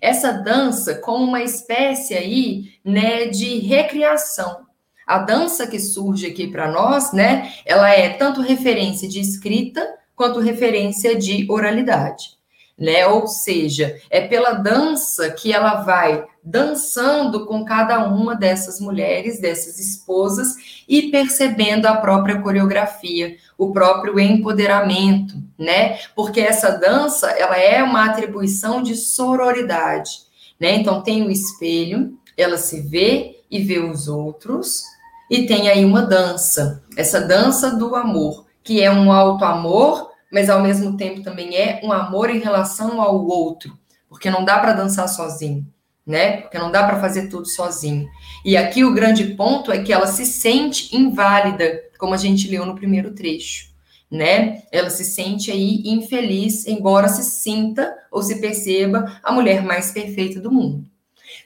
essa 0.00 0.32
dança 0.32 0.96
como 0.96 1.24
uma 1.24 1.42
espécie 1.42 2.14
aí, 2.14 2.72
né, 2.84 3.26
de 3.26 3.58
recriação, 3.60 4.66
a 5.12 5.18
dança 5.18 5.66
que 5.66 5.78
surge 5.78 6.26
aqui 6.26 6.46
para 6.46 6.70
nós, 6.70 7.12
né, 7.12 7.52
ela 7.66 7.90
é 7.90 8.08
tanto 8.08 8.40
referência 8.40 9.06
de 9.06 9.20
escrita 9.20 9.86
quanto 10.16 10.40
referência 10.40 11.14
de 11.14 11.46
oralidade, 11.50 12.30
né? 12.78 13.06
Ou 13.06 13.26
seja, 13.26 14.00
é 14.08 14.22
pela 14.26 14.52
dança 14.52 15.30
que 15.30 15.52
ela 15.52 15.82
vai 15.82 16.24
dançando 16.42 17.44
com 17.44 17.62
cada 17.62 18.06
uma 18.06 18.34
dessas 18.34 18.80
mulheres, 18.80 19.38
dessas 19.38 19.78
esposas 19.78 20.82
e 20.88 21.10
percebendo 21.10 21.86
a 21.86 21.96
própria 21.96 22.40
coreografia, 22.40 23.36
o 23.58 23.70
próprio 23.70 24.18
empoderamento, 24.18 25.34
né? 25.58 25.98
Porque 26.16 26.40
essa 26.40 26.70
dança, 26.70 27.28
ela 27.32 27.58
é 27.58 27.82
uma 27.82 28.06
atribuição 28.06 28.82
de 28.82 28.96
sororidade, 28.96 30.22
né? 30.58 30.74
Então 30.76 31.02
tem 31.02 31.22
o 31.22 31.30
espelho, 31.30 32.18
ela 32.34 32.56
se 32.56 32.80
vê 32.80 33.42
e 33.50 33.60
vê 33.60 33.78
os 33.78 34.08
outros, 34.08 34.91
e 35.32 35.46
tem 35.46 35.70
aí 35.70 35.82
uma 35.82 36.02
dança, 36.02 36.84
essa 36.94 37.18
dança 37.18 37.74
do 37.74 37.96
amor, 37.96 38.44
que 38.62 38.82
é 38.82 38.90
um 38.92 39.10
alto 39.10 39.46
amor, 39.46 40.10
mas 40.30 40.50
ao 40.50 40.60
mesmo 40.60 40.94
tempo 40.94 41.22
também 41.22 41.56
é 41.56 41.80
um 41.82 41.90
amor 41.90 42.28
em 42.28 42.38
relação 42.38 43.00
ao 43.00 43.24
outro, 43.24 43.72
porque 44.10 44.28
não 44.28 44.44
dá 44.44 44.58
para 44.58 44.74
dançar 44.74 45.08
sozinho, 45.08 45.66
né? 46.06 46.42
Porque 46.42 46.58
não 46.58 46.70
dá 46.70 46.84
para 46.84 47.00
fazer 47.00 47.28
tudo 47.30 47.48
sozinho. 47.48 48.06
E 48.44 48.58
aqui 48.58 48.84
o 48.84 48.92
grande 48.92 49.24
ponto 49.34 49.72
é 49.72 49.82
que 49.82 49.90
ela 49.90 50.06
se 50.06 50.26
sente 50.26 50.94
inválida, 50.94 51.80
como 51.98 52.12
a 52.12 52.18
gente 52.18 52.46
leu 52.50 52.66
no 52.66 52.74
primeiro 52.74 53.14
trecho, 53.14 53.70
né? 54.10 54.64
Ela 54.70 54.90
se 54.90 55.02
sente 55.02 55.50
aí 55.50 55.80
infeliz, 55.86 56.66
embora 56.66 57.08
se 57.08 57.22
sinta 57.22 57.90
ou 58.10 58.22
se 58.22 58.38
perceba 58.38 59.18
a 59.22 59.32
mulher 59.32 59.62
mais 59.62 59.92
perfeita 59.92 60.38
do 60.38 60.52
mundo. 60.52 60.91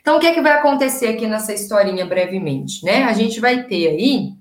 Então, 0.06 0.18
o 0.18 0.20
que 0.20 0.28
é 0.28 0.32
que 0.32 0.40
vai 0.40 0.52
acontecer 0.52 1.08
aqui 1.08 1.26
nessa 1.26 1.52
historinha 1.52 2.06
brevemente, 2.06 2.84
né? 2.84 3.02
A 3.02 3.12
gente 3.12 3.40
vai 3.40 3.64
ter 3.64 3.88
aí 3.88 4.34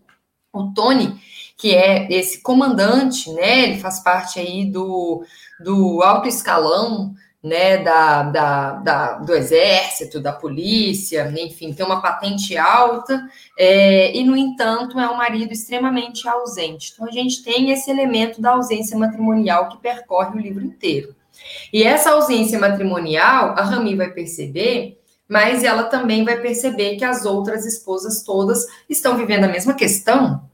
o 0.53 0.71
Tony, 0.75 1.19
que 1.57 1.73
é 1.73 2.07
esse 2.13 2.43
comandante, 2.43 3.31
né? 3.33 3.63
Ele 3.63 3.79
faz 3.79 3.99
parte 3.99 4.39
aí 4.39 4.65
do, 4.65 5.25
do 5.59 6.03
alto 6.03 6.27
escalão, 6.27 7.15
né? 7.41 7.79
Da, 7.79 8.21
da, 8.21 8.71
da 8.73 9.13
do 9.13 9.33
exército, 9.33 10.19
da 10.19 10.31
polícia, 10.31 11.33
enfim, 11.35 11.73
tem 11.73 11.83
uma 11.83 11.99
patente 11.99 12.55
alta, 12.55 13.27
é, 13.57 14.15
e, 14.15 14.23
no 14.23 14.37
entanto, 14.37 14.99
é 14.99 15.09
um 15.09 15.17
marido 15.17 15.51
extremamente 15.51 16.27
ausente. 16.27 16.91
Então, 16.93 17.07
a 17.07 17.11
gente 17.11 17.43
tem 17.43 17.71
esse 17.71 17.89
elemento 17.89 18.39
da 18.39 18.51
ausência 18.51 18.95
matrimonial 18.95 19.69
que 19.69 19.77
percorre 19.77 20.37
o 20.37 20.39
livro 20.39 20.63
inteiro. 20.63 21.15
E 21.73 21.81
essa 21.81 22.11
ausência 22.11 22.59
matrimonial, 22.59 23.55
a 23.57 23.63
Rami 23.63 23.95
vai 23.95 24.11
perceber 24.11 24.99
mas 25.27 25.63
ela 25.63 25.83
também 25.83 26.23
vai 26.23 26.39
perceber 26.39 26.97
que 26.97 27.05
as 27.05 27.25
outras 27.25 27.65
esposas 27.65 28.23
todas 28.23 28.65
estão 28.89 29.17
vivendo 29.17 29.45
a 29.45 29.49
mesma 29.49 29.73
questão, 29.73 30.47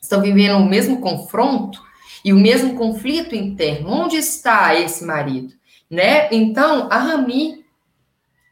estão 0.00 0.20
vivendo 0.20 0.56
o 0.56 0.68
mesmo 0.68 1.00
confronto 1.00 1.82
e 2.24 2.32
o 2.32 2.36
mesmo 2.36 2.76
conflito 2.76 3.34
interno. 3.34 3.90
Onde 3.90 4.16
está 4.16 4.74
esse 4.74 5.04
marido? 5.04 5.54
Né? 5.90 6.28
Então, 6.32 6.88
a 6.90 6.98
Rami, 6.98 7.64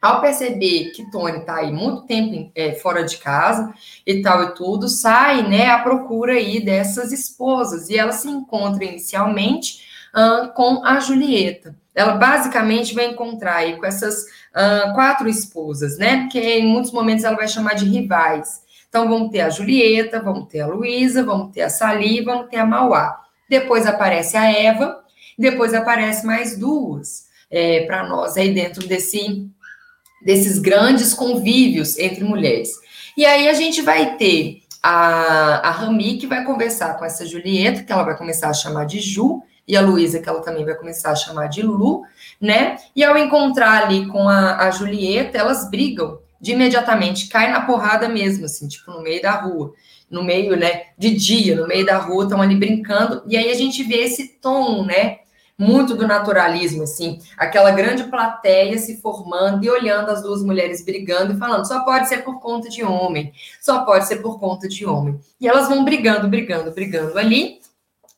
ao 0.01 0.21
perceber 0.21 0.91
que 0.91 1.09
Tony 1.09 1.39
está 1.39 1.57
aí 1.57 1.71
muito 1.71 2.03
tempo 2.03 2.51
é, 2.53 2.73
fora 2.73 3.03
de 3.03 3.17
casa 3.17 3.73
e 4.05 4.21
tal 4.21 4.43
e 4.43 4.53
tudo, 4.53 4.87
sai 4.87 5.47
né, 5.47 5.67
à 5.67 5.79
procura 5.79 6.33
aí 6.33 6.63
dessas 6.63 7.11
esposas 7.11 7.89
e 7.89 7.97
ela 7.97 8.11
se 8.11 8.27
encontra 8.27 8.83
inicialmente 8.83 9.83
uh, 10.15 10.53
com 10.53 10.85
a 10.85 10.99
Julieta. 10.99 11.75
Ela 11.93 12.13
basicamente 12.13 12.93
vai 12.93 13.07
encontrar 13.07 13.57
aí 13.57 13.77
com 13.77 13.85
essas 13.85 14.25
uh, 14.55 14.93
quatro 14.93 15.27
esposas, 15.27 15.97
né? 15.97 16.21
Porque 16.21 16.39
em 16.39 16.67
muitos 16.67 16.91
momentos 16.91 17.23
ela 17.23 17.35
vai 17.35 17.47
chamar 17.47 17.73
de 17.73 17.85
rivais. 17.85 18.61
Então 18.87 19.07
vamos 19.07 19.31
ter 19.31 19.41
a 19.41 19.49
Julieta, 19.49 20.21
vamos 20.21 20.47
ter 20.47 20.61
a 20.61 20.67
Luísa, 20.67 21.23
vamos 21.23 21.51
ter 21.53 21.61
a 21.61 21.69
Sali, 21.69 22.21
vamos 22.21 22.49
ter 22.49 22.57
a 22.57 22.65
Mauá. 22.65 23.21
Depois 23.49 23.85
aparece 23.85 24.35
a 24.37 24.51
Eva, 24.51 25.01
depois 25.37 25.73
aparece 25.73 26.25
mais 26.25 26.57
duas 26.57 27.25
é, 27.49 27.85
para 27.85 28.07
nós 28.07 28.37
aí 28.37 28.53
dentro 28.53 28.85
desse, 28.87 29.49
desses 30.23 30.59
grandes 30.59 31.13
convívios 31.13 31.97
entre 31.97 32.23
mulheres. 32.23 32.69
E 33.17 33.25
aí 33.25 33.47
a 33.47 33.53
gente 33.53 33.81
vai 33.81 34.15
ter 34.17 34.61
a, 34.81 35.69
a 35.69 35.71
Rami, 35.71 36.17
que 36.17 36.27
vai 36.27 36.43
conversar 36.43 36.97
com 36.97 37.05
essa 37.05 37.25
Julieta, 37.25 37.83
que 37.83 37.91
ela 37.91 38.03
vai 38.03 38.17
começar 38.17 38.49
a 38.49 38.53
chamar 38.53 38.85
de 38.85 38.99
Ju, 38.99 39.41
e 39.67 39.77
a 39.77 39.81
Luísa, 39.81 40.19
que 40.19 40.27
ela 40.27 40.41
também 40.41 40.65
vai 40.65 40.75
começar 40.75 41.11
a 41.11 41.15
chamar 41.15 41.47
de 41.47 41.61
Lu, 41.61 42.03
né? 42.41 42.77
E 42.95 43.03
ao 43.03 43.17
encontrar 43.17 43.83
ali 43.83 44.07
com 44.07 44.27
a, 44.27 44.57
a 44.57 44.71
Julieta, 44.71 45.37
elas 45.37 45.69
brigam 45.69 46.19
de 46.41 46.53
imediatamente, 46.53 47.27
cai 47.27 47.51
na 47.51 47.61
porrada 47.61 48.09
mesmo, 48.09 48.45
assim, 48.45 48.67
tipo, 48.67 48.89
no 48.89 49.03
meio 49.03 49.21
da 49.21 49.33
rua, 49.33 49.73
no 50.09 50.23
meio, 50.23 50.57
né, 50.57 50.85
de 50.97 51.11
dia, 51.11 51.55
no 51.55 51.67
meio 51.67 51.85
da 51.85 51.97
rua, 51.97 52.23
estão 52.23 52.41
ali 52.41 52.55
brincando, 52.55 53.21
e 53.27 53.37
aí 53.37 53.51
a 53.51 53.53
gente 53.53 53.83
vê 53.83 53.97
esse 53.97 54.39
tom, 54.41 54.83
né, 54.83 55.19
muito 55.55 55.95
do 55.95 56.07
naturalismo, 56.07 56.81
assim, 56.81 57.19
aquela 57.37 57.69
grande 57.69 58.05
plateia 58.05 58.75
se 58.79 58.99
formando 58.99 59.63
e 59.63 59.69
olhando 59.69 60.09
as 60.09 60.23
duas 60.23 60.41
mulheres 60.41 60.83
brigando 60.83 61.33
e 61.33 61.37
falando, 61.37 61.67
só 61.67 61.85
pode 61.85 62.09
ser 62.09 62.23
por 62.23 62.39
conta 62.39 62.67
de 62.67 62.83
homem, 62.83 63.31
só 63.61 63.85
pode 63.85 64.07
ser 64.07 64.15
por 64.17 64.39
conta 64.39 64.67
de 64.67 64.83
homem. 64.87 65.19
E 65.39 65.47
elas 65.47 65.69
vão 65.69 65.85
brigando, 65.85 66.27
brigando, 66.27 66.71
brigando 66.71 67.19
ali, 67.19 67.59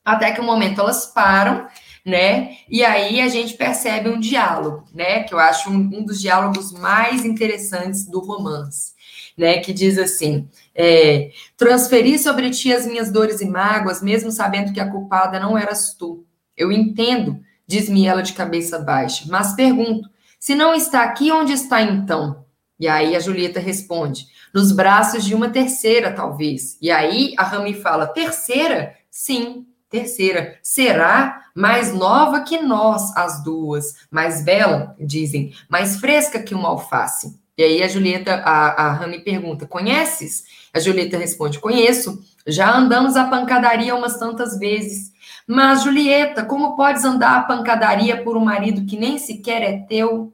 até 0.06 0.32
que 0.32 0.40
um 0.40 0.46
momento 0.46 0.80
elas 0.80 1.06
param, 1.08 1.68
né? 2.06 2.58
E 2.70 2.84
aí 2.84 3.22
a 3.22 3.28
gente 3.28 3.54
percebe 3.54 4.10
um 4.10 4.20
diálogo, 4.20 4.86
né? 4.94 5.24
Que 5.24 5.34
eu 5.34 5.40
acho 5.40 5.70
um, 5.70 5.76
um 5.76 6.04
dos 6.04 6.20
diálogos 6.20 6.72
mais 6.74 7.24
interessantes 7.24 8.06
do 8.06 8.20
romance, 8.20 8.94
né? 9.38 9.60
Que 9.60 9.72
diz 9.72 9.98
assim: 9.98 10.48
é, 10.76 11.32
transferi 11.56 12.20
sobre 12.20 12.50
ti 12.50 12.74
as 12.74 12.86
minhas 12.86 13.12
dores 13.12 13.40
e 13.42 13.46
mágoas, 13.46 14.02
mesmo 14.02 14.32
sabendo 14.32 14.74
que 14.74 14.80
a 14.80 14.90
culpada 14.90 15.40
não 15.40 15.58
eras 15.58 15.94
tu. 15.94 16.26
Eu 16.58 16.72
entendo, 16.72 17.40
diz-me 17.66 18.06
ela 18.06 18.22
de 18.22 18.34
cabeça 18.34 18.80
baixa, 18.80 19.26
mas 19.30 19.54
pergunto: 19.56 20.10
se 20.40 20.56
não 20.56 20.74
está 20.74 21.04
aqui, 21.04 21.32
onde 21.32 21.54
está 21.54 21.82
então? 21.82 22.44
E 22.78 22.88
aí 22.88 23.16
a 23.16 23.20
Julieta 23.20 23.62
responde: 23.62 24.28
nos 24.54 24.74
braços 24.74 25.24
de 25.24 25.34
uma 25.34 25.50
terceira, 25.50 26.12
talvez. 26.12 26.78
E 26.82 26.92
aí 26.92 27.34
a 27.38 27.44
Rami 27.44 27.74
fala: 27.74 28.08
terceira? 28.08 28.96
Sim, 29.10 29.66
Terceira, 29.94 30.58
será 30.64 31.44
mais 31.54 31.94
nova 31.94 32.42
que 32.42 32.60
nós, 32.60 33.16
as 33.16 33.44
duas, 33.44 33.94
mais 34.10 34.44
bela, 34.44 34.96
dizem, 35.00 35.54
mais 35.70 35.98
fresca 35.98 36.42
que 36.42 36.56
uma 36.56 36.70
alface. 36.70 37.40
E 37.56 37.62
aí 37.62 37.84
a 37.84 37.88
Julieta, 37.88 38.34
a, 38.38 38.88
a 38.88 38.92
Rami 38.92 39.20
pergunta: 39.20 39.68
conheces? 39.68 40.46
A 40.74 40.80
Julieta 40.80 41.16
responde: 41.16 41.60
conheço. 41.60 42.26
Já 42.48 42.76
andamos 42.76 43.16
a 43.16 43.26
pancadaria 43.26 43.94
umas 43.96 44.18
tantas 44.18 44.58
vezes. 44.58 45.12
Mas, 45.46 45.84
Julieta, 45.84 46.44
como 46.44 46.76
podes 46.76 47.06
andar 47.06 47.38
a 47.38 47.44
pancadaria 47.44 48.24
por 48.24 48.36
um 48.36 48.44
marido 48.44 48.88
que 48.88 48.98
nem 48.98 49.20
sequer 49.20 49.62
é 49.62 49.78
teu? 49.88 50.34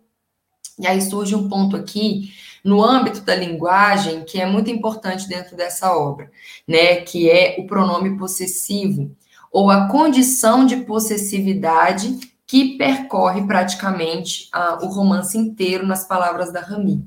E 0.80 0.88
aí 0.88 1.02
surge 1.02 1.36
um 1.36 1.50
ponto 1.50 1.76
aqui 1.76 2.32
no 2.64 2.82
âmbito 2.82 3.20
da 3.22 3.36
linguagem 3.36 4.24
que 4.24 4.40
é 4.40 4.46
muito 4.46 4.70
importante 4.70 5.28
dentro 5.28 5.58
dessa 5.58 5.94
obra, 5.94 6.32
né? 6.66 7.02
Que 7.02 7.30
é 7.30 7.58
o 7.60 7.68
pronome 7.68 8.18
possessivo 8.18 9.14
ou 9.52 9.70
a 9.70 9.88
condição 9.88 10.66
de 10.66 10.78
possessividade 10.78 12.20
que 12.46 12.78
percorre 12.78 13.46
praticamente 13.46 14.50
o 14.82 14.88
romance 14.88 15.38
inteiro 15.38 15.86
nas 15.86 16.08
palavras 16.08 16.52
da 16.52 16.62
Rami. 16.62 17.06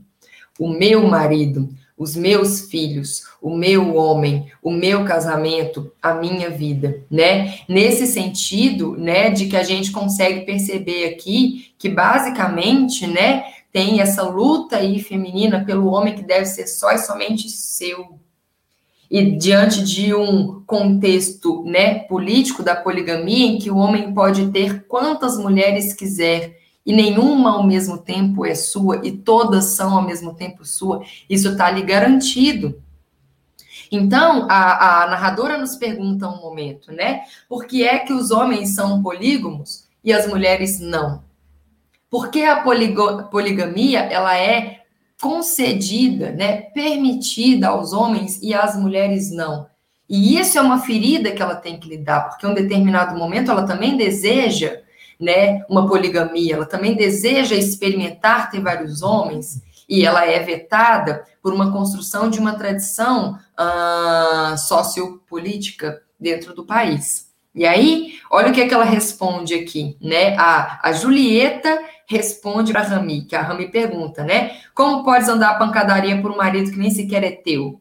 O 0.59 0.68
meu 0.68 1.07
marido, 1.09 1.68
os 1.97 2.14
meus 2.16 2.62
filhos, 2.62 3.24
o 3.40 3.57
meu 3.57 3.97
homem, 3.97 4.51
o 4.62 4.70
meu 4.70 5.05
casamento, 5.05 5.93
a 6.01 6.14
minha 6.14 6.51
vida, 6.51 7.03
né? 7.11 7.59
Nesse 7.68 8.07
sentido, 8.07 8.97
né, 8.97 9.30
de 9.30 9.47
que 9.47 9.57
a 9.57 9.62
gente 9.62 9.90
consegue 9.90 10.40
perceber 10.40 11.07
aqui 11.07 11.72
que 11.78 11.88
basicamente, 11.88 13.07
né, 13.07 13.45
tem 13.72 14.01
essa 14.01 14.22
luta 14.22 14.76
aí 14.76 15.01
feminina 15.01 15.64
pelo 15.64 15.86
homem 15.86 16.14
que 16.14 16.22
deve 16.22 16.45
ser 16.45 16.66
só 16.66 16.93
e 16.93 16.99
somente 16.99 17.49
seu, 17.49 18.18
e 19.12 19.36
diante 19.36 19.84
de 19.84 20.14
um 20.14 20.62
contexto 20.62 21.62
né, 21.64 21.98
político 21.98 22.62
da 22.62 22.74
poligamia, 22.74 23.46
em 23.46 23.58
que 23.58 23.70
o 23.70 23.76
homem 23.76 24.14
pode 24.14 24.50
ter 24.50 24.86
quantas 24.86 25.36
mulheres 25.36 25.92
quiser 25.92 26.58
e 26.84 26.94
nenhuma 26.94 27.50
ao 27.50 27.62
mesmo 27.62 27.98
tempo 27.98 28.46
é 28.46 28.54
sua 28.54 29.06
e 29.06 29.12
todas 29.12 29.66
são 29.76 29.94
ao 29.94 30.02
mesmo 30.02 30.32
tempo 30.32 30.64
sua, 30.64 31.04
isso 31.28 31.50
está 31.50 31.70
lhe 31.70 31.82
garantido. 31.82 32.82
Então, 33.90 34.46
a, 34.48 35.02
a 35.02 35.06
narradora 35.10 35.58
nos 35.58 35.76
pergunta 35.76 36.26
um 36.26 36.40
momento, 36.40 36.90
né? 36.90 37.24
Por 37.46 37.66
que 37.66 37.84
é 37.86 37.98
que 37.98 38.14
os 38.14 38.30
homens 38.30 38.74
são 38.74 39.02
polígamos 39.02 39.84
e 40.02 40.10
as 40.10 40.26
mulheres 40.26 40.80
não? 40.80 41.22
Porque 42.08 42.40
a 42.40 42.62
poligamia 42.62 44.00
ela 44.00 44.38
é 44.38 44.81
concedida, 45.22 46.32
né, 46.32 46.62
permitida 46.74 47.68
aos 47.68 47.92
homens 47.92 48.40
e 48.42 48.52
às 48.52 48.74
mulheres 48.74 49.30
não. 49.30 49.68
E 50.10 50.36
isso 50.36 50.58
é 50.58 50.60
uma 50.60 50.80
ferida 50.80 51.30
que 51.30 51.40
ela 51.40 51.54
tem 51.54 51.78
que 51.78 51.88
lidar, 51.88 52.28
porque 52.28 52.44
em 52.44 52.50
um 52.50 52.54
determinado 52.54 53.16
momento 53.16 53.48
ela 53.48 53.64
também 53.64 53.96
deseja, 53.96 54.80
né, 55.20 55.64
uma 55.68 55.86
poligamia, 55.86 56.56
ela 56.56 56.66
também 56.66 56.96
deseja 56.96 57.54
experimentar 57.54 58.50
ter 58.50 58.60
vários 58.60 59.00
homens, 59.00 59.62
e 59.88 60.04
ela 60.04 60.26
é 60.26 60.40
vetada 60.40 61.24
por 61.40 61.54
uma 61.54 61.70
construção 61.70 62.28
de 62.28 62.40
uma 62.40 62.54
tradição 62.54 63.38
uh, 63.56 64.58
sociopolítica 64.58 66.02
dentro 66.18 66.52
do 66.52 66.66
país. 66.66 67.31
E 67.55 67.66
aí, 67.66 68.18
olha 68.30 68.50
o 68.50 68.53
que, 68.53 68.62
é 68.62 68.68
que 68.68 68.72
ela 68.72 68.84
responde 68.84 69.55
aqui, 69.55 69.96
né? 70.00 70.34
A, 70.36 70.88
a 70.88 70.92
Julieta 70.92 71.78
responde 72.07 72.72
para 72.72 72.82
Rami, 72.82 73.24
que 73.24 73.36
a 73.36 73.42
Rami 73.42 73.70
pergunta, 73.70 74.24
né? 74.24 74.59
Como 74.74 75.05
podes 75.05 75.28
andar 75.28 75.50
a 75.50 75.59
pancadaria 75.59 76.20
por 76.20 76.30
um 76.30 76.36
marido 76.36 76.70
que 76.70 76.78
nem 76.78 76.90
sequer 76.90 77.22
é 77.24 77.30
teu? 77.30 77.80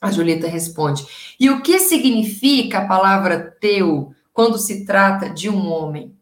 A 0.00 0.10
Julieta 0.10 0.46
responde. 0.46 1.06
E 1.40 1.50
o 1.50 1.60
que 1.60 1.78
significa 1.80 2.78
a 2.78 2.86
palavra 2.86 3.56
teu 3.60 4.14
quando 4.32 4.58
se 4.58 4.84
trata 4.84 5.28
de 5.30 5.48
um 5.48 5.66
homem? 5.66 6.14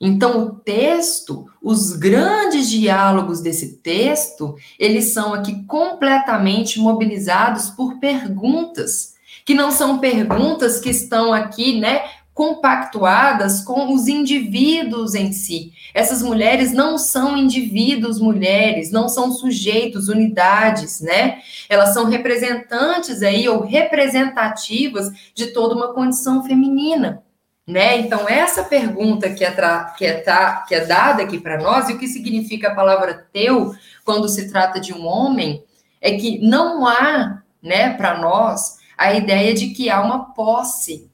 Então, 0.00 0.40
o 0.40 0.50
texto, 0.50 1.46
os 1.62 1.96
grandes 1.96 2.68
diálogos 2.68 3.40
desse 3.40 3.78
texto, 3.78 4.54
eles 4.78 5.12
são 5.12 5.32
aqui 5.32 5.64
completamente 5.64 6.78
mobilizados 6.78 7.70
por 7.70 7.98
perguntas, 7.98 9.15
que 9.46 9.54
não 9.54 9.70
são 9.70 9.98
perguntas 9.98 10.80
que 10.80 10.90
estão 10.90 11.32
aqui, 11.32 11.78
né, 11.78 12.02
compactuadas 12.34 13.62
com 13.62 13.94
os 13.94 14.08
indivíduos 14.08 15.14
em 15.14 15.32
si. 15.32 15.72
Essas 15.94 16.20
mulheres 16.20 16.70
não 16.70 16.98
são 16.98 17.34
indivíduos 17.34 18.20
mulheres, 18.20 18.90
não 18.90 19.08
são 19.08 19.32
sujeitos, 19.32 20.10
unidades, 20.10 21.00
né? 21.00 21.38
Elas 21.66 21.94
são 21.94 22.04
representantes 22.04 23.22
aí 23.22 23.48
ou 23.48 23.62
representativas 23.62 25.10
de 25.34 25.46
toda 25.46 25.74
uma 25.74 25.94
condição 25.94 26.44
feminina. 26.44 27.22
Né? 27.66 27.98
Então, 27.98 28.28
essa 28.28 28.62
pergunta 28.62 29.30
que 29.30 29.44
é, 29.44 29.50
que 29.96 30.04
é, 30.04 30.22
que 30.68 30.74
é 30.74 30.84
dada 30.84 31.22
aqui 31.22 31.40
para 31.40 31.58
nós, 31.58 31.88
e 31.88 31.94
o 31.94 31.98
que 31.98 32.06
significa 32.06 32.68
a 32.68 32.74
palavra 32.74 33.26
teu 33.32 33.74
quando 34.04 34.28
se 34.28 34.50
trata 34.52 34.78
de 34.78 34.92
um 34.92 35.06
homem, 35.06 35.64
é 36.00 36.12
que 36.12 36.38
não 36.46 36.86
há, 36.86 37.42
né, 37.62 37.94
para 37.94 38.18
nós, 38.18 38.75
a 38.96 39.14
ideia 39.14 39.52
de 39.54 39.68
que 39.70 39.90
há 39.90 40.00
uma 40.00 40.32
posse 40.32 41.10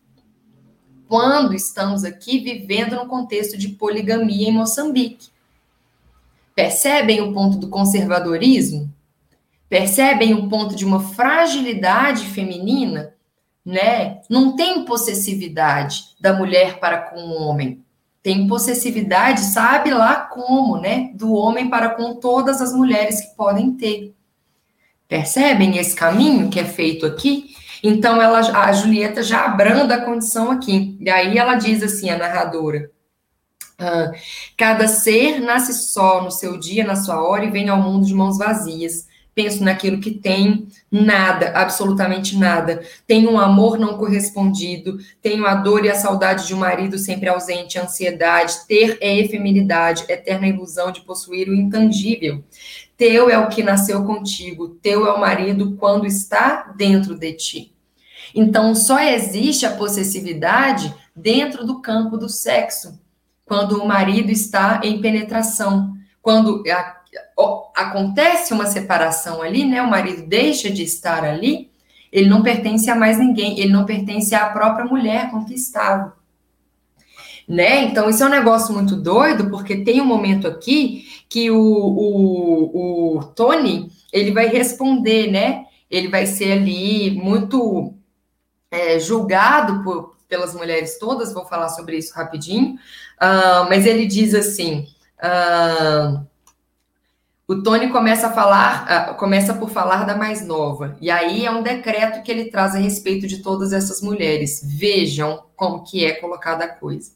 quando 1.09 1.55
estamos 1.55 2.05
aqui 2.05 2.39
vivendo 2.39 2.97
no 2.97 3.07
contexto 3.07 3.59
de 3.59 3.69
poligamia 3.69 4.49
em 4.49 4.53
Moçambique. 4.53 5.29
Percebem 6.55 7.21
o 7.21 7.33
ponto 7.33 7.59
do 7.59 7.69
conservadorismo? 7.69 8.91
Percebem 9.69 10.35
o 10.35 10.49
ponto 10.49 10.75
de 10.75 10.85
uma 10.85 11.01
fragilidade 11.01 12.27
feminina? 12.27 13.15
Né? 13.65 14.21
Não 14.29 14.57
tem 14.57 14.85
possessividade 14.85 16.15
da 16.21 16.33
mulher 16.33 16.79
para 16.79 16.99
com 16.99 17.21
o 17.21 17.43
homem. 17.43 17.85
tem 18.23 18.47
possessividade, 18.47 19.41
sabe 19.41 19.91
lá 19.93 20.15
como, 20.15 20.79
né? 20.79 21.11
Do 21.15 21.33
homem 21.33 21.69
para 21.69 21.91
com 21.91 22.15
todas 22.15 22.63
as 22.63 22.73
mulheres 22.73 23.21
que 23.21 23.37
podem 23.37 23.73
ter. 23.73 24.15
Percebem 25.09 25.77
esse 25.77 25.95
caminho 25.95 26.49
que 26.49 26.61
é 26.61 26.65
feito 26.65 27.05
aqui? 27.05 27.52
Então 27.83 28.21
ela, 28.21 28.39
a 28.39 28.73
Julieta 28.73 29.23
já 29.23 29.45
abranda 29.45 29.97
a 29.97 30.05
condição 30.05 30.51
aqui. 30.51 30.97
E 31.01 31.11
aí 31.11 31.37
ela 31.37 31.55
diz 31.55 31.83
assim, 31.83 32.11
a 32.11 32.17
narradora: 32.17 32.91
ah, 33.79 34.13
cada 34.57 34.87
ser 34.87 35.41
nasce 35.41 35.73
só 35.75 36.23
no 36.23 36.31
seu 36.31 36.59
dia, 36.59 36.85
na 36.85 36.97
sua 36.97 37.23
hora, 37.23 37.45
e 37.45 37.51
vem 37.51 37.69
ao 37.69 37.83
mundo 37.83 38.07
de 38.07 38.15
mãos 38.15 38.39
vazias 38.39 39.11
penso 39.35 39.65
naquilo 39.65 40.01
que 40.01 40.11
tem, 40.11 40.69
nada, 40.91 41.53
absolutamente 41.55 42.37
nada. 42.37 42.83
Tenho 43.07 43.31
um 43.31 43.39
amor 43.39 43.79
não 43.79 43.97
correspondido, 43.97 44.99
tenho 45.21 45.47
a 45.47 45.55
dor 45.55 45.85
e 45.85 45.91
a 45.91 45.95
saudade 45.95 46.47
de 46.47 46.55
um 46.55 46.59
marido 46.59 46.99
sempre 46.99 47.29
ausente, 47.29 47.79
ansiedade. 47.79 48.67
Ter 48.67 48.99
é 49.01 49.19
efemeridade, 49.19 50.05
eterna 50.09 50.47
ilusão 50.47 50.93
de 50.93 51.01
possuir 51.01 51.49
o 51.49 51.55
intangível. 51.55 52.45
Teu 52.97 53.31
é 53.31 53.39
o 53.39 53.49
que 53.49 53.63
nasceu 53.63 54.05
contigo, 54.05 54.69
teu 54.83 55.07
é 55.07 55.13
o 55.13 55.21
marido 55.21 55.77
quando 55.77 56.07
está 56.07 56.73
dentro 56.77 57.15
de 57.15 57.33
ti. 57.33 57.72
Então, 58.35 58.75
só 58.75 58.99
existe 59.01 59.67
a 59.67 59.77
possessividade 59.77 60.95
dentro 61.15 61.67
do 61.67 61.81
campo 61.81 62.17
do 62.17 62.29
sexo, 62.29 63.01
quando 63.45 63.83
o 63.83 63.87
marido 63.87 64.31
está 64.31 64.81
em 64.83 65.01
penetração, 65.01 65.95
quando 66.23 66.63
a 66.71 67.03
acontece 67.75 68.53
uma 68.53 68.67
separação 68.67 69.43
ali, 69.43 69.65
né? 69.65 69.83
O 69.83 69.91
marido 69.91 70.27
deixa 70.27 70.71
de 70.71 70.83
estar 70.83 71.25
ali, 71.25 71.71
ele 72.11 72.29
não 72.29 72.43
pertence 72.43 72.91
a 72.91 72.95
mais 72.95 73.19
ninguém, 73.19 73.59
ele 73.59 73.73
não 73.73 73.85
pertence 73.85 74.35
à 74.35 74.47
própria 74.47 74.85
mulher 74.85 75.31
com 75.31 75.45
que 75.45 75.55
estava. 75.55 76.15
Né? 77.49 77.85
Então, 77.85 78.09
isso 78.09 78.23
é 78.23 78.27
um 78.27 78.31
negócio 78.31 78.73
muito 78.73 78.97
doido, 78.97 79.51
porque 79.51 79.85
tem 79.85 80.01
um 80.01 80.07
momento 80.07 80.47
aqui 80.47 81.07
que 81.29 81.51
o, 81.51 81.59
o, 81.59 83.17
o 83.17 83.25
Tony 83.25 83.91
ele 84.13 84.31
vai 84.31 84.47
responder, 84.47 85.31
né? 85.31 85.65
Ele 85.91 86.09
vai 86.09 86.27
ser 86.27 86.53
ali 86.53 87.11
muito 87.11 87.95
é, 88.73 88.99
julgado 88.99 89.85
por, 89.85 90.17
pelas 90.27 90.55
mulheres 90.55 90.99
todas, 90.99 91.35
vou 91.35 91.45
falar 91.45 91.69
sobre 91.69 91.99
isso 91.99 92.15
rapidinho, 92.15 92.75
uh, 93.21 93.69
mas 93.69 93.85
ele 93.85 94.07
diz 94.07 94.35
assim. 94.35 94.87
Uh, 95.19 96.27
o 97.47 97.63
Tony 97.63 97.91
começa 97.91 98.29
a 98.29 98.33
falar, 98.33 99.13
uh, 99.13 99.15
começa 99.17 99.53
por 99.53 99.69
falar 99.69 100.07
da 100.07 100.17
mais 100.17 100.47
nova. 100.47 100.97
E 101.03 101.11
aí 101.11 101.45
é 101.45 101.51
um 101.51 101.63
decreto 101.63 102.23
que 102.23 102.33
ele 102.33 102.51
traz 102.51 102.75
a 102.75 102.79
respeito 102.79 103.27
de 103.27 103.43
todas 103.43 103.75
essas 103.75 104.01
mulheres. 104.01 104.63
Vejam 104.65 105.45
como 105.55 105.85
que 105.85 106.07
é 106.07 106.13
colocada 106.13 106.65
a 106.65 106.69
coisa. 106.69 107.13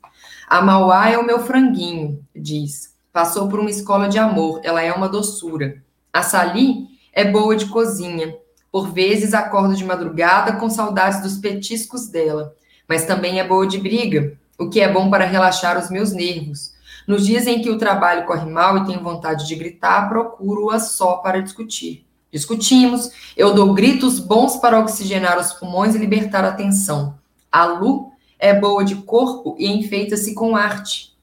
A 0.47 0.61
Mauá 0.61 1.09
é 1.09 1.17
o 1.17 1.25
meu 1.25 1.41
franguinho, 1.41 2.23
diz. 2.35 2.95
Passou 3.11 3.49
por 3.49 3.59
uma 3.59 3.71
escola 3.71 4.11
de 4.11 4.19
amor, 4.19 4.61
ela 4.63 4.83
é 4.83 4.93
uma 4.93 5.09
doçura. 5.09 5.83
A 6.13 6.23
Sali 6.23 6.87
é 7.15 7.25
boa 7.25 7.57
de 7.57 7.65
cozinha. 7.67 8.37
Por 8.71 8.93
vezes 8.93 9.35
acordo 9.35 9.75
de 9.75 9.85
madrugada 9.85 10.53
com 10.55 10.69
saudades 10.69 11.23
dos 11.23 11.39
petiscos 11.39 12.09
dela, 12.09 12.55
mas 12.89 13.07
também 13.07 13.41
é 13.41 13.47
boa 13.47 13.67
de 13.67 13.79
briga, 13.79 14.37
o 14.59 14.69
que 14.69 14.81
é 14.81 14.93
bom 14.93 15.11
para 15.11 15.25
relaxar 15.25 15.79
os 15.79 15.91
meus 15.91 16.13
nervos. 16.13 16.75
Nos 17.07 17.25
dias 17.25 17.47
em 17.47 17.63
que 17.63 17.71
o 17.71 17.79
trabalho 17.79 18.27
corre 18.27 18.51
mal 18.51 18.79
e 18.79 18.85
tenho 18.85 19.03
vontade 19.03 19.47
de 19.47 19.55
gritar, 19.55 20.09
procuro-a 20.09 20.81
só 20.81 21.17
para 21.17 21.41
discutir. 21.41 22.05
Discutimos, 22.33 23.11
eu 23.37 23.55
dou 23.55 23.73
gritos 23.73 24.19
bons 24.19 24.57
para 24.57 24.81
oxigenar 24.81 25.39
os 25.39 25.53
pulmões 25.53 25.95
e 25.95 25.99
libertar 25.99 26.45
a 26.45 26.53
tensão. 26.53 27.17
A 27.51 27.65
Lu 27.65 28.13
é 28.39 28.53
boa 28.53 28.85
de 28.85 28.97
corpo 28.97 29.57
e 29.59 29.69
enfeita-se 29.69 30.35
com 30.35 30.57
arte. 30.57 31.17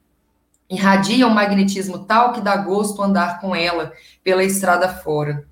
Irradia 0.70 1.28
um 1.28 1.34
magnetismo 1.34 2.00
tal 2.00 2.34
que 2.34 2.42
dá 2.42 2.56
gosto 2.56 3.04
andar 3.04 3.40
com 3.40 3.56
ela 3.56 3.92
pela 4.24 4.44
estrada 4.44 4.88
fora. 4.88 5.46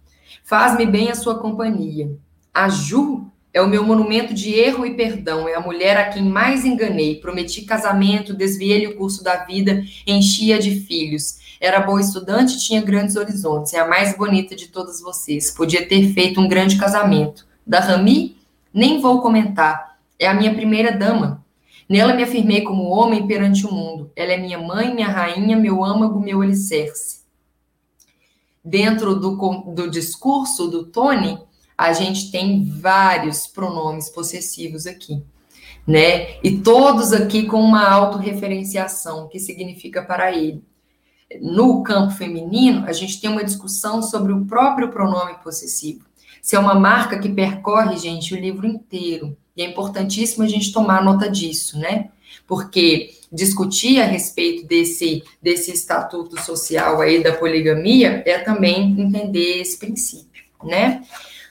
Faz-me 0.51 0.85
bem 0.85 1.09
a 1.09 1.15
sua 1.15 1.39
companhia. 1.39 2.11
A 2.53 2.67
Ju 2.67 3.25
é 3.53 3.61
o 3.61 3.69
meu 3.69 3.85
monumento 3.85 4.33
de 4.33 4.53
erro 4.53 4.85
e 4.85 4.93
perdão. 4.95 5.47
É 5.47 5.55
a 5.55 5.61
mulher 5.61 5.95
a 5.95 6.09
quem 6.09 6.23
mais 6.23 6.65
enganei. 6.65 7.21
Prometi 7.21 7.61
casamento, 7.61 8.33
desviei 8.33 8.85
o 8.85 8.97
curso 8.97 9.23
da 9.23 9.45
vida, 9.45 9.81
enchia 10.05 10.59
de 10.59 10.81
filhos. 10.81 11.55
Era 11.57 11.79
boa 11.79 12.01
estudante, 12.01 12.59
tinha 12.59 12.81
grandes 12.81 13.15
horizontes. 13.15 13.73
É 13.73 13.79
a 13.79 13.87
mais 13.87 14.17
bonita 14.17 14.53
de 14.53 14.67
todas 14.67 14.99
vocês. 14.99 15.51
Podia 15.51 15.87
ter 15.87 16.11
feito 16.11 16.41
um 16.41 16.49
grande 16.49 16.77
casamento. 16.77 17.47
Da 17.65 17.79
Rami, 17.79 18.35
nem 18.73 18.99
vou 18.99 19.21
comentar. 19.21 19.99
É 20.19 20.27
a 20.27 20.33
minha 20.33 20.53
primeira 20.53 20.91
dama. 20.91 21.45
Nela 21.87 22.13
me 22.13 22.23
afirmei 22.23 22.59
como 22.59 22.89
homem 22.89 23.25
perante 23.25 23.65
o 23.65 23.71
mundo. 23.71 24.11
Ela 24.17 24.33
é 24.33 24.37
minha 24.37 24.57
mãe, 24.57 24.93
minha 24.93 25.07
rainha, 25.07 25.55
meu 25.55 25.81
âmago, 25.81 26.19
meu 26.19 26.41
alicerce. 26.41 27.20
Dentro 28.63 29.15
do, 29.19 29.35
do 29.73 29.89
discurso 29.89 30.67
do 30.67 30.85
Tony, 30.85 31.39
a 31.77 31.93
gente 31.93 32.29
tem 32.31 32.63
vários 32.63 33.47
pronomes 33.47 34.07
possessivos 34.09 34.85
aqui, 34.85 35.23
né? 35.87 36.39
E 36.43 36.59
todos 36.59 37.11
aqui 37.11 37.47
com 37.47 37.59
uma 37.59 37.89
autorreferenciação, 37.89 39.27
que 39.27 39.39
significa 39.39 40.03
para 40.03 40.31
ele. 40.31 40.63
No 41.41 41.81
campo 41.81 42.13
feminino, 42.13 42.85
a 42.85 42.93
gente 42.93 43.19
tem 43.19 43.29
uma 43.29 43.43
discussão 43.43 44.03
sobre 44.03 44.31
o 44.31 44.45
próprio 44.45 44.89
pronome 44.89 45.35
possessivo. 45.43 46.05
Se 46.41 46.55
é 46.55 46.59
uma 46.59 46.75
marca 46.75 47.19
que 47.19 47.29
percorre, 47.29 47.97
gente, 47.97 48.33
o 48.33 48.39
livro 48.39 48.67
inteiro. 48.67 49.35
E 49.55 49.61
é 49.61 49.65
importantíssimo 49.65 50.43
a 50.43 50.47
gente 50.47 50.71
tomar 50.71 51.03
nota 51.03 51.29
disso, 51.29 51.79
né? 51.79 52.09
Porque 52.45 53.15
discutir 53.31 54.01
a 54.01 54.05
respeito 54.05 54.67
desse, 54.67 55.23
desse 55.41 55.71
estatuto 55.71 56.39
social 56.41 56.99
aí 56.99 57.23
da 57.23 57.33
poligamia 57.33 58.21
é 58.25 58.39
também 58.39 58.99
entender 58.99 59.61
esse 59.61 59.77
princípio, 59.77 60.43
né? 60.63 61.01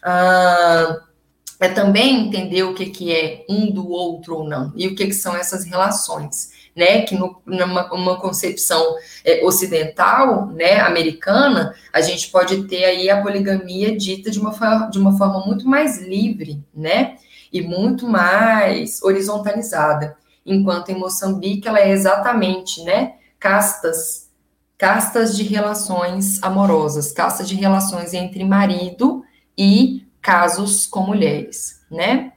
Uh, 0.03 1.11
é 1.59 1.69
também 1.69 2.27
entender 2.27 2.63
o 2.63 2.75
que, 2.75 2.87
que 2.87 3.13
é 3.15 3.45
um 3.49 3.71
do 3.71 3.89
outro 3.89 4.37
ou 4.37 4.45
não, 4.49 4.73
e 4.75 4.87
o 4.87 4.95
que, 4.95 5.07
que 5.07 5.13
são 5.13 5.37
essas 5.37 5.65
relações, 5.65 6.51
né? 6.75 7.03
Que 7.03 7.15
no, 7.15 7.41
numa 7.47 7.93
uma 7.93 8.19
concepção 8.19 8.97
é, 9.25 9.45
ocidental, 9.45 10.47
né, 10.47 10.81
americana, 10.81 11.75
a 11.93 12.01
gente 12.01 12.31
pode 12.31 12.65
ter 12.65 12.85
aí 12.85 13.11
a 13.11 13.23
poligamia 13.23 13.97
dita 13.97 14.31
de 14.31 14.39
uma, 14.39 14.53
de 14.91 14.99
uma 14.99 15.17
forma 15.17 15.45
muito 15.47 15.67
mais 15.67 15.99
livre, 15.99 16.63
né? 16.75 17.17
E 17.53 17.61
muito 17.61 18.07
mais 18.07 19.03
horizontalizada. 19.03 20.17
Enquanto 20.45 20.91
em 20.91 20.99
Moçambique 20.99 21.69
ela 21.69 21.81
é 21.81 21.91
exatamente, 21.91 22.83
né? 22.83 23.15
Castas, 23.39 24.31
castas 24.77 25.37
de 25.37 25.43
relações 25.43 26.43
amorosas, 26.43 27.13
castas 27.13 27.49
de 27.49 27.55
relações 27.55 28.15
entre 28.15 28.45
marido 28.45 29.23
e 29.57 30.07
casos 30.23 30.87
com 30.87 31.01
mulheres, 31.01 31.81
né? 31.91 32.33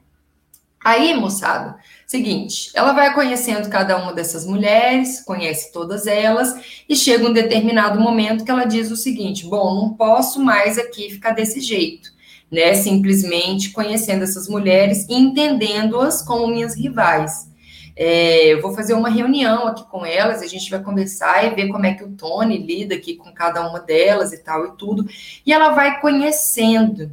Aí, 0.84 1.14
moçada, 1.14 1.78
seguinte, 2.06 2.70
ela 2.74 2.92
vai 2.92 3.14
conhecendo 3.14 3.70
cada 3.70 3.96
uma 3.98 4.12
dessas 4.12 4.46
mulheres, 4.46 5.22
conhece 5.22 5.72
todas 5.72 6.06
elas, 6.06 6.84
e 6.90 6.96
chega 6.96 7.26
um 7.26 7.32
determinado 7.32 8.02
momento 8.02 8.44
que 8.44 8.52
ela 8.52 8.66
diz 8.66 8.92
o 8.92 8.98
seguinte: 8.98 9.48
bom, 9.48 9.74
não 9.74 9.94
posso 9.94 10.44
mais 10.44 10.78
aqui 10.78 11.10
ficar 11.10 11.32
desse 11.32 11.62
jeito, 11.62 12.10
né? 12.52 12.74
Simplesmente 12.74 13.70
conhecendo 13.70 14.24
essas 14.24 14.50
mulheres 14.50 15.08
e 15.08 15.16
entendendo-as 15.16 16.22
como 16.22 16.48
minhas 16.48 16.76
rivais. 16.76 17.53
É, 17.96 18.48
eu 18.48 18.62
vou 18.62 18.74
fazer 18.74 18.94
uma 18.94 19.10
reunião 19.10 19.68
aqui 19.68 19.86
com 19.90 20.06
elas, 20.06 20.42
a 20.42 20.48
gente 20.48 20.70
vai 20.70 20.82
conversar 20.82 21.46
e 21.46 21.56
ver 21.56 21.68
como 21.70 21.86
é 21.86 21.94
que 21.94 22.04
o 22.04 22.12
Tony 22.12 22.58
lida 22.58 22.96
aqui 22.96 23.16
com 23.16 23.32
cada 23.32 23.68
uma 23.68 23.80
delas 23.80 24.34
e 24.34 24.38
tal 24.38 24.66
e 24.66 24.72
tudo. 24.72 25.08
E 25.46 25.54
ela 25.54 25.70
vai 25.70 26.02
conhecendo, 26.02 27.12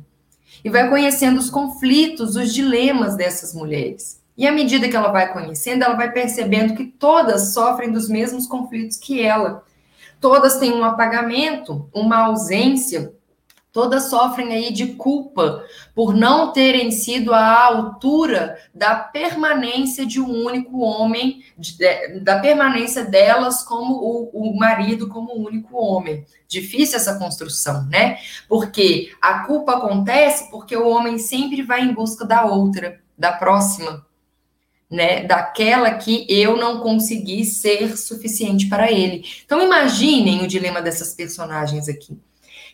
e 0.65 0.71
vai 0.71 0.89
conhecendo 0.89 1.39
os 1.39 1.51
conflitos, 1.51 2.37
os 2.37 2.55
dilemas 2.55 3.15
dessas 3.17 3.55
mulheres. 3.55 4.21
E 4.37 4.47
à 4.47 4.53
medida 4.53 4.89
que 4.89 4.97
ela 4.97 5.13
vai 5.13 5.31
conhecendo, 5.33 5.85
ela 5.85 5.95
vai 5.95 6.11
percebendo 6.11 6.75
que 6.75 6.87
todas 6.87 7.53
sofrem 7.53 7.93
dos 7.93 8.09
mesmos 8.09 8.47
conflitos 8.47 8.97
que 8.97 9.21
ela. 9.21 9.63
Todas 10.19 10.59
têm 10.59 10.73
um 10.73 10.85
apagamento, 10.85 11.89
uma 11.93 12.25
ausência, 12.25 13.13
todas 13.73 14.11
sofrem 14.11 14.53
aí 14.53 14.73
de 14.73 14.95
culpa 14.95 15.65
por 15.95 16.15
não 16.15 16.53
terem 16.53 16.91
sido 16.91 17.33
à 17.33 17.65
altura 17.65 18.59
da 18.75 18.97
permanência 18.97 20.05
de 20.05 20.21
um 20.21 20.45
único 20.45 20.81
homem, 20.81 21.45
de, 21.57 22.21
da 22.21 22.41
permanência 22.41 23.05
delas 23.05 23.63
como 23.63 23.95
o, 23.95 24.31
o, 24.33 24.57
marido 24.57 25.09
como 25.09 25.33
o 25.33 25.47
único 25.47 25.77
homem. 25.77 26.25
Difícil 26.49 26.97
essa 26.97 27.19
construção, 27.19 27.87
né? 27.87 28.19
Porque 28.49 29.13
a 29.21 29.41
culpa 29.41 29.77
acontece 29.77 30.51
porque 30.51 30.77
o 30.77 30.89
homem 30.89 31.19
sempre 31.19 31.63
vai 31.63 31.83
em 31.83 31.95
busca 31.95 32.25
da 32.25 32.45
outra, 32.45 33.01
da 33.17 33.33
próxima, 33.33 34.05
né? 34.91 35.23
Daquela 35.23 35.95
que 35.95 36.27
eu 36.29 36.57
não 36.57 36.81
consegui 36.81 37.45
ser 37.45 37.97
suficiente 37.97 38.69
para 38.69 38.91
ele. 38.91 39.25
Então 39.45 39.63
imaginem 39.63 40.43
o 40.43 40.49
dilema 40.49 40.83
dessas 40.83 41.15
personagens 41.15 41.89
aqui 41.89 42.19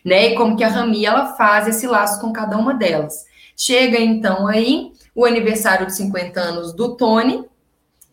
né? 0.07 0.27
E 0.27 0.35
como 0.35 0.55
que 0.55 0.63
a 0.63 0.69
Rami 0.69 1.05
ela 1.05 1.33
faz 1.33 1.67
esse 1.67 1.85
laço 1.85 2.21
com 2.21 2.31
cada 2.31 2.57
uma 2.57 2.73
delas. 2.73 3.25
Chega 3.57 3.99
então 3.99 4.47
aí 4.47 4.93
o 5.13 5.25
aniversário 5.25 5.85
de 5.85 5.95
50 5.95 6.39
anos 6.39 6.73
do 6.73 6.95
Tony, 6.95 7.43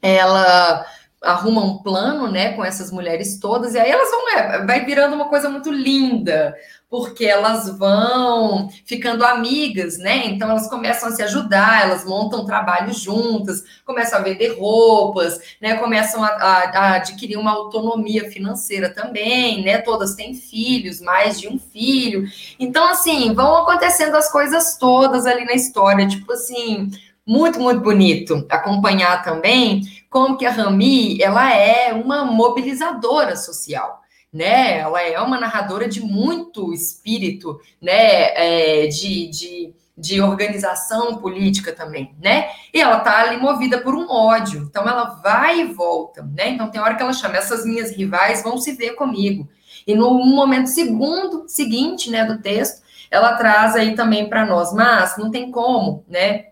ela 0.03 0.84
arruma 1.22 1.62
um 1.62 1.78
plano, 1.78 2.30
né, 2.30 2.53
com 2.55 2.64
essas 2.64 2.90
mulheres 2.90 3.38
todas, 3.38 3.74
e 3.74 3.78
aí 3.78 3.90
elas 3.90 4.11
vão, 4.11 4.28
é, 4.36 4.66
vai 4.66 4.84
virando 4.84 5.14
uma 5.14 5.28
coisa 5.28 5.49
muito 5.49 5.70
linda, 5.70 6.55
porque 6.95 7.24
elas 7.24 7.76
vão 7.76 8.68
ficando 8.84 9.24
amigas, 9.24 9.99
né? 9.99 10.26
Então 10.26 10.49
elas 10.49 10.70
começam 10.70 11.09
a 11.09 11.12
se 11.12 11.24
ajudar, 11.24 11.82
elas 11.82 12.05
montam 12.05 12.47
trabalhos 12.47 13.01
juntas, 13.01 13.64
começam 13.84 14.20
a 14.20 14.22
vender 14.22 14.57
roupas, 14.57 15.40
né? 15.61 15.74
Começam 15.74 16.22
a, 16.22 16.28
a, 16.28 16.78
a 16.78 16.95
adquirir 16.95 17.36
uma 17.36 17.51
autonomia 17.51 18.30
financeira 18.30 18.88
também, 18.88 19.64
né? 19.64 19.78
Todas 19.78 20.14
têm 20.14 20.34
filhos, 20.34 21.01
mais 21.01 21.40
de 21.40 21.49
um 21.49 21.59
filho. 21.59 22.28
Então, 22.61 22.86
assim, 22.88 23.34
vão 23.34 23.57
acontecendo 23.57 24.14
as 24.14 24.30
coisas 24.30 24.78
todas 24.78 25.26
ali 25.26 25.45
na 25.45 25.55
história, 25.55 26.07
tipo 26.07 26.32
assim, 26.32 26.92
muito, 27.26 27.59
muito 27.59 27.80
bonito 27.80 28.47
acompanhar 28.49 29.24
também 29.24 29.82
como 30.09 30.36
que 30.36 30.47
a 30.47 30.53
Rami, 30.53 31.20
ela 31.20 31.53
é 31.53 31.92
uma 31.92 32.24
mobilizadora 32.24 33.34
social 33.34 34.03
né? 34.35 34.80
Ela 34.80 35.01
é 35.01 35.20
uma 35.20 35.39
narradora 35.39 35.89
de 35.89 36.01
muito 36.01 36.72
espírito, 36.72 37.61
né? 37.80 38.82
É, 38.82 38.87
de, 38.89 39.28
de, 39.28 39.74
de 39.97 40.20
organização 40.20 41.18
política 41.18 41.72
também, 41.72 42.12
né? 42.20 42.49
E 42.72 42.80
ela 42.80 42.99
tá 42.99 43.20
ali 43.20 43.37
movida 43.37 43.78
por 43.78 43.95
um 43.95 44.11
ódio, 44.11 44.62
então 44.68 44.89
ela 44.89 45.05
vai 45.22 45.61
e 45.61 45.72
volta, 45.72 46.22
né? 46.22 46.49
Então 46.49 46.68
tem 46.68 46.80
hora 46.80 46.97
que 46.97 47.03
ela 47.03 47.12
chama 47.12 47.37
essas 47.37 47.64
minhas 47.64 47.97
rivais 47.97 48.43
vão 48.43 48.59
se 48.59 48.72
ver 48.72 48.97
comigo. 48.97 49.49
E 49.87 49.95
no 49.95 50.12
momento 50.24 50.66
segundo 50.66 51.45
seguinte, 51.47 52.11
né, 52.11 52.24
do 52.24 52.39
texto, 52.39 52.82
ela 53.11 53.37
traz 53.37 53.76
aí 53.76 53.95
também 53.95 54.28
para 54.28 54.45
nós, 54.45 54.72
mas 54.72 55.16
não 55.16 55.30
tem 55.30 55.51
como, 55.51 56.05
né? 56.09 56.47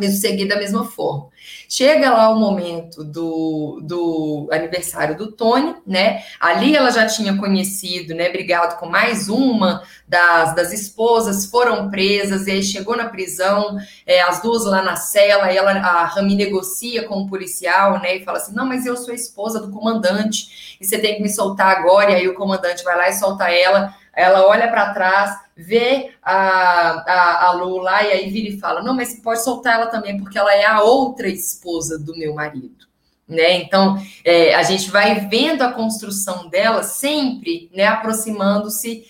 Isso 0.00 0.20
seguir 0.20 0.46
da 0.46 0.56
mesma 0.56 0.84
forma. 0.84 1.28
Chega 1.68 2.10
lá 2.10 2.30
o 2.30 2.38
momento 2.38 3.04
do, 3.04 3.80
do 3.82 4.48
aniversário 4.50 5.16
do 5.16 5.32
Tony, 5.32 5.74
né? 5.86 6.22
Ali 6.40 6.74
ela 6.74 6.90
já 6.90 7.06
tinha 7.06 7.36
conhecido, 7.36 8.14
né? 8.14 8.30
Brigado 8.30 8.76
com 8.76 8.86
mais 8.86 9.28
uma 9.28 9.82
das, 10.08 10.54
das 10.54 10.72
esposas, 10.72 11.46
foram 11.46 11.90
presas, 11.90 12.46
e 12.46 12.52
aí 12.52 12.62
chegou 12.62 12.96
na 12.96 13.08
prisão, 13.08 13.76
é, 14.06 14.22
as 14.22 14.40
duas 14.40 14.64
lá 14.64 14.82
na 14.82 14.96
cela, 14.96 15.52
ela, 15.52 15.72
a 15.72 16.04
Rami 16.04 16.34
negocia 16.34 17.06
com 17.06 17.20
o 17.20 17.28
policial, 17.28 18.00
né? 18.00 18.16
E 18.16 18.24
fala 18.24 18.38
assim: 18.38 18.54
não, 18.54 18.66
mas 18.66 18.86
eu 18.86 18.96
sou 18.96 19.12
esposa 19.12 19.60
do 19.60 19.70
comandante, 19.70 20.76
e 20.80 20.86
você 20.86 20.98
tem 20.98 21.16
que 21.16 21.22
me 21.22 21.28
soltar 21.28 21.76
agora. 21.76 22.12
E 22.12 22.14
aí 22.14 22.28
o 22.28 22.34
comandante 22.34 22.82
vai 22.82 22.96
lá 22.96 23.08
e 23.08 23.12
solta 23.12 23.50
ela. 23.50 23.94
Ela 24.14 24.46
olha 24.46 24.68
para 24.68 24.92
trás, 24.92 25.38
vê 25.56 26.12
a, 26.22 26.32
a, 26.32 27.46
a 27.46 27.52
Lu 27.52 27.78
lá 27.78 28.02
e 28.02 28.12
aí 28.12 28.30
vira 28.30 28.54
e 28.54 28.60
fala: 28.60 28.82
Não, 28.82 28.94
mas 28.94 29.18
pode 29.20 29.42
soltar 29.42 29.74
ela 29.74 29.86
também, 29.86 30.18
porque 30.18 30.38
ela 30.38 30.54
é 30.54 30.64
a 30.64 30.82
outra 30.82 31.28
esposa 31.28 31.98
do 31.98 32.16
meu 32.16 32.34
marido. 32.34 32.86
Né? 33.26 33.54
Então, 33.54 33.96
é, 34.24 34.54
a 34.54 34.62
gente 34.62 34.90
vai 34.90 35.26
vendo 35.28 35.62
a 35.62 35.72
construção 35.72 36.48
dela 36.48 36.82
sempre 36.82 37.70
né, 37.72 37.86
aproximando-se 37.86 39.06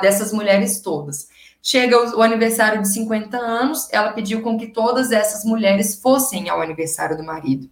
dessas 0.00 0.32
mulheres 0.32 0.80
todas. 0.80 1.28
Chega 1.60 1.98
o, 1.98 2.18
o, 2.18 2.22
aniversário 2.22 2.80
de 2.80 2.92
50 2.92 3.36
anos, 3.36 3.88
ela 3.90 4.12
pediu 4.12 4.40
com 4.42 4.56
que 4.56 4.68
todas 4.68 5.10
essas 5.10 5.44
mulheres 5.44 6.00
fossem 6.00 6.48
ao 6.48 6.60
aniversário 6.60 7.16
do 7.16 7.24
marido 7.24 7.68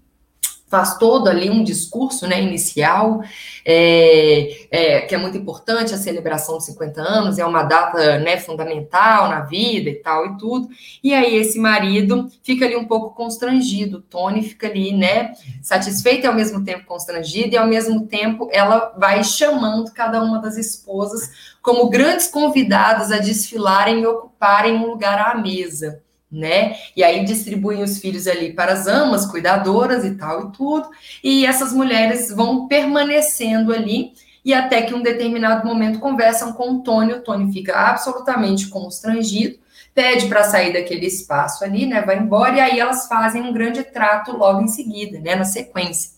faz 0.74 0.98
todo 0.98 1.28
ali 1.28 1.48
um 1.48 1.62
discurso 1.62 2.26
né, 2.26 2.42
inicial, 2.42 3.22
é, 3.64 4.66
é, 4.72 5.00
que 5.02 5.14
é 5.14 5.18
muito 5.18 5.38
importante, 5.38 5.94
a 5.94 5.96
celebração 5.96 6.58
de 6.58 6.64
50 6.64 7.00
anos, 7.00 7.38
é 7.38 7.46
uma 7.46 7.62
data 7.62 8.18
né, 8.18 8.38
fundamental 8.38 9.28
na 9.28 9.42
vida 9.42 9.88
e 9.88 9.94
tal 9.94 10.26
e 10.26 10.36
tudo. 10.36 10.68
E 11.00 11.14
aí 11.14 11.36
esse 11.36 11.60
marido 11.60 12.28
fica 12.42 12.64
ali 12.64 12.74
um 12.74 12.86
pouco 12.86 13.14
constrangido, 13.14 14.00
Tony 14.00 14.42
fica 14.42 14.66
ali, 14.66 14.92
né, 14.92 15.34
satisfeito 15.62 16.24
e 16.24 16.26
ao 16.26 16.34
mesmo 16.34 16.64
tempo 16.64 16.84
constrangido, 16.86 17.54
e 17.54 17.56
ao 17.56 17.68
mesmo 17.68 18.08
tempo 18.08 18.48
ela 18.50 18.92
vai 18.98 19.22
chamando 19.22 19.92
cada 19.92 20.20
uma 20.20 20.40
das 20.40 20.56
esposas 20.56 21.54
como 21.62 21.88
grandes 21.88 22.26
convidadas 22.26 23.12
a 23.12 23.18
desfilarem 23.18 24.00
e 24.00 24.06
ocuparem 24.06 24.74
um 24.74 24.86
lugar 24.86 25.20
à 25.20 25.36
mesa 25.36 26.02
né? 26.38 26.76
E 26.96 27.02
aí 27.02 27.24
distribuem 27.24 27.82
os 27.82 27.98
filhos 27.98 28.26
ali 28.26 28.52
para 28.52 28.72
as 28.72 28.86
amas, 28.86 29.26
cuidadoras 29.26 30.04
e 30.04 30.14
tal 30.16 30.48
e 30.48 30.52
tudo. 30.52 30.88
E 31.22 31.46
essas 31.46 31.72
mulheres 31.72 32.30
vão 32.30 32.66
permanecendo 32.66 33.72
ali 33.72 34.12
e 34.44 34.52
até 34.52 34.82
que 34.82 34.94
um 34.94 35.02
determinado 35.02 35.66
momento 35.66 35.98
conversam 35.98 36.52
com 36.52 36.72
o 36.72 36.82
Tony, 36.82 37.14
o 37.14 37.22
Tony 37.22 37.50
fica 37.52 37.74
absolutamente 37.74 38.68
constrangido, 38.68 39.58
pede 39.94 40.26
para 40.26 40.44
sair 40.44 40.72
daquele 40.72 41.06
espaço 41.06 41.64
ali, 41.64 41.86
né? 41.86 42.02
Vai 42.02 42.18
embora 42.18 42.56
e 42.56 42.60
aí 42.60 42.78
elas 42.78 43.06
fazem 43.06 43.40
um 43.40 43.52
grande 43.52 43.82
trato 43.82 44.36
logo 44.36 44.60
em 44.60 44.68
seguida, 44.68 45.18
né, 45.20 45.34
na 45.34 45.44
sequência. 45.44 46.10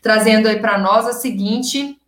Trazendo 0.00 0.48
aí 0.48 0.58
para 0.58 0.78
nós 0.78 1.06
a 1.06 1.12
seguinte 1.12 1.98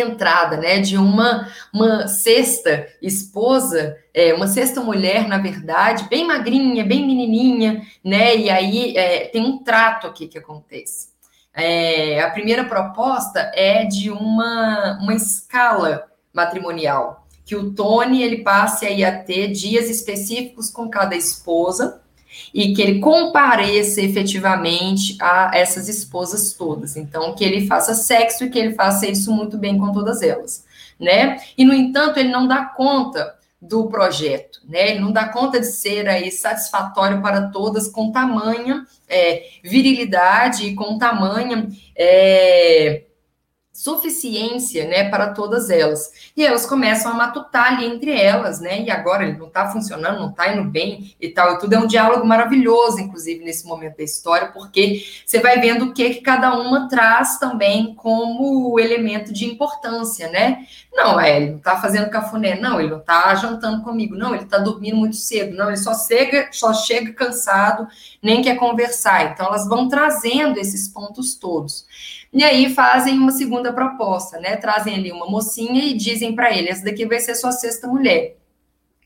entrada, 0.00 0.56
né, 0.56 0.80
de 0.80 0.96
uma, 0.96 1.48
uma 1.72 2.08
sexta 2.08 2.86
esposa, 3.00 3.96
é, 4.12 4.34
uma 4.34 4.46
sexta 4.46 4.80
mulher, 4.80 5.28
na 5.28 5.38
verdade, 5.38 6.08
bem 6.08 6.26
magrinha, 6.26 6.84
bem 6.84 7.06
menininha, 7.06 7.82
né, 8.02 8.36
e 8.36 8.50
aí 8.50 8.96
é, 8.96 9.26
tem 9.26 9.42
um 9.42 9.62
trato 9.62 10.06
aqui 10.06 10.26
que 10.26 10.38
acontece. 10.38 11.14
É, 11.52 12.20
a 12.20 12.30
primeira 12.30 12.64
proposta 12.64 13.52
é 13.54 13.84
de 13.84 14.10
uma, 14.10 14.98
uma 15.00 15.14
escala 15.14 16.04
matrimonial, 16.32 17.26
que 17.44 17.54
o 17.54 17.72
Tony, 17.72 18.22
ele 18.22 18.42
passe 18.42 18.86
aí 18.86 19.04
a 19.04 19.22
ter 19.22 19.48
dias 19.48 19.88
específicos 19.88 20.70
com 20.70 20.88
cada 20.88 21.14
esposa, 21.14 22.02
e 22.52 22.74
que 22.74 22.82
ele 22.82 23.00
compareça 23.00 24.00
efetivamente 24.00 25.16
a 25.20 25.50
essas 25.54 25.88
esposas 25.88 26.52
todas. 26.52 26.96
Então, 26.96 27.34
que 27.34 27.44
ele 27.44 27.66
faça 27.66 27.94
sexo 27.94 28.44
e 28.44 28.50
que 28.50 28.58
ele 28.58 28.74
faça 28.74 29.06
isso 29.06 29.32
muito 29.32 29.56
bem 29.56 29.78
com 29.78 29.92
todas 29.92 30.22
elas, 30.22 30.64
né? 30.98 31.38
E, 31.56 31.64
no 31.64 31.74
entanto, 31.74 32.18
ele 32.18 32.30
não 32.30 32.46
dá 32.46 32.64
conta 32.64 33.34
do 33.60 33.86
projeto, 33.86 34.60
né? 34.68 34.90
Ele 34.90 35.00
não 35.00 35.12
dá 35.12 35.28
conta 35.28 35.58
de 35.58 35.66
ser 35.66 36.08
aí 36.08 36.30
satisfatório 36.30 37.22
para 37.22 37.48
todas 37.48 37.88
com 37.88 38.12
tamanha 38.12 38.86
é, 39.08 39.44
virilidade 39.62 40.66
e 40.66 40.74
com 40.74 40.98
tamanha 40.98 41.68
é, 41.96 43.04
suficiência, 43.74 44.86
né, 44.86 45.10
para 45.10 45.34
todas 45.34 45.68
elas. 45.68 46.30
E 46.36 46.46
elas 46.46 46.64
começam 46.64 47.10
a 47.10 47.14
matutar 47.14 47.72
ali 47.72 47.84
entre 47.84 48.12
elas, 48.12 48.60
né, 48.60 48.82
e 48.82 48.88
agora 48.88 49.24
ele 49.24 49.36
não 49.36 49.48
está 49.48 49.68
funcionando, 49.68 50.20
não 50.20 50.30
está 50.30 50.54
indo 50.54 50.70
bem 50.70 51.12
e 51.20 51.28
tal, 51.28 51.54
e 51.54 51.58
tudo 51.58 51.72
é 51.72 51.78
um 51.80 51.86
diálogo 51.88 52.24
maravilhoso, 52.24 53.00
inclusive, 53.00 53.44
nesse 53.44 53.66
momento 53.66 53.96
da 53.96 54.04
história, 54.04 54.52
porque 54.52 55.02
você 55.26 55.40
vai 55.40 55.60
vendo 55.60 55.86
o 55.86 55.92
que, 55.92 56.10
que 56.10 56.20
cada 56.20 56.56
uma 56.56 56.88
traz 56.88 57.40
também 57.40 57.96
como 57.96 58.78
elemento 58.78 59.32
de 59.32 59.44
importância, 59.44 60.30
né? 60.30 60.64
Não, 60.92 61.18
é, 61.18 61.36
ele 61.36 61.50
não 61.50 61.58
está 61.58 61.76
fazendo 61.80 62.08
cafuné, 62.08 62.54
não, 62.54 62.78
ele 62.78 62.90
não 62.90 62.98
está 62.98 63.34
jantando 63.34 63.82
comigo, 63.82 64.14
não, 64.14 64.32
ele 64.32 64.44
está 64.44 64.58
dormindo 64.58 64.96
muito 64.96 65.16
cedo, 65.16 65.56
não, 65.56 65.66
ele 65.66 65.76
só 65.76 65.92
chega, 65.94 66.48
só 66.52 66.72
chega 66.72 67.12
cansado, 67.12 67.88
nem 68.22 68.40
quer 68.40 68.54
conversar. 68.54 69.32
Então, 69.32 69.46
elas 69.46 69.66
vão 69.68 69.88
trazendo 69.88 70.60
esses 70.60 70.86
pontos 70.86 71.34
todos. 71.34 71.84
E 72.34 72.42
aí 72.42 72.74
fazem 72.74 73.16
uma 73.16 73.30
segunda 73.30 73.72
proposta, 73.72 74.40
né? 74.40 74.56
Trazem 74.56 74.96
ali 74.96 75.12
uma 75.12 75.26
mocinha 75.26 75.84
e 75.84 75.94
dizem 75.94 76.34
para 76.34 76.52
ele: 76.52 76.68
essa 76.68 76.84
daqui 76.84 77.06
vai 77.06 77.20
ser 77.20 77.36
sua 77.36 77.52
sexta 77.52 77.86
mulher. 77.86 78.36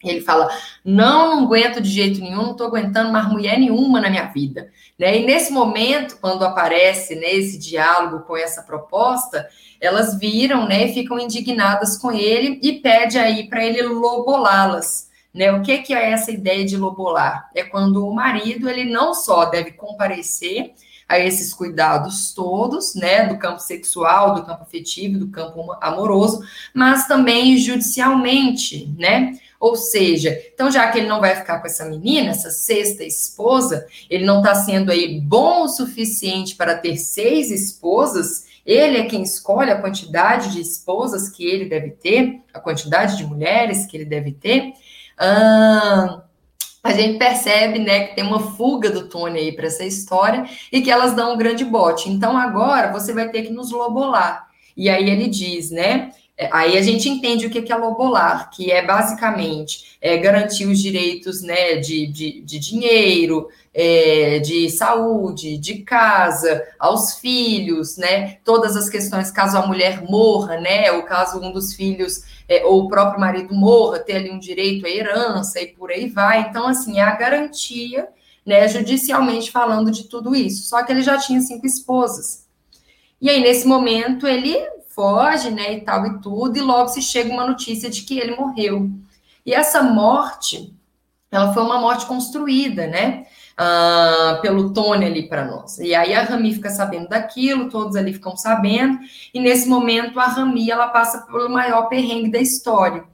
Ele 0.03 0.23
fala: 0.23 0.49
não, 0.83 1.37
não 1.37 1.45
aguento 1.45 1.81
de 1.81 1.91
jeito 1.91 2.21
nenhum, 2.21 2.43
não 2.43 2.51
estou 2.53 2.69
aguentando 2.69 3.13
mais 3.13 3.29
mulher 3.29 3.59
nenhuma 3.59 4.01
na 4.01 4.09
minha 4.09 4.25
vida. 4.27 4.71
Né? 4.99 5.19
E 5.19 5.27
nesse 5.27 5.53
momento, 5.53 6.17
quando 6.21 6.43
aparece 6.43 7.17
né, 7.17 7.35
esse 7.35 7.59
diálogo 7.59 8.21
com 8.21 8.35
essa 8.35 8.63
proposta, 8.63 9.47
elas 9.79 10.19
viram 10.19 10.67
né, 10.67 10.87
e 10.87 10.95
ficam 10.95 11.19
indignadas 11.19 11.99
com 11.99 12.11
ele 12.11 12.59
e 12.63 12.81
pede 12.81 13.19
aí 13.19 13.47
para 13.49 13.63
ele 13.63 13.83
lobolá-las. 13.83 15.09
Né? 15.35 15.53
O 15.53 15.63
que, 15.63 15.79
que 15.79 15.93
é 15.93 16.13
essa 16.13 16.31
ideia 16.31 16.65
de 16.65 16.77
lobolar? 16.77 17.51
É 17.55 17.63
quando 17.63 18.07
o 18.07 18.15
marido 18.15 18.71
ele 18.71 18.91
não 18.91 19.13
só 19.13 19.45
deve 19.45 19.73
comparecer 19.73 20.73
a 21.09 21.19
esses 21.19 21.55
cuidados 21.55 22.35
todos, 22.35 22.95
né, 22.95 23.27
do 23.27 23.39
campo 23.39 23.61
sexual, 23.61 24.35
do 24.35 24.45
campo 24.45 24.63
afetivo, 24.63 25.19
do 25.19 25.29
campo 25.29 25.75
amoroso, 25.81 26.43
mas 26.75 27.09
também 27.09 27.57
judicialmente, 27.57 28.93
né? 28.99 29.39
Ou 29.59 29.75
seja, 29.75 30.41
então 30.55 30.71
já 30.71 30.89
que 30.89 30.99
ele 30.99 31.09
não 31.09 31.21
vai 31.21 31.35
ficar 31.35 31.59
com 31.59 31.67
essa 31.67 31.85
menina, 31.85 32.31
essa 32.31 32.51
sexta 32.51 33.03
esposa, 33.03 33.87
ele 34.09 34.25
não 34.25 34.39
está 34.39 34.55
sendo 34.55 34.93
aí 34.93 35.21
bom 35.21 35.63
o 35.63 35.69
suficiente 35.69 36.55
para 36.55 36.77
ter 36.77 36.97
seis 36.97 37.51
esposas, 37.51 38.47
ele 38.65 38.99
é 38.99 39.07
quem 39.07 39.23
escolhe 39.23 39.71
a 39.71 39.81
quantidade 39.81 40.53
de 40.53 40.61
esposas 40.61 41.29
que 41.29 41.45
ele 41.45 41.65
deve 41.65 41.91
ter, 41.91 42.43
a 42.53 42.61
quantidade 42.61 43.17
de 43.17 43.25
mulheres 43.25 43.87
que 43.87 43.97
ele 43.97 44.05
deve 44.05 44.31
ter. 44.33 44.75
Ah, 45.17 46.23
a 46.89 46.93
gente 46.95 47.19
percebe, 47.19 47.79
né, 47.79 48.07
que 48.07 48.15
tem 48.15 48.25
uma 48.25 48.41
fuga 48.41 48.91
do 48.91 49.09
Tony 49.09 49.39
aí 49.39 49.53
para 49.53 49.67
essa 49.67 49.85
história 49.85 50.45
e 50.73 50.81
que 50.81 50.91
elas 50.91 51.15
dão 51.15 51.35
um 51.35 51.37
grande 51.37 51.65
bote. 51.65 52.11
Então 52.11 52.37
agora 52.37 52.91
você 52.91 53.13
vai 53.13 53.29
ter 53.29 53.43
que 53.43 53.53
nos 53.53 53.71
lobolar. 53.71 54.49
E 54.77 54.89
aí 54.89 55.09
ele 55.09 55.29
diz, 55.29 55.71
né, 55.71 56.11
aí 56.53 56.79
a 56.79 56.83
gente 56.83 57.09
entende 57.09 57.47
o 57.47 57.51
que 57.51 57.73
é 57.73 57.77
lobolar, 57.77 58.51
que 58.51 58.71
é 58.71 58.85
basicamente 58.87 59.97
é, 60.01 60.17
garantir 60.19 60.67
os 60.67 60.79
direitos 60.79 61.43
né, 61.43 61.77
de, 61.77 62.07
de, 62.07 62.41
de 62.43 62.59
dinheiro, 62.59 63.49
é, 63.75 64.39
de 64.39 64.71
saúde, 64.71 65.59
de 65.59 65.79
casa, 65.79 66.65
aos 66.79 67.15
filhos, 67.15 67.97
né? 67.97 68.39
Todas 68.45 68.77
as 68.77 68.89
questões, 68.89 69.31
caso 69.31 69.57
a 69.57 69.67
mulher 69.67 70.03
morra, 70.03 70.61
né? 70.61 70.91
Ou 70.93 71.03
caso 71.03 71.41
um 71.41 71.53
dos 71.53 71.75
filhos 71.75 72.23
é, 72.49 72.65
ou 72.65 72.85
o 72.85 72.89
próprio 72.89 73.21
marido 73.21 73.55
morra, 73.55 73.99
ter 73.99 74.17
ali 74.17 74.31
um 74.31 74.39
direito 74.39 74.87
à 74.87 74.91
herança 74.91 75.61
e 75.61 75.69
por 75.69 75.91
aí 75.91 76.09
vai. 76.09 76.49
Então, 76.49 76.67
assim, 76.67 76.99
é 76.99 77.03
a 77.03 77.17
garantia, 77.17 78.09
né, 78.45 78.67
judicialmente 78.67 79.51
falando 79.51 79.91
de 79.91 80.05
tudo 80.05 80.35
isso. 80.35 80.69
Só 80.69 80.83
que 80.83 80.91
ele 80.91 81.03
já 81.03 81.19
tinha 81.19 81.41
cinco 81.41 81.67
esposas. 81.67 82.47
E 83.21 83.29
aí, 83.29 83.41
nesse 83.41 83.67
momento, 83.67 84.27
ele 84.27 84.57
foge, 84.99 85.51
né, 85.53 85.75
e 85.75 85.81
tal 85.83 86.05
e 86.07 86.21
tudo, 86.21 86.59
e 86.59 86.61
logo 86.61 86.89
se 86.89 87.01
chega 87.01 87.33
uma 87.33 87.47
notícia 87.47 87.89
de 87.89 88.03
que 88.03 88.19
ele 88.19 88.35
morreu. 88.35 88.91
E 89.47 89.55
essa 89.55 89.81
morte, 89.81 90.75
ela 91.31 91.55
foi 91.55 91.63
uma 91.63 91.79
morte 91.79 92.05
construída, 92.05 92.89
né, 92.89 93.25
uh, 93.57 94.43
pelo 94.43 94.73
Tony 94.73 95.05
ali 95.05 95.29
para 95.29 95.45
nós. 95.45 95.79
E 95.79 95.95
aí 95.95 96.13
a 96.13 96.25
Rami 96.25 96.53
fica 96.53 96.69
sabendo 96.69 97.09
daquilo, 97.09 97.71
todos 97.71 97.95
ali 97.95 98.13
ficam 98.13 98.37
sabendo, 98.37 98.99
e 99.33 99.39
nesse 99.39 99.69
momento 99.69 100.19
a 100.19 100.27
Rami, 100.27 100.69
ela 100.69 100.89
passa 100.89 101.25
pelo 101.27 101.49
maior 101.49 101.89
perrengue 101.89 102.33
da 102.33 102.41
história, 102.41 103.05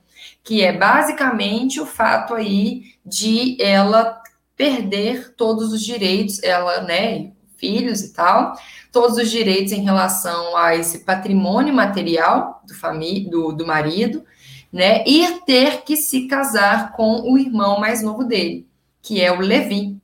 que 0.42 0.62
é 0.62 0.72
basicamente 0.72 1.82
o 1.82 1.84
fato 1.84 2.32
aí 2.32 2.94
de 3.04 3.60
ela 3.60 4.22
perder 4.56 5.34
todos 5.36 5.70
os 5.70 5.82
direitos, 5.82 6.42
ela, 6.42 6.80
né, 6.80 7.33
filhos 7.64 8.02
e 8.02 8.12
tal, 8.12 8.54
todos 8.92 9.16
os 9.16 9.30
direitos 9.30 9.72
em 9.72 9.82
relação 9.82 10.54
a 10.56 10.76
esse 10.76 10.98
patrimônio 10.98 11.72
material 11.72 12.62
do, 12.66 13.30
do, 13.30 13.52
do 13.52 13.66
marido, 13.66 14.22
né? 14.70 15.02
E 15.06 15.40
ter 15.46 15.82
que 15.82 15.96
se 15.96 16.26
casar 16.26 16.92
com 16.92 17.22
o 17.22 17.38
irmão 17.38 17.80
mais 17.80 18.02
novo 18.02 18.24
dele, 18.24 18.66
que 19.00 19.20
é 19.20 19.32
o 19.32 19.40
Levi, 19.40 19.96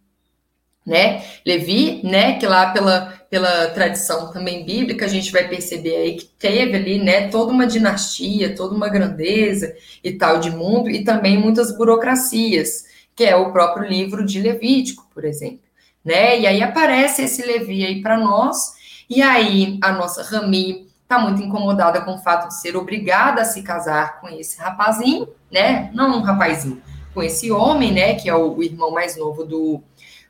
né? 0.86 1.22
Levi, 1.44 2.00
né? 2.02 2.38
Que 2.38 2.46
lá 2.46 2.70
pela, 2.70 3.12
pela 3.28 3.68
tradição 3.68 4.32
também 4.32 4.64
bíblica 4.64 5.04
a 5.04 5.08
gente 5.08 5.30
vai 5.30 5.46
perceber 5.46 5.96
aí 5.96 6.16
que 6.16 6.24
teve 6.24 6.76
ali, 6.76 6.98
né? 6.98 7.28
Toda 7.28 7.52
uma 7.52 7.66
dinastia, 7.66 8.54
toda 8.54 8.74
uma 8.74 8.88
grandeza 8.88 9.74
e 10.02 10.12
tal 10.12 10.40
de 10.40 10.50
mundo 10.50 10.88
e 10.88 11.04
também 11.04 11.36
muitas 11.36 11.76
burocracias, 11.76 12.84
que 13.14 13.24
é 13.24 13.36
o 13.36 13.52
próprio 13.52 13.86
livro 13.86 14.24
de 14.24 14.40
Levítico, 14.40 15.06
por 15.12 15.24
exemplo, 15.24 15.69
né? 16.04 16.38
E 16.38 16.46
aí 16.46 16.62
aparece 16.62 17.22
esse 17.22 17.42
Levi 17.42 17.84
aí 17.84 18.02
para 18.02 18.16
nós 18.16 18.74
e 19.08 19.22
aí 19.22 19.78
a 19.82 19.92
nossa 19.92 20.22
Rami 20.22 20.88
está 21.02 21.18
muito 21.18 21.42
incomodada 21.42 22.00
com 22.00 22.14
o 22.14 22.18
fato 22.18 22.48
de 22.48 22.60
ser 22.60 22.76
obrigada 22.76 23.42
a 23.42 23.44
se 23.44 23.62
casar 23.62 24.20
com 24.20 24.28
esse 24.28 24.60
rapazinho, 24.60 25.28
né? 25.50 25.90
Não 25.92 26.18
um 26.18 26.22
rapazinho, 26.22 26.80
com 27.12 27.22
esse 27.22 27.50
homem, 27.50 27.92
né? 27.92 28.14
Que 28.14 28.28
é 28.28 28.34
o, 28.34 28.56
o 28.56 28.62
irmão 28.62 28.92
mais 28.92 29.16
novo 29.16 29.44
do, 29.44 29.82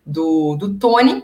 do, 0.05 0.57
do 0.57 0.75
Tony. 0.75 1.23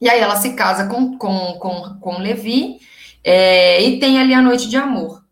E 0.00 0.08
aí 0.08 0.20
ela 0.20 0.36
se 0.36 0.54
casa 0.54 0.86
com, 0.86 1.16
com, 1.16 1.54
com, 1.58 1.98
com 2.00 2.18
Levi 2.18 2.80
é, 3.22 3.80
e 3.82 3.98
tem 3.98 4.20
ali 4.20 4.34
a 4.34 4.42
noite 4.42 4.68
de 4.68 4.76
amor. 4.76 5.23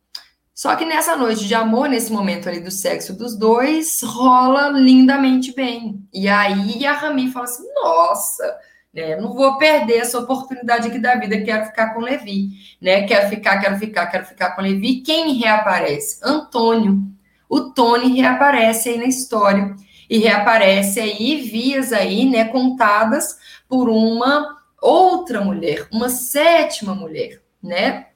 Só 0.62 0.76
que 0.76 0.84
nessa 0.84 1.16
noite 1.16 1.44
de 1.44 1.56
amor, 1.56 1.88
nesse 1.88 2.12
momento 2.12 2.48
ali 2.48 2.60
do 2.60 2.70
sexo 2.70 3.12
dos 3.18 3.36
dois, 3.36 4.00
rola 4.00 4.68
lindamente 4.68 5.52
bem. 5.52 6.06
E 6.14 6.28
aí 6.28 6.86
a 6.86 6.92
Rami 6.92 7.32
fala 7.32 7.46
assim: 7.46 7.66
nossa, 7.74 8.60
né? 8.94 9.16
Não 9.16 9.34
vou 9.34 9.58
perder 9.58 9.96
essa 9.96 10.20
oportunidade 10.20 10.86
aqui 10.86 11.00
da 11.00 11.16
vida, 11.16 11.40
quero 11.40 11.64
ficar 11.64 11.92
com 11.92 12.00
Levi, 12.00 12.50
né? 12.80 13.02
Quero 13.08 13.28
ficar, 13.28 13.58
quero 13.58 13.76
ficar, 13.76 14.06
quero 14.06 14.24
ficar 14.24 14.54
com 14.54 14.62
Levi. 14.62 15.00
Quem 15.00 15.32
reaparece? 15.32 16.20
Antônio. 16.22 17.02
O 17.48 17.72
Tony 17.72 18.20
reaparece 18.20 18.90
aí 18.90 18.98
na 18.98 19.06
história 19.06 19.74
e 20.08 20.18
reaparece 20.18 21.00
aí 21.00 21.40
vias 21.40 21.92
aí, 21.92 22.24
né, 22.24 22.44
contadas 22.44 23.36
por 23.68 23.88
uma 23.88 24.58
outra 24.80 25.40
mulher, 25.40 25.88
uma 25.90 26.08
sétima 26.08 26.94
mulher, 26.94 27.42
né? 27.60 28.11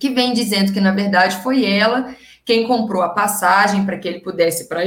Que 0.00 0.10
vem 0.10 0.32
dizendo 0.32 0.72
que 0.72 0.80
na 0.80 0.90
verdade 0.90 1.36
foi 1.42 1.64
ela 1.64 2.14
quem 2.44 2.66
comprou 2.66 3.02
a 3.02 3.10
passagem 3.10 3.86
para 3.86 3.98
que 3.98 4.08
ele 4.08 4.20
pudesse 4.20 4.68
para 4.68 4.80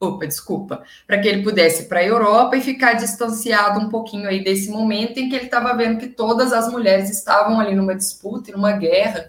opa, 0.00 0.26
desculpa, 0.26 0.82
para 1.06 1.18
que 1.18 1.28
ele 1.28 1.42
pudesse 1.42 1.84
para 1.84 2.00
a 2.00 2.04
Europa 2.04 2.56
e 2.56 2.62
ficar 2.62 2.94
distanciado 2.94 3.78
um 3.78 3.90
pouquinho 3.90 4.26
aí 4.26 4.42
desse 4.42 4.70
momento 4.70 5.18
em 5.18 5.28
que 5.28 5.36
ele 5.36 5.44
estava 5.44 5.74
vendo 5.74 5.98
que 5.98 6.08
todas 6.08 6.54
as 6.54 6.72
mulheres 6.72 7.10
estavam 7.10 7.60
ali 7.60 7.74
numa 7.74 7.94
disputa 7.94 8.50
numa 8.52 8.72
guerra 8.72 9.28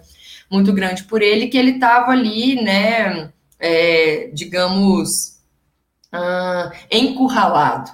muito 0.51 0.74
grande 0.74 1.05
por 1.05 1.22
ele, 1.22 1.47
que 1.47 1.57
ele 1.57 1.72
estava 1.72 2.12
ali, 2.12 2.62
né, 2.62 3.32
é, 3.57 4.30
digamos, 4.34 5.39
ah, 6.12 6.72
encurralado. 6.91 7.89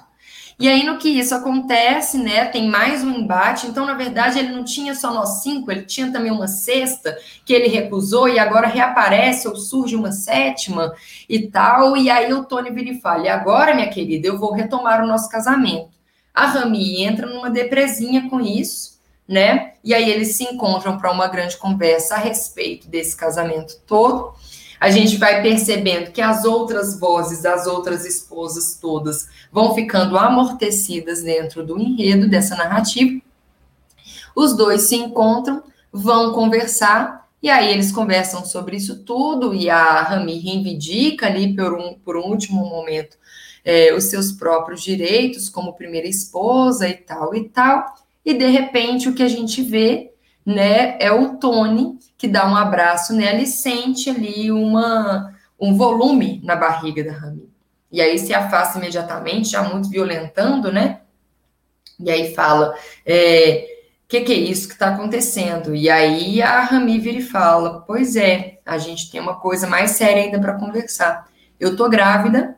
E 0.58 0.68
aí, 0.68 0.82
no 0.82 0.98
que 0.98 1.08
isso 1.08 1.32
acontece, 1.36 2.18
né, 2.18 2.46
tem 2.46 2.68
mais 2.68 3.04
um 3.04 3.12
embate. 3.12 3.68
Então, 3.68 3.86
na 3.86 3.94
verdade, 3.94 4.40
ele 4.40 4.50
não 4.50 4.64
tinha 4.64 4.92
só 4.92 5.14
nós 5.14 5.40
cinco, 5.42 5.70
ele 5.70 5.84
tinha 5.84 6.10
também 6.10 6.32
uma 6.32 6.48
sexta 6.48 7.16
que 7.44 7.52
ele 7.52 7.68
recusou 7.68 8.28
e 8.28 8.40
agora 8.40 8.66
reaparece 8.66 9.46
ou 9.46 9.54
surge 9.54 9.94
uma 9.94 10.10
sétima 10.10 10.92
e 11.28 11.46
tal. 11.46 11.96
E 11.96 12.10
aí 12.10 12.32
o 12.32 12.44
Tony 12.44 12.70
vira 12.70 12.90
e 12.90 13.00
fala: 13.00 13.32
agora, 13.32 13.72
minha 13.72 13.88
querida, 13.88 14.26
eu 14.26 14.36
vou 14.36 14.52
retomar 14.52 15.00
o 15.02 15.06
nosso 15.06 15.28
casamento. 15.28 15.90
A 16.34 16.46
Rami 16.46 17.04
entra 17.04 17.26
numa 17.26 17.50
depresinha 17.50 18.28
com 18.28 18.40
isso, 18.40 18.98
né? 19.28 19.74
E 19.84 19.94
aí 19.94 20.10
eles 20.10 20.36
se 20.36 20.42
encontram 20.42 20.98
para 20.98 21.12
uma 21.12 21.28
grande 21.28 21.56
conversa 21.56 22.16
a 22.16 22.18
respeito 22.18 22.88
desse 22.88 23.16
casamento 23.16 23.76
todo 23.86 24.34
a 24.80 24.90
gente 24.90 25.16
vai 25.16 25.42
percebendo 25.42 26.12
que 26.12 26.20
as 26.20 26.44
outras 26.44 26.98
vozes, 26.98 27.44
as 27.44 27.66
outras 27.66 28.04
esposas 28.04 28.78
todas, 28.80 29.28
vão 29.50 29.74
ficando 29.74 30.16
amortecidas 30.16 31.22
dentro 31.22 31.64
do 31.64 31.78
enredo 31.78 32.28
dessa 32.28 32.54
narrativa. 32.56 33.20
Os 34.34 34.56
dois 34.56 34.82
se 34.82 34.96
encontram, 34.96 35.62
vão 35.92 36.32
conversar, 36.32 37.28
e 37.42 37.48
aí 37.48 37.72
eles 37.72 37.92
conversam 37.92 38.44
sobre 38.44 38.76
isso 38.76 39.04
tudo, 39.04 39.54
e 39.54 39.68
a 39.68 40.02
Rami 40.02 40.38
reivindica 40.38 41.26
ali 41.26 41.54
por 41.54 41.74
um, 41.74 41.94
por 41.94 42.16
um 42.16 42.22
último 42.22 42.64
momento 42.64 43.16
é, 43.64 43.92
os 43.94 44.04
seus 44.04 44.32
próprios 44.32 44.82
direitos 44.82 45.48
como 45.48 45.74
primeira 45.74 46.08
esposa 46.08 46.88
e 46.88 46.94
tal 46.94 47.34
e 47.34 47.48
tal. 47.48 47.94
E 48.24 48.34
de 48.34 48.46
repente 48.46 49.08
o 49.08 49.14
que 49.14 49.22
a 49.22 49.28
gente 49.28 49.62
vê 49.62 50.12
né, 50.48 50.96
é 50.98 51.12
o 51.12 51.36
Tony 51.36 51.98
que 52.16 52.26
dá 52.26 52.48
um 52.48 52.56
abraço 52.56 53.12
nela 53.12 53.38
e 53.38 53.46
sente 53.46 54.08
ali 54.08 54.50
uma, 54.50 55.34
um 55.60 55.76
volume 55.76 56.40
na 56.42 56.56
barriga 56.56 57.04
da 57.04 57.12
Rami. 57.12 57.50
E 57.92 58.00
aí 58.00 58.18
se 58.18 58.32
afasta 58.32 58.78
imediatamente, 58.78 59.50
já 59.50 59.62
muito 59.62 59.90
violentando, 59.90 60.72
né? 60.72 61.02
E 62.00 62.10
aí 62.10 62.34
fala, 62.34 62.74
é, 63.04 63.66
que 64.08 64.22
que 64.22 64.32
é 64.32 64.36
isso 64.36 64.68
que 64.68 64.72
está 64.72 64.88
acontecendo? 64.88 65.74
E 65.74 65.90
aí 65.90 66.40
a 66.40 66.62
Rami 66.62 66.98
vira 66.98 67.18
e 67.18 67.22
fala, 67.22 67.80
pois 67.82 68.16
é, 68.16 68.58
a 68.64 68.78
gente 68.78 69.10
tem 69.10 69.20
uma 69.20 69.38
coisa 69.38 69.66
mais 69.66 69.90
séria 69.90 70.22
ainda 70.22 70.40
para 70.40 70.58
conversar. 70.58 71.28
Eu 71.60 71.76
tô 71.76 71.90
grávida 71.90 72.56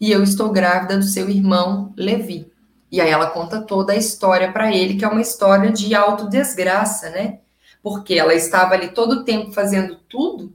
e 0.00 0.10
eu 0.10 0.24
estou 0.24 0.50
grávida 0.50 0.98
do 0.98 1.04
seu 1.04 1.30
irmão 1.30 1.94
Levi. 1.96 2.50
E 2.90 3.00
aí 3.00 3.10
ela 3.10 3.30
conta 3.30 3.60
toda 3.60 3.92
a 3.92 3.96
história 3.96 4.52
para 4.52 4.74
ele, 4.74 4.96
que 4.96 5.04
é 5.04 5.08
uma 5.08 5.20
história 5.20 5.70
de 5.70 5.94
autodesgraça, 5.94 7.10
né? 7.10 7.40
Porque 7.82 8.14
ela 8.14 8.34
estava 8.34 8.74
ali 8.74 8.88
todo 8.88 9.12
o 9.12 9.24
tempo 9.24 9.52
fazendo 9.52 9.96
tudo, 10.08 10.52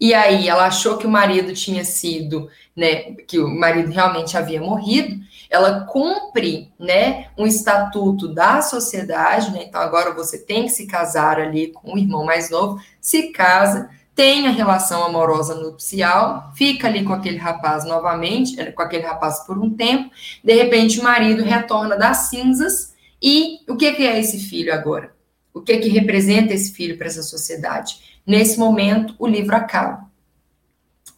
e 0.00 0.12
aí 0.12 0.48
ela 0.48 0.66
achou 0.66 0.98
que 0.98 1.06
o 1.06 1.10
marido 1.10 1.52
tinha 1.54 1.84
sido, 1.84 2.48
né, 2.76 3.12
que 3.26 3.38
o 3.38 3.48
marido 3.48 3.90
realmente 3.90 4.36
havia 4.36 4.60
morrido, 4.60 5.18
ela 5.48 5.84
cumpre, 5.84 6.72
né, 6.78 7.28
um 7.38 7.46
estatuto 7.46 8.28
da 8.28 8.60
sociedade, 8.60 9.52
né? 9.52 9.64
Então 9.64 9.80
agora 9.80 10.12
você 10.12 10.38
tem 10.38 10.64
que 10.64 10.70
se 10.70 10.86
casar 10.86 11.38
ali 11.38 11.68
com 11.68 11.94
o 11.94 11.98
irmão 11.98 12.24
mais 12.24 12.50
novo, 12.50 12.80
se 13.00 13.30
casa, 13.30 13.88
tem 14.14 14.46
a 14.46 14.50
relação 14.50 15.04
amorosa 15.04 15.54
nupcial, 15.56 16.52
fica 16.54 16.86
ali 16.86 17.02
com 17.04 17.12
aquele 17.12 17.36
rapaz 17.36 17.84
novamente, 17.84 18.58
eh, 18.60 18.70
com 18.70 18.82
aquele 18.82 19.02
rapaz 19.02 19.40
por 19.44 19.58
um 19.58 19.70
tempo, 19.70 20.10
de 20.42 20.54
repente 20.54 21.00
o 21.00 21.02
marido 21.02 21.42
retorna 21.42 21.96
das 21.96 22.28
cinzas 22.28 22.94
e 23.20 23.60
o 23.68 23.76
que, 23.76 23.86
é 23.86 24.20
esse 24.20 24.38
filho 24.38 24.72
agora? 24.72 25.14
O 25.52 25.60
que 25.60 25.78
que 25.78 25.88
representa 25.88 26.52
esse 26.52 26.72
filho 26.72 26.96
para 26.96 27.06
essa 27.06 27.22
sociedade? 27.22 27.98
Nesse 28.26 28.58
momento, 28.58 29.14
o 29.18 29.26
livro 29.26 29.56
acaba. 29.56 30.04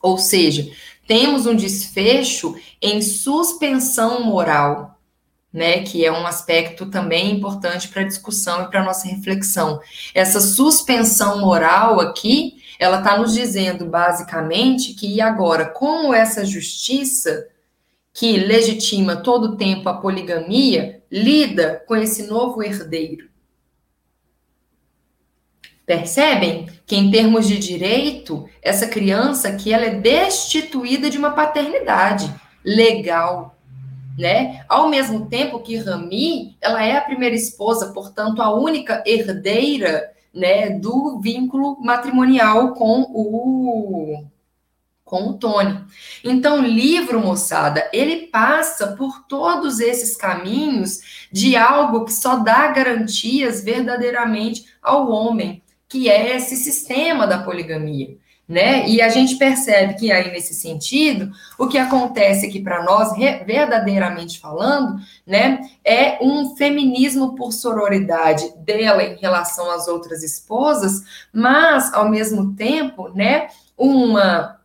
Ou 0.00 0.16
seja, 0.16 0.70
temos 1.06 1.46
um 1.46 1.54
desfecho 1.54 2.54
em 2.80 3.02
suspensão 3.02 4.24
moral, 4.24 5.00
né, 5.52 5.80
que 5.82 6.04
é 6.04 6.12
um 6.12 6.26
aspecto 6.26 6.86
também 6.86 7.32
importante 7.32 7.88
para 7.88 8.02
a 8.02 8.06
discussão 8.06 8.62
e 8.62 8.68
para 8.68 8.82
a 8.82 8.84
nossa 8.84 9.08
reflexão. 9.08 9.80
Essa 10.14 10.40
suspensão 10.40 11.40
moral 11.40 11.98
aqui 11.98 12.55
ela 12.78 12.98
está 12.98 13.16
nos 13.16 13.34
dizendo 13.34 13.86
basicamente 13.86 14.94
que 14.94 15.20
agora, 15.20 15.66
como 15.66 16.14
essa 16.14 16.44
justiça 16.44 17.48
que 18.12 18.38
legitima 18.38 19.16
todo 19.16 19.44
o 19.44 19.56
tempo 19.56 19.88
a 19.88 19.94
poligamia 19.94 21.02
lida 21.10 21.84
com 21.86 21.94
esse 21.94 22.26
novo 22.26 22.62
herdeiro. 22.62 23.28
Percebem 25.84 26.66
que 26.86 26.96
em 26.96 27.10
termos 27.10 27.46
de 27.46 27.58
direito, 27.58 28.48
essa 28.62 28.88
criança 28.88 29.48
aqui 29.48 29.72
ela 29.72 29.84
é 29.84 29.94
destituída 30.00 31.10
de 31.10 31.18
uma 31.18 31.30
paternidade 31.30 32.34
legal, 32.64 33.56
né? 34.18 34.64
Ao 34.68 34.88
mesmo 34.88 35.26
tempo 35.26 35.60
que 35.60 35.76
Rami, 35.76 36.56
ela 36.60 36.82
é 36.82 36.96
a 36.96 37.02
primeira 37.02 37.36
esposa, 37.36 37.92
portanto, 37.92 38.40
a 38.40 38.52
única 38.52 39.04
herdeira, 39.06 40.10
né, 40.36 40.70
do 40.70 41.18
vínculo 41.18 41.80
matrimonial 41.80 42.74
com 42.74 43.00
o 43.00 44.24
com 45.06 45.28
o 45.28 45.34
Tony. 45.34 45.84
Então, 46.24 46.58
o 46.58 46.66
livro, 46.66 47.20
moçada, 47.20 47.88
ele 47.92 48.26
passa 48.26 48.88
por 48.96 49.24
todos 49.28 49.78
esses 49.78 50.16
caminhos 50.16 51.28
de 51.30 51.56
algo 51.56 52.04
que 52.04 52.12
só 52.12 52.40
dá 52.40 52.66
garantias 52.72 53.62
verdadeiramente 53.62 54.66
ao 54.82 55.08
homem, 55.08 55.62
que 55.88 56.10
é 56.10 56.34
esse 56.34 56.56
sistema 56.56 57.24
da 57.24 57.38
poligamia. 57.38 58.16
Né? 58.48 58.88
E 58.88 59.02
a 59.02 59.08
gente 59.08 59.34
percebe 59.36 59.94
que 59.94 60.12
aí 60.12 60.30
nesse 60.30 60.54
sentido, 60.54 61.32
o 61.58 61.66
que 61.66 61.76
acontece 61.76 62.46
aqui 62.46 62.60
para 62.60 62.84
nós, 62.84 63.12
verdadeiramente 63.44 64.38
falando, 64.38 65.00
né, 65.26 65.68
é 65.84 66.16
um 66.22 66.54
feminismo 66.54 67.34
por 67.34 67.50
sororidade 67.52 68.52
dela 68.58 69.02
em 69.02 69.16
relação 69.16 69.68
às 69.68 69.88
outras 69.88 70.22
esposas, 70.22 71.26
mas 71.32 71.92
ao 71.92 72.08
mesmo 72.08 72.54
tempo, 72.54 73.08
né, 73.08 73.48
uma 73.76 74.56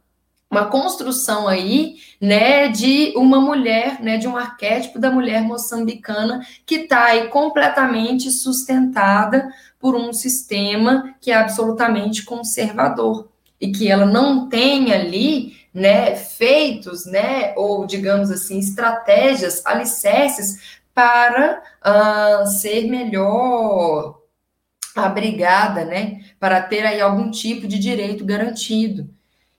uma 0.52 0.66
construção 0.66 1.48
aí, 1.48 1.96
né, 2.20 2.68
de 2.68 3.14
uma 3.16 3.40
mulher, 3.40 4.02
né, 4.02 4.18
de 4.18 4.28
um 4.28 4.36
arquétipo 4.36 5.00
da 5.00 5.10
mulher 5.10 5.42
moçambicana 5.42 6.46
que 6.66 6.76
está 6.76 7.06
aí 7.06 7.30
completamente 7.30 8.30
sustentada 8.30 9.50
por 9.80 9.96
um 9.96 10.12
sistema 10.12 11.16
que 11.22 11.32
é 11.32 11.36
absolutamente 11.36 12.26
conservador 12.26 13.30
e 13.62 13.72
que 13.72 13.90
ela 13.90 14.08
não 14.08 14.50
tem 14.50 14.92
ali, 14.92 15.56
né, 15.72 16.16
feitos, 16.16 17.06
né, 17.06 17.54
ou 17.56 17.86
digamos 17.86 18.32
assim, 18.32 18.58
estratégias, 18.58 19.64
alicerces 19.64 20.80
para 20.94 21.62
uh, 21.86 22.48
ser 22.48 22.90
melhor 22.90 24.20
abrigada, 24.96 25.86
né, 25.86 26.22
para 26.40 26.62
ter 26.62 26.86
aí 26.86 27.00
algum 27.00 27.30
tipo 27.30 27.68
de 27.68 27.78
direito 27.78 28.26
garantido. 28.26 29.08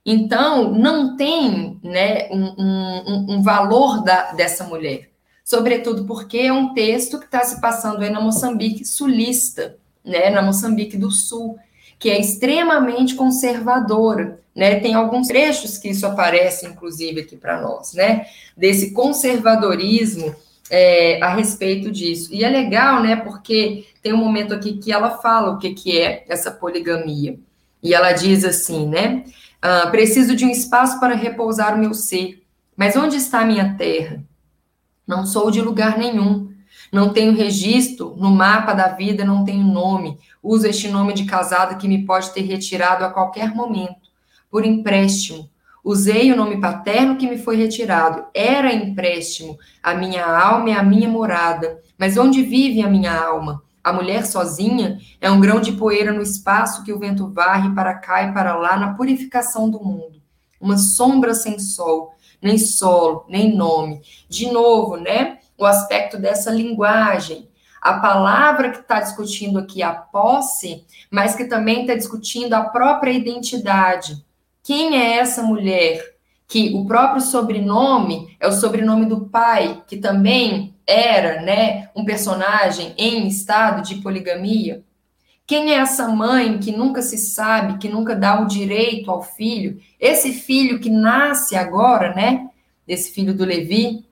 Então, 0.05 0.72
não 0.72 1.16
tem 1.16 1.78
né, 1.82 2.28
um, 2.32 2.55
um, 2.59 3.26
um 3.36 3.42
valor 3.42 4.03
da, 4.03 4.32
dessa 4.32 4.64
mulher, 4.64 5.11
sobretudo 5.44 6.05
porque 6.07 6.38
é 6.38 6.53
um 6.53 6.74
texto 6.74 7.20
que 7.20 7.26
está 7.26 7.44
se 7.44 7.61
passando 7.61 8.03
aí 8.03 8.11
na 8.11 8.20
Moçambique 8.20 8.84
sulista, 8.84 9.78
né, 10.05 10.28
na 10.28 10.42
Moçambique 10.42 10.96
do 10.96 11.11
Sul, 11.11 11.57
que 12.03 12.11
é 12.11 12.20
extremamente 12.20 13.14
conservadora. 13.14 14.40
Né? 14.57 14.80
Tem 14.80 14.92
alguns 14.92 15.28
trechos 15.28 15.78
que 15.78 15.88
isso 15.88 16.05
aparece, 16.05 16.66
inclusive, 16.66 17.20
aqui 17.20 17.36
para 17.36 17.62
nós, 17.62 17.94
né? 17.94 18.26
Desse 18.57 18.90
conservadorismo 18.90 20.34
é, 20.68 21.22
a 21.22 21.32
respeito 21.32 21.92
disso. 21.92 22.34
E 22.34 22.42
é 22.42 22.48
legal, 22.48 23.00
né? 23.00 23.14
Porque 23.14 23.86
tem 24.03 24.12
um 24.12 24.16
momento 24.16 24.53
aqui 24.53 24.78
que 24.78 24.90
ela 24.90 25.11
fala 25.18 25.53
o 25.53 25.59
que, 25.59 25.72
que 25.74 25.96
é 25.96 26.24
essa 26.28 26.50
poligamia. 26.50 27.38
E 27.80 27.94
ela 27.94 28.11
diz 28.11 28.44
assim, 28.44 28.88
né? 28.88 29.22
Uh, 29.64 29.88
preciso 29.92 30.34
de 30.34 30.44
um 30.44 30.50
espaço 30.50 30.98
para 30.98 31.14
repousar 31.14 31.76
o 31.76 31.78
meu 31.78 31.94
ser. 31.94 32.42
Mas 32.76 32.96
onde 32.96 33.16
está 33.16 33.42
a 33.42 33.46
minha 33.46 33.74
terra? 33.78 34.24
Não 35.07 35.24
sou 35.24 35.53
de 35.53 35.61
lugar 35.61 35.96
nenhum. 35.96 36.50
Não 36.90 37.12
tenho 37.12 37.32
registro 37.32 38.16
no 38.18 38.30
mapa 38.30 38.74
da 38.74 38.88
vida, 38.88 39.24
não 39.24 39.44
tenho 39.44 39.64
nome. 39.64 40.18
Uso 40.43 40.66
este 40.66 40.88
nome 40.88 41.12
de 41.12 41.24
casada 41.24 41.76
que 41.76 41.86
me 41.86 42.05
pode 42.05 42.30
ter 42.32 42.43
retirado 42.43 43.05
a 43.05 43.11
qualquer 43.11 43.55
momento, 43.55 44.11
por 44.51 44.64
empréstimo. 44.64 45.49
Usei 45.84 46.32
o 46.32 46.36
nome 46.36 46.61
paterno 46.61 47.16
que 47.16 47.28
me 47.28 47.38
foi 47.38 47.57
retirado. 47.57 48.24
Era 48.32 48.72
empréstimo. 48.72 49.59
A 49.82 49.95
minha 49.95 50.24
alma 50.24 50.70
é 50.70 50.74
a 50.74 50.82
minha 50.82 51.09
morada. 51.09 51.80
Mas 51.99 52.16
onde 52.16 52.43
vive 52.43 52.82
a 52.82 52.88
minha 52.88 53.12
alma? 53.12 53.62
A 53.82 53.93
mulher 53.93 54.24
sozinha 54.24 54.99
é 55.20 55.28
um 55.28 55.40
grão 55.40 55.61
de 55.61 55.72
poeira 55.72 56.12
no 56.12 56.22
espaço 56.22 56.84
que 56.84 56.93
o 56.93 56.99
vento 57.01 57.32
varre 57.32 57.74
para 57.74 57.95
cá 57.95 58.22
e 58.22 58.32
para 58.32 58.55
lá 58.55 58.76
na 58.76 58.95
purificação 58.95 59.68
do 59.68 59.82
mundo. 59.82 60.22
Uma 60.61 60.78
sombra 60.78 61.34
sem 61.34 61.59
sol, 61.59 62.14
nem 62.40 62.57
solo, 62.59 63.24
nem 63.28 63.57
nome. 63.57 64.03
De 64.28 64.53
novo, 64.53 64.97
né? 64.97 65.38
O 65.59 65.66
aspecto 65.66 66.16
dessa 66.16 66.51
linguagem. 66.51 67.49
A 67.83 67.95
palavra 67.95 68.70
que 68.70 68.78
está 68.78 69.01
discutindo 69.01 69.59
aqui 69.59 69.83
a 69.83 69.93
posse, 69.93 70.85
mas 71.11 71.35
que 71.35 71.47
também 71.47 71.80
está 71.80 71.97
discutindo 71.97 72.55
a 72.55 72.62
própria 72.62 73.11
identidade. 73.11 74.24
Quem 74.62 74.97
é 74.97 75.18
essa 75.18 75.43
mulher? 75.43 76.14
Que 76.47 76.72
o 76.76 76.87
próprio 76.87 77.20
sobrenome 77.20 78.37
é 78.39 78.47
o 78.47 78.53
sobrenome 78.53 79.07
do 79.07 79.22
pai, 79.22 79.83
que 79.89 79.97
também 79.97 80.76
era, 80.87 81.43
né, 81.43 81.91
um 81.97 82.05
personagem 82.05 82.95
em 82.97 83.26
estado 83.26 83.83
de 83.83 83.97
poligamia? 83.97 84.85
Quem 85.45 85.72
é 85.72 85.78
essa 85.78 86.07
mãe 86.07 86.61
que 86.61 86.70
nunca 86.70 87.03
se 87.03 87.18
sabe, 87.18 87.78
que 87.78 87.89
nunca 87.89 88.14
dá 88.14 88.41
o 88.41 88.47
direito 88.47 89.11
ao 89.11 89.24
filho? 89.24 89.80
Esse 89.99 90.33
filho 90.33 90.78
que 90.78 90.89
nasce 90.89 91.57
agora, 91.57 92.14
né? 92.14 92.49
Esse 92.87 93.12
filho 93.12 93.35
do 93.35 93.45
Levi, 93.45 94.07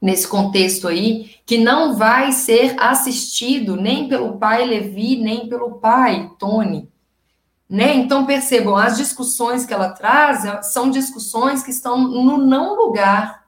nesse 0.00 0.26
contexto 0.26 0.88
aí, 0.88 1.30
que 1.44 1.58
não 1.58 1.96
vai 1.96 2.32
ser 2.32 2.74
assistido 2.78 3.76
nem 3.76 4.08
pelo 4.08 4.38
pai 4.38 4.64
Levi, 4.64 5.16
nem 5.16 5.48
pelo 5.48 5.72
pai 5.72 6.30
Tony. 6.38 6.88
Né? 7.68 7.94
Então 7.94 8.26
percebam, 8.26 8.76
as 8.76 8.96
discussões 8.96 9.66
que 9.66 9.72
ela 9.72 9.90
traz 9.90 10.66
são 10.72 10.90
discussões 10.90 11.62
que 11.62 11.70
estão 11.70 11.98
no 11.98 12.38
não 12.38 12.74
lugar 12.74 13.44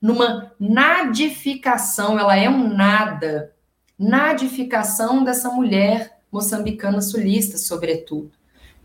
numa 0.00 0.52
nadificação, 0.60 2.18
ela 2.18 2.36
é 2.36 2.48
um 2.50 2.68
nada, 2.74 3.52
nadificação 3.98 5.24
dessa 5.24 5.50
mulher 5.50 6.18
moçambicana 6.30 7.00
sulista, 7.00 7.56
sobretudo, 7.56 8.30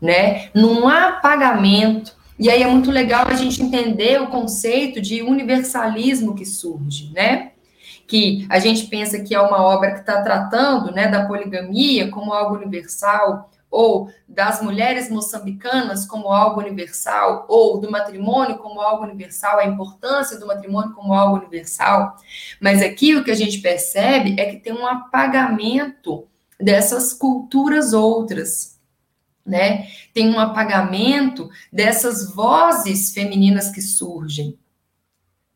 né? 0.00 0.48
Num 0.54 0.88
apagamento. 0.88 2.16
E 2.42 2.50
aí 2.50 2.60
é 2.60 2.66
muito 2.66 2.90
legal 2.90 3.28
a 3.28 3.34
gente 3.34 3.62
entender 3.62 4.20
o 4.20 4.26
conceito 4.26 5.00
de 5.00 5.22
universalismo 5.22 6.34
que 6.34 6.44
surge, 6.44 7.12
né? 7.12 7.52
Que 8.04 8.44
a 8.50 8.58
gente 8.58 8.88
pensa 8.88 9.22
que 9.22 9.32
é 9.32 9.40
uma 9.40 9.62
obra 9.62 9.92
que 9.92 10.00
está 10.00 10.20
tratando 10.22 10.90
né, 10.90 11.06
da 11.06 11.24
poligamia 11.24 12.10
como 12.10 12.32
algo 12.32 12.56
universal, 12.56 13.48
ou 13.70 14.10
das 14.28 14.60
mulheres 14.60 15.08
moçambicanas 15.08 16.04
como 16.04 16.32
algo 16.32 16.60
universal, 16.60 17.46
ou 17.48 17.78
do 17.78 17.88
matrimônio 17.88 18.58
como 18.58 18.80
algo 18.80 19.04
universal, 19.04 19.60
a 19.60 19.64
importância 19.64 20.36
do 20.36 20.48
matrimônio 20.48 20.94
como 20.94 21.14
algo 21.14 21.36
universal. 21.36 22.16
Mas 22.60 22.82
aqui 22.82 23.14
o 23.14 23.22
que 23.22 23.30
a 23.30 23.36
gente 23.36 23.60
percebe 23.60 24.34
é 24.36 24.46
que 24.46 24.56
tem 24.56 24.72
um 24.72 24.84
apagamento 24.84 26.26
dessas 26.58 27.12
culturas 27.12 27.92
outras, 27.92 28.71
né? 29.44 29.86
Tem 30.14 30.30
um 30.30 30.38
apagamento 30.38 31.48
dessas 31.72 32.32
vozes 32.32 33.12
femininas 33.12 33.70
que 33.70 33.82
surgem. 33.82 34.58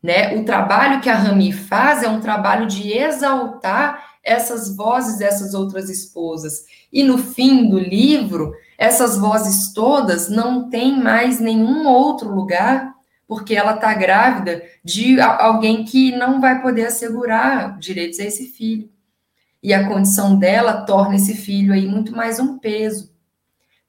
Né? 0.01 0.37
O 0.37 0.45
trabalho 0.45 1.01
que 1.01 1.09
a 1.09 1.15
Rami 1.15 1.51
faz 1.51 2.03
é 2.03 2.09
um 2.09 2.21
trabalho 2.21 2.67
de 2.67 2.91
exaltar 2.91 4.17
essas 4.23 4.75
vozes 4.75 5.17
dessas 5.17 5.53
outras 5.53 5.89
esposas. 5.89 6.65
E 6.91 7.03
no 7.03 7.17
fim 7.17 7.69
do 7.69 7.79
livro, 7.79 8.53
essas 8.77 9.17
vozes 9.17 9.73
todas 9.73 10.29
não 10.29 10.69
têm 10.69 11.01
mais 11.01 11.39
nenhum 11.39 11.87
outro 11.87 12.29
lugar, 12.29 12.93
porque 13.25 13.55
ela 13.55 13.75
está 13.75 13.93
grávida 13.93 14.63
de 14.83 15.19
alguém 15.19 15.83
que 15.83 16.15
não 16.15 16.39
vai 16.39 16.61
poder 16.61 16.87
assegurar 16.87 17.77
direitos 17.79 18.19
a 18.19 18.25
esse 18.25 18.47
filho. 18.47 18.89
E 19.61 19.73
a 19.73 19.87
condição 19.87 20.37
dela 20.37 20.85
torna 20.85 21.15
esse 21.15 21.35
filho 21.35 21.73
aí 21.73 21.87
muito 21.87 22.15
mais 22.15 22.39
um 22.39 22.57
peso. 22.57 23.16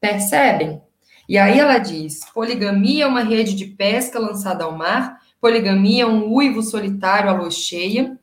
Percebem? 0.01 0.81
E 1.29 1.37
aí 1.37 1.59
ela 1.59 1.79
diz: 1.79 2.21
poligamia 2.33 3.05
é 3.05 3.07
uma 3.07 3.23
rede 3.23 3.55
de 3.55 3.67
pesca 3.67 4.19
lançada 4.19 4.65
ao 4.65 4.77
mar, 4.77 5.21
poligamia 5.41 6.05
é 6.05 6.07
um 6.07 6.33
uivo 6.33 6.63
solitário 6.63 7.31
à 7.31 7.33
luz 7.33 7.55
cheia, 7.55 8.19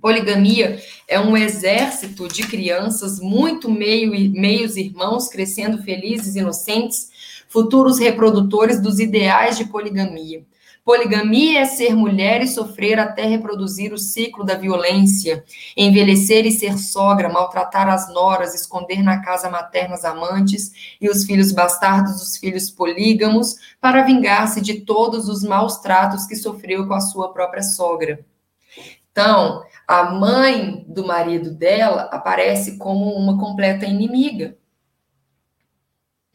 Poligamia 0.00 0.80
é 1.06 1.20
um 1.20 1.36
exército 1.36 2.26
de 2.26 2.46
crianças, 2.46 3.20
muito 3.20 3.70
meio, 3.70 4.10
meios 4.32 4.76
irmãos, 4.76 5.28
crescendo 5.28 5.82
felizes, 5.82 6.36
inocentes, 6.36 7.10
futuros 7.48 7.98
reprodutores 7.98 8.80
dos 8.80 8.98
ideais 8.98 9.58
de 9.58 9.66
poligamia. 9.66 10.42
Poligamia 10.90 11.60
é 11.60 11.66
ser 11.66 11.94
mulher 11.94 12.42
e 12.42 12.48
sofrer 12.48 12.98
até 12.98 13.24
reproduzir 13.24 13.92
o 13.92 13.96
ciclo 13.96 14.42
da 14.42 14.56
violência, 14.56 15.44
envelhecer 15.76 16.44
e 16.44 16.50
ser 16.50 16.76
sogra, 16.78 17.28
maltratar 17.28 17.88
as 17.88 18.12
noras, 18.12 18.56
esconder 18.56 19.00
na 19.00 19.22
casa 19.22 19.48
materna 19.48 19.94
as 19.94 20.04
amantes 20.04 20.96
e 21.00 21.08
os 21.08 21.24
filhos 21.24 21.52
bastardos, 21.52 22.20
os 22.20 22.36
filhos 22.36 22.72
polígamos, 22.72 23.54
para 23.80 24.02
vingar-se 24.02 24.60
de 24.60 24.80
todos 24.80 25.28
os 25.28 25.44
maus 25.44 25.78
tratos 25.78 26.26
que 26.26 26.34
sofreu 26.34 26.84
com 26.88 26.94
a 26.94 27.00
sua 27.00 27.32
própria 27.32 27.62
sogra. 27.62 28.26
Então, 29.12 29.62
a 29.86 30.10
mãe 30.10 30.84
do 30.88 31.06
marido 31.06 31.52
dela 31.54 32.08
aparece 32.10 32.78
como 32.78 33.12
uma 33.12 33.38
completa 33.38 33.86
inimiga. 33.86 34.58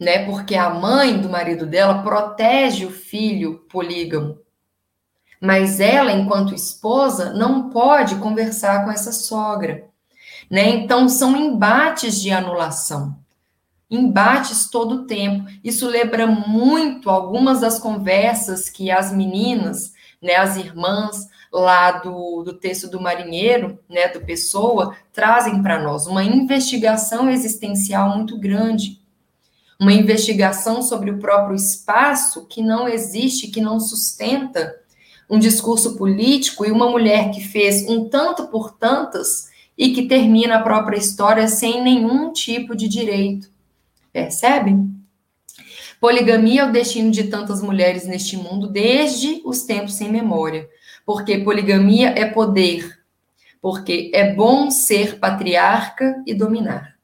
né? 0.00 0.24
Porque 0.24 0.54
a 0.54 0.70
mãe 0.70 1.20
do 1.20 1.28
marido 1.28 1.66
dela 1.66 2.02
protege 2.02 2.86
o 2.86 2.90
filho 2.90 3.58
polígamo. 3.68 4.45
Mas 5.40 5.80
ela, 5.80 6.12
enquanto 6.12 6.54
esposa, 6.54 7.32
não 7.32 7.70
pode 7.70 8.16
conversar 8.16 8.84
com 8.84 8.90
essa 8.90 9.12
sogra, 9.12 9.84
né? 10.50 10.68
Então 10.70 11.08
são 11.08 11.36
embates 11.36 12.20
de 12.20 12.30
anulação. 12.30 13.16
Embates 13.90 14.68
todo 14.68 14.94
o 14.94 15.06
tempo. 15.06 15.48
Isso 15.62 15.86
lembra 15.86 16.26
muito 16.26 17.10
algumas 17.10 17.60
das 17.60 17.78
conversas 17.78 18.68
que 18.68 18.90
as 18.90 19.12
meninas, 19.12 19.92
né, 20.20 20.34
as 20.36 20.56
irmãs 20.56 21.28
lá 21.52 21.92
do, 21.92 22.42
do 22.42 22.54
texto 22.54 22.90
do 22.90 23.00
marinheiro, 23.00 23.78
né, 23.88 24.08
do 24.08 24.20
Pessoa, 24.20 24.96
trazem 25.12 25.62
para 25.62 25.80
nós 25.82 26.06
uma 26.06 26.24
investigação 26.24 27.30
existencial 27.30 28.16
muito 28.16 28.38
grande 28.38 29.00
uma 29.78 29.92
investigação 29.92 30.82
sobre 30.82 31.10
o 31.10 31.18
próprio 31.18 31.54
espaço 31.54 32.46
que 32.46 32.62
não 32.62 32.88
existe, 32.88 33.48
que 33.48 33.60
não 33.60 33.78
sustenta 33.78 34.74
um 35.28 35.38
discurso 35.38 35.96
político 35.96 36.64
e 36.64 36.70
uma 36.70 36.88
mulher 36.88 37.30
que 37.30 37.40
fez 37.40 37.88
um 37.88 38.08
tanto 38.08 38.46
por 38.48 38.72
tantas 38.72 39.48
e 39.76 39.92
que 39.92 40.06
termina 40.06 40.56
a 40.56 40.62
própria 40.62 40.96
história 40.96 41.48
sem 41.48 41.82
nenhum 41.82 42.32
tipo 42.32 42.74
de 42.74 42.88
direito. 42.88 43.50
Percebe? 44.12 44.74
Poligamia 46.00 46.62
é 46.62 46.64
o 46.64 46.72
destino 46.72 47.10
de 47.10 47.24
tantas 47.24 47.62
mulheres 47.62 48.06
neste 48.06 48.36
mundo 48.36 48.68
desde 48.68 49.42
os 49.44 49.62
tempos 49.62 49.94
sem 49.94 50.10
memória. 50.10 50.68
Porque 51.04 51.38
poligamia 51.38 52.10
é 52.10 52.26
poder. 52.26 52.98
Porque 53.60 54.10
é 54.14 54.34
bom 54.34 54.70
ser 54.70 55.18
patriarca 55.18 56.22
e 56.26 56.34
dominar. 56.34 56.96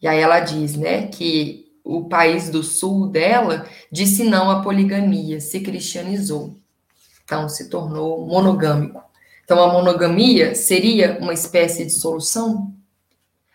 E 0.00 0.08
aí 0.08 0.18
ela 0.18 0.40
diz, 0.40 0.76
né, 0.76 1.06
que 1.06 1.61
o 1.84 2.04
país 2.08 2.48
do 2.48 2.62
sul 2.62 3.08
dela 3.08 3.66
disse 3.90 4.24
não 4.24 4.50
à 4.50 4.62
poligamia, 4.62 5.40
se 5.40 5.60
cristianizou. 5.60 6.56
Então 7.24 7.48
se 7.48 7.68
tornou 7.68 8.26
monogâmico. 8.26 9.02
Então 9.44 9.62
a 9.62 9.72
monogamia 9.72 10.54
seria 10.54 11.18
uma 11.20 11.32
espécie 11.32 11.84
de 11.84 11.92
solução? 11.92 12.72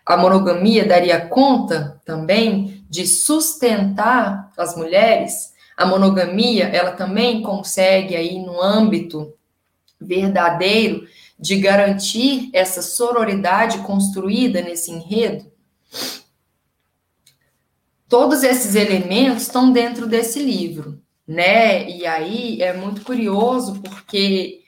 A 0.04 0.16
monogamia 0.16 0.86
daria 0.86 1.20
conta 1.20 2.00
também 2.04 2.84
de 2.88 3.06
sustentar 3.06 4.52
as 4.56 4.76
mulheres? 4.76 5.52
A 5.76 5.86
monogamia, 5.86 6.64
ela 6.64 6.92
também 6.92 7.42
consegue 7.42 8.16
aí 8.16 8.38
no 8.38 8.60
âmbito 8.60 9.32
verdadeiro 10.00 11.06
de 11.38 11.56
garantir 11.56 12.50
essa 12.52 12.82
sororidade 12.82 13.78
construída 13.78 14.60
nesse 14.60 14.90
enredo? 14.90 15.44
Todos 18.08 18.42
esses 18.42 18.74
elementos 18.74 19.42
estão 19.42 19.70
dentro 19.70 20.06
desse 20.06 20.38
livro, 20.38 20.98
né? 21.26 21.88
E 21.90 22.06
aí 22.06 22.62
é 22.62 22.72
muito 22.72 23.02
curioso 23.02 23.80
porque 23.82 24.62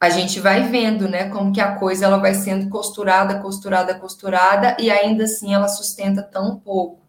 a 0.00 0.08
gente 0.08 0.40
vai 0.40 0.62
vendo, 0.62 1.08
né, 1.08 1.28
como 1.28 1.52
que 1.52 1.60
a 1.60 1.74
coisa 1.74 2.06
ela 2.06 2.18
vai 2.18 2.32
sendo 2.32 2.70
costurada, 2.70 3.40
costurada, 3.40 3.94
costurada 3.96 4.76
e 4.78 4.90
ainda 4.90 5.24
assim 5.24 5.52
ela 5.52 5.68
sustenta 5.68 6.22
tão 6.22 6.56
pouco. 6.56 7.00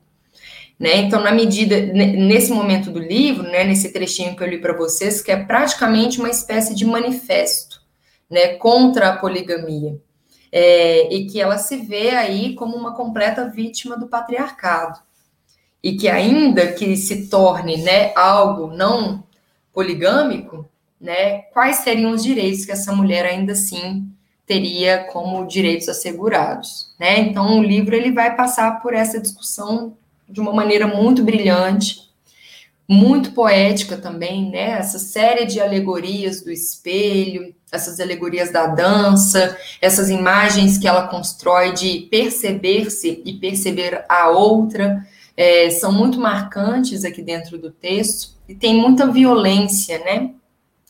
Né? 0.77 0.97
Então, 0.97 1.21
na 1.21 1.31
medida, 1.31 1.79
nesse 1.79 2.51
momento 2.51 2.89
do 2.89 2.99
livro, 2.99 3.43
né, 3.43 3.63
nesse 3.63 3.93
trechinho 3.93 4.35
que 4.35 4.41
eu 4.41 4.47
li 4.47 4.59
para 4.59 4.75
vocês, 4.75 5.21
que 5.21 5.31
é 5.31 5.43
praticamente 5.43 6.19
uma 6.19 6.29
espécie 6.29 6.73
de 6.73 6.85
manifesto 6.85 7.81
né, 8.29 8.55
contra 8.55 9.09
a 9.09 9.17
poligamia, 9.17 10.01
é, 10.51 11.13
e 11.13 11.27
que 11.27 11.39
ela 11.39 11.57
se 11.57 11.77
vê 11.77 12.09
aí 12.11 12.55
como 12.55 12.75
uma 12.75 12.95
completa 12.95 13.47
vítima 13.47 13.95
do 13.95 14.07
patriarcado 14.07 14.99
e 15.83 15.95
que 15.95 16.07
ainda 16.07 16.67
que 16.73 16.95
se 16.97 17.27
torne 17.27 17.77
né, 17.77 18.11
algo 18.15 18.67
não 18.67 19.23
poligâmico, 19.73 20.67
né, 20.99 21.43
quais 21.53 21.77
seriam 21.77 22.11
os 22.11 22.23
direitos 22.23 22.65
que 22.65 22.71
essa 22.71 22.93
mulher 22.93 23.25
ainda 23.25 23.53
assim 23.53 24.07
teria 24.45 25.05
como 25.11 25.45
direitos 25.45 25.87
assegurados, 25.87 26.91
né? 26.99 27.19
Então 27.19 27.59
o 27.59 27.63
livro 27.63 27.95
ele 27.95 28.11
vai 28.11 28.35
passar 28.35 28.81
por 28.81 28.95
essa 28.95 29.21
discussão 29.21 29.95
de 30.27 30.41
uma 30.41 30.51
maneira 30.51 30.87
muito 30.87 31.23
brilhante, 31.23 32.09
muito 32.87 33.31
poética 33.33 33.95
também, 33.95 34.49
né? 34.49 34.71
Essa 34.71 34.97
série 34.97 35.45
de 35.45 35.61
alegorias 35.61 36.41
do 36.41 36.51
espelho, 36.51 37.53
essas 37.71 37.99
alegorias 37.99 38.51
da 38.51 38.65
dança, 38.65 39.55
essas 39.79 40.09
imagens 40.09 40.79
que 40.79 40.87
ela 40.87 41.07
constrói 41.07 41.71
de 41.71 42.07
perceber-se 42.09 43.21
e 43.23 43.33
perceber 43.33 44.03
a 44.09 44.29
outra, 44.29 45.05
é, 45.39 45.69
são 45.69 45.89
muito 45.89 46.19
marcantes 46.19 47.05
aqui 47.05 47.21
dentro 47.21 47.57
do 47.57 47.71
texto 47.71 48.33
e 48.45 48.53
tem 48.53 48.75
muita 48.75 49.09
violência, 49.09 49.97
né? 49.99 50.31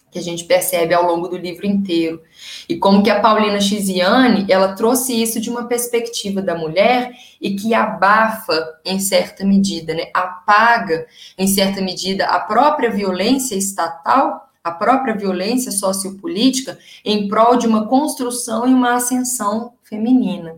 Que 0.09 0.17
a 0.17 0.23
gente 0.23 0.45
percebe 0.45 0.91
ao 0.91 1.05
longo 1.05 1.27
do 1.27 1.37
livro 1.37 1.67
inteiro. 1.67 2.19
E 2.67 2.75
como 2.75 3.03
que 3.03 3.11
a 3.11 3.19
Paulina 3.19 3.61
Chiziane, 3.61 4.51
ela 4.51 4.73
trouxe 4.73 5.13
isso 5.13 5.39
de 5.39 5.51
uma 5.51 5.67
perspectiva 5.67 6.41
da 6.41 6.55
mulher 6.55 7.11
e 7.39 7.55
que 7.55 7.75
abafa 7.75 8.79
em 8.83 8.99
certa 8.99 9.45
medida, 9.45 9.93
né? 9.93 10.09
Apaga 10.15 11.05
em 11.37 11.45
certa 11.45 11.79
medida 11.79 12.25
a 12.25 12.39
própria 12.39 12.89
violência 12.89 13.53
estatal, 13.53 14.49
a 14.63 14.71
própria 14.71 15.15
violência 15.15 15.71
sociopolítica 15.71 16.79
em 17.05 17.27
prol 17.27 17.55
de 17.55 17.67
uma 17.67 17.85
construção 17.85 18.67
e 18.67 18.73
uma 18.73 18.95
ascensão 18.95 19.73
feminina 19.83 20.57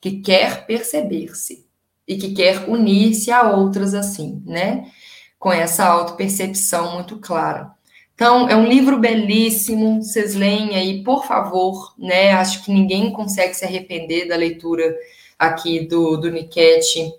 que 0.00 0.22
quer 0.22 0.64
perceber-se 0.64 1.68
e 2.10 2.16
que 2.16 2.32
quer 2.32 2.68
unir-se 2.68 3.30
a 3.30 3.52
outras 3.52 3.94
assim, 3.94 4.42
né? 4.44 4.90
Com 5.38 5.52
essa 5.52 5.86
autopercepção 5.86 6.94
muito 6.94 7.18
clara. 7.18 7.70
Então, 8.12 8.48
é 8.48 8.56
um 8.56 8.66
livro 8.66 8.98
belíssimo, 8.98 10.02
vocês 10.02 10.34
leem 10.34 10.74
aí, 10.74 11.04
por 11.04 11.24
favor, 11.24 11.94
né? 11.96 12.32
Acho 12.32 12.64
que 12.64 12.72
ninguém 12.72 13.12
consegue 13.12 13.54
se 13.54 13.64
arrepender 13.64 14.26
da 14.26 14.34
leitura 14.34 14.92
aqui 15.38 15.86
do, 15.86 16.16
do 16.16 16.28
Niket, 16.32 17.12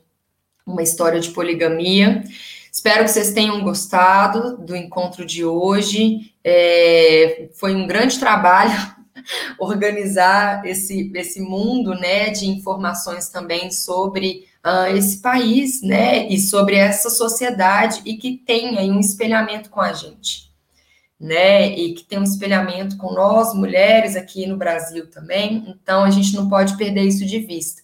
uma 0.68 0.84
história 0.84 1.22
de 1.22 1.32
poligamia. 1.32 2.22
Espero 2.70 3.06
que 3.06 3.12
vocês 3.12 3.32
tenham 3.32 3.64
gostado 3.64 4.58
do 4.58 4.76
encontro 4.76 5.26
de 5.26 5.46
hoje. 5.46 6.34
É, 6.44 7.48
foi 7.54 7.74
um 7.74 7.88
grande 7.88 8.20
trabalho 8.20 8.74
organizar 9.58 10.66
esse, 10.66 11.10
esse 11.16 11.40
mundo 11.40 11.92
né, 11.96 12.30
de 12.30 12.46
informações 12.46 13.30
também 13.30 13.72
sobre 13.72 14.51
uh, 14.66 14.96
esse 14.96 15.22
país, 15.22 15.82
né, 15.82 16.28
e 16.28 16.40
sobre 16.40 16.76
essa 16.76 17.10
sociedade 17.10 18.02
e 18.06 18.16
que 18.18 18.38
tem 18.38 18.78
aí 18.78 18.90
um 18.90 19.00
espelhamento 19.00 19.70
com 19.70 19.82
a 19.82 19.94
gente, 19.94 20.52
né, 21.20 21.70
e 21.70 21.94
que 21.94 22.04
tem 22.04 22.20
um 22.20 22.24
espelhamento 22.24 22.98
com 22.98 23.14
nós, 23.14 23.54
mulheres, 23.54 24.16
aqui 24.16 24.46
no 24.46 24.58
Brasil 24.58 25.08
também, 25.10 25.66
então 25.68 26.04
a 26.04 26.10
gente 26.10 26.36
não 26.36 26.50
pode 26.50 26.78
perder 26.78 27.04
isso 27.04 27.26
de 27.26 27.40
vista. 27.40 27.82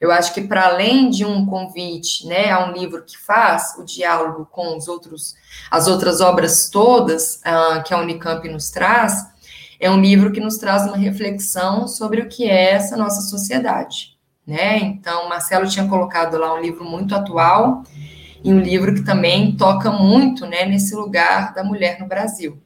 Eu 0.00 0.10
acho 0.10 0.34
que 0.34 0.42
para 0.42 0.66
além 0.66 1.08
de 1.08 1.24
um 1.24 1.46
convite, 1.46 2.26
né, 2.26 2.50
a 2.50 2.66
um 2.66 2.72
livro 2.72 3.02
que 3.04 3.16
faz 3.16 3.74
o 3.78 3.84
diálogo 3.84 4.46
com 4.50 4.76
os 4.76 4.86
outros, 4.86 5.34
as 5.70 5.86
outras 5.86 6.20
obras 6.20 6.68
todas 6.68 7.36
uh, 7.36 7.82
que 7.84 7.94
a 7.94 7.98
Unicamp 7.98 8.46
nos 8.48 8.70
traz, 8.70 9.32
é 9.80 9.90
um 9.90 10.00
livro 10.00 10.30
que 10.30 10.40
nos 10.40 10.58
traz 10.58 10.86
uma 10.86 10.96
reflexão 10.96 11.88
sobre 11.88 12.20
o 12.20 12.28
que 12.28 12.44
é 12.44 12.72
essa 12.72 12.96
nossa 12.96 13.22
sociedade 13.22 14.13
né? 14.46 14.78
Então, 14.78 15.28
Marcelo 15.28 15.68
tinha 15.68 15.88
colocado 15.88 16.36
lá 16.36 16.54
um 16.54 16.60
livro 16.60 16.84
muito 16.84 17.14
atual 17.14 17.82
e 18.42 18.52
um 18.52 18.60
livro 18.60 18.94
que 18.94 19.02
também 19.02 19.56
toca 19.56 19.90
muito, 19.90 20.46
né, 20.46 20.66
nesse 20.66 20.94
lugar 20.94 21.54
da 21.54 21.64
mulher 21.64 21.98
no 21.98 22.06
Brasil. 22.06 22.60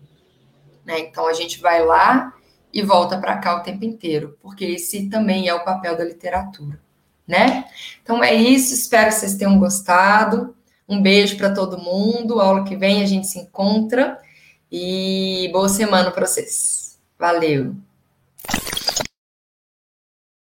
Né? 0.85 0.99
Então, 1.01 1.29
a 1.29 1.33
gente 1.33 1.61
vai 1.61 1.85
lá 1.85 2.33
e 2.73 2.83
volta 2.83 3.19
para 3.19 3.39
cá 3.39 3.57
o 3.57 3.63
tempo 3.63 3.85
inteiro, 3.85 4.37
porque 4.43 4.65
esse 4.65 5.09
também 5.09 5.49
é 5.49 5.55
o 5.55 5.65
papel 5.65 5.97
da 5.97 6.05
literatura, 6.05 6.81
né? 7.27 7.65
Então 8.03 8.23
é 8.23 8.35
isso, 8.35 8.75
espero 8.75 9.09
que 9.09 9.17
vocês 9.17 9.37
tenham 9.37 9.59
gostado. 9.59 10.55
Um 10.89 11.03
beijo 11.03 11.37
para 11.37 11.53
todo 11.53 11.79
mundo. 11.79 12.41
Aula 12.41 12.65
que 12.65 12.77
vem 12.77 13.03
a 13.03 13.07
gente 13.07 13.27
se 13.27 13.39
encontra 13.39 14.19
e 14.73 15.51
boa 15.53 15.69
semana 15.69 16.11
para 16.11 16.27
vocês. 16.27 16.99
Valeu. 17.19 17.75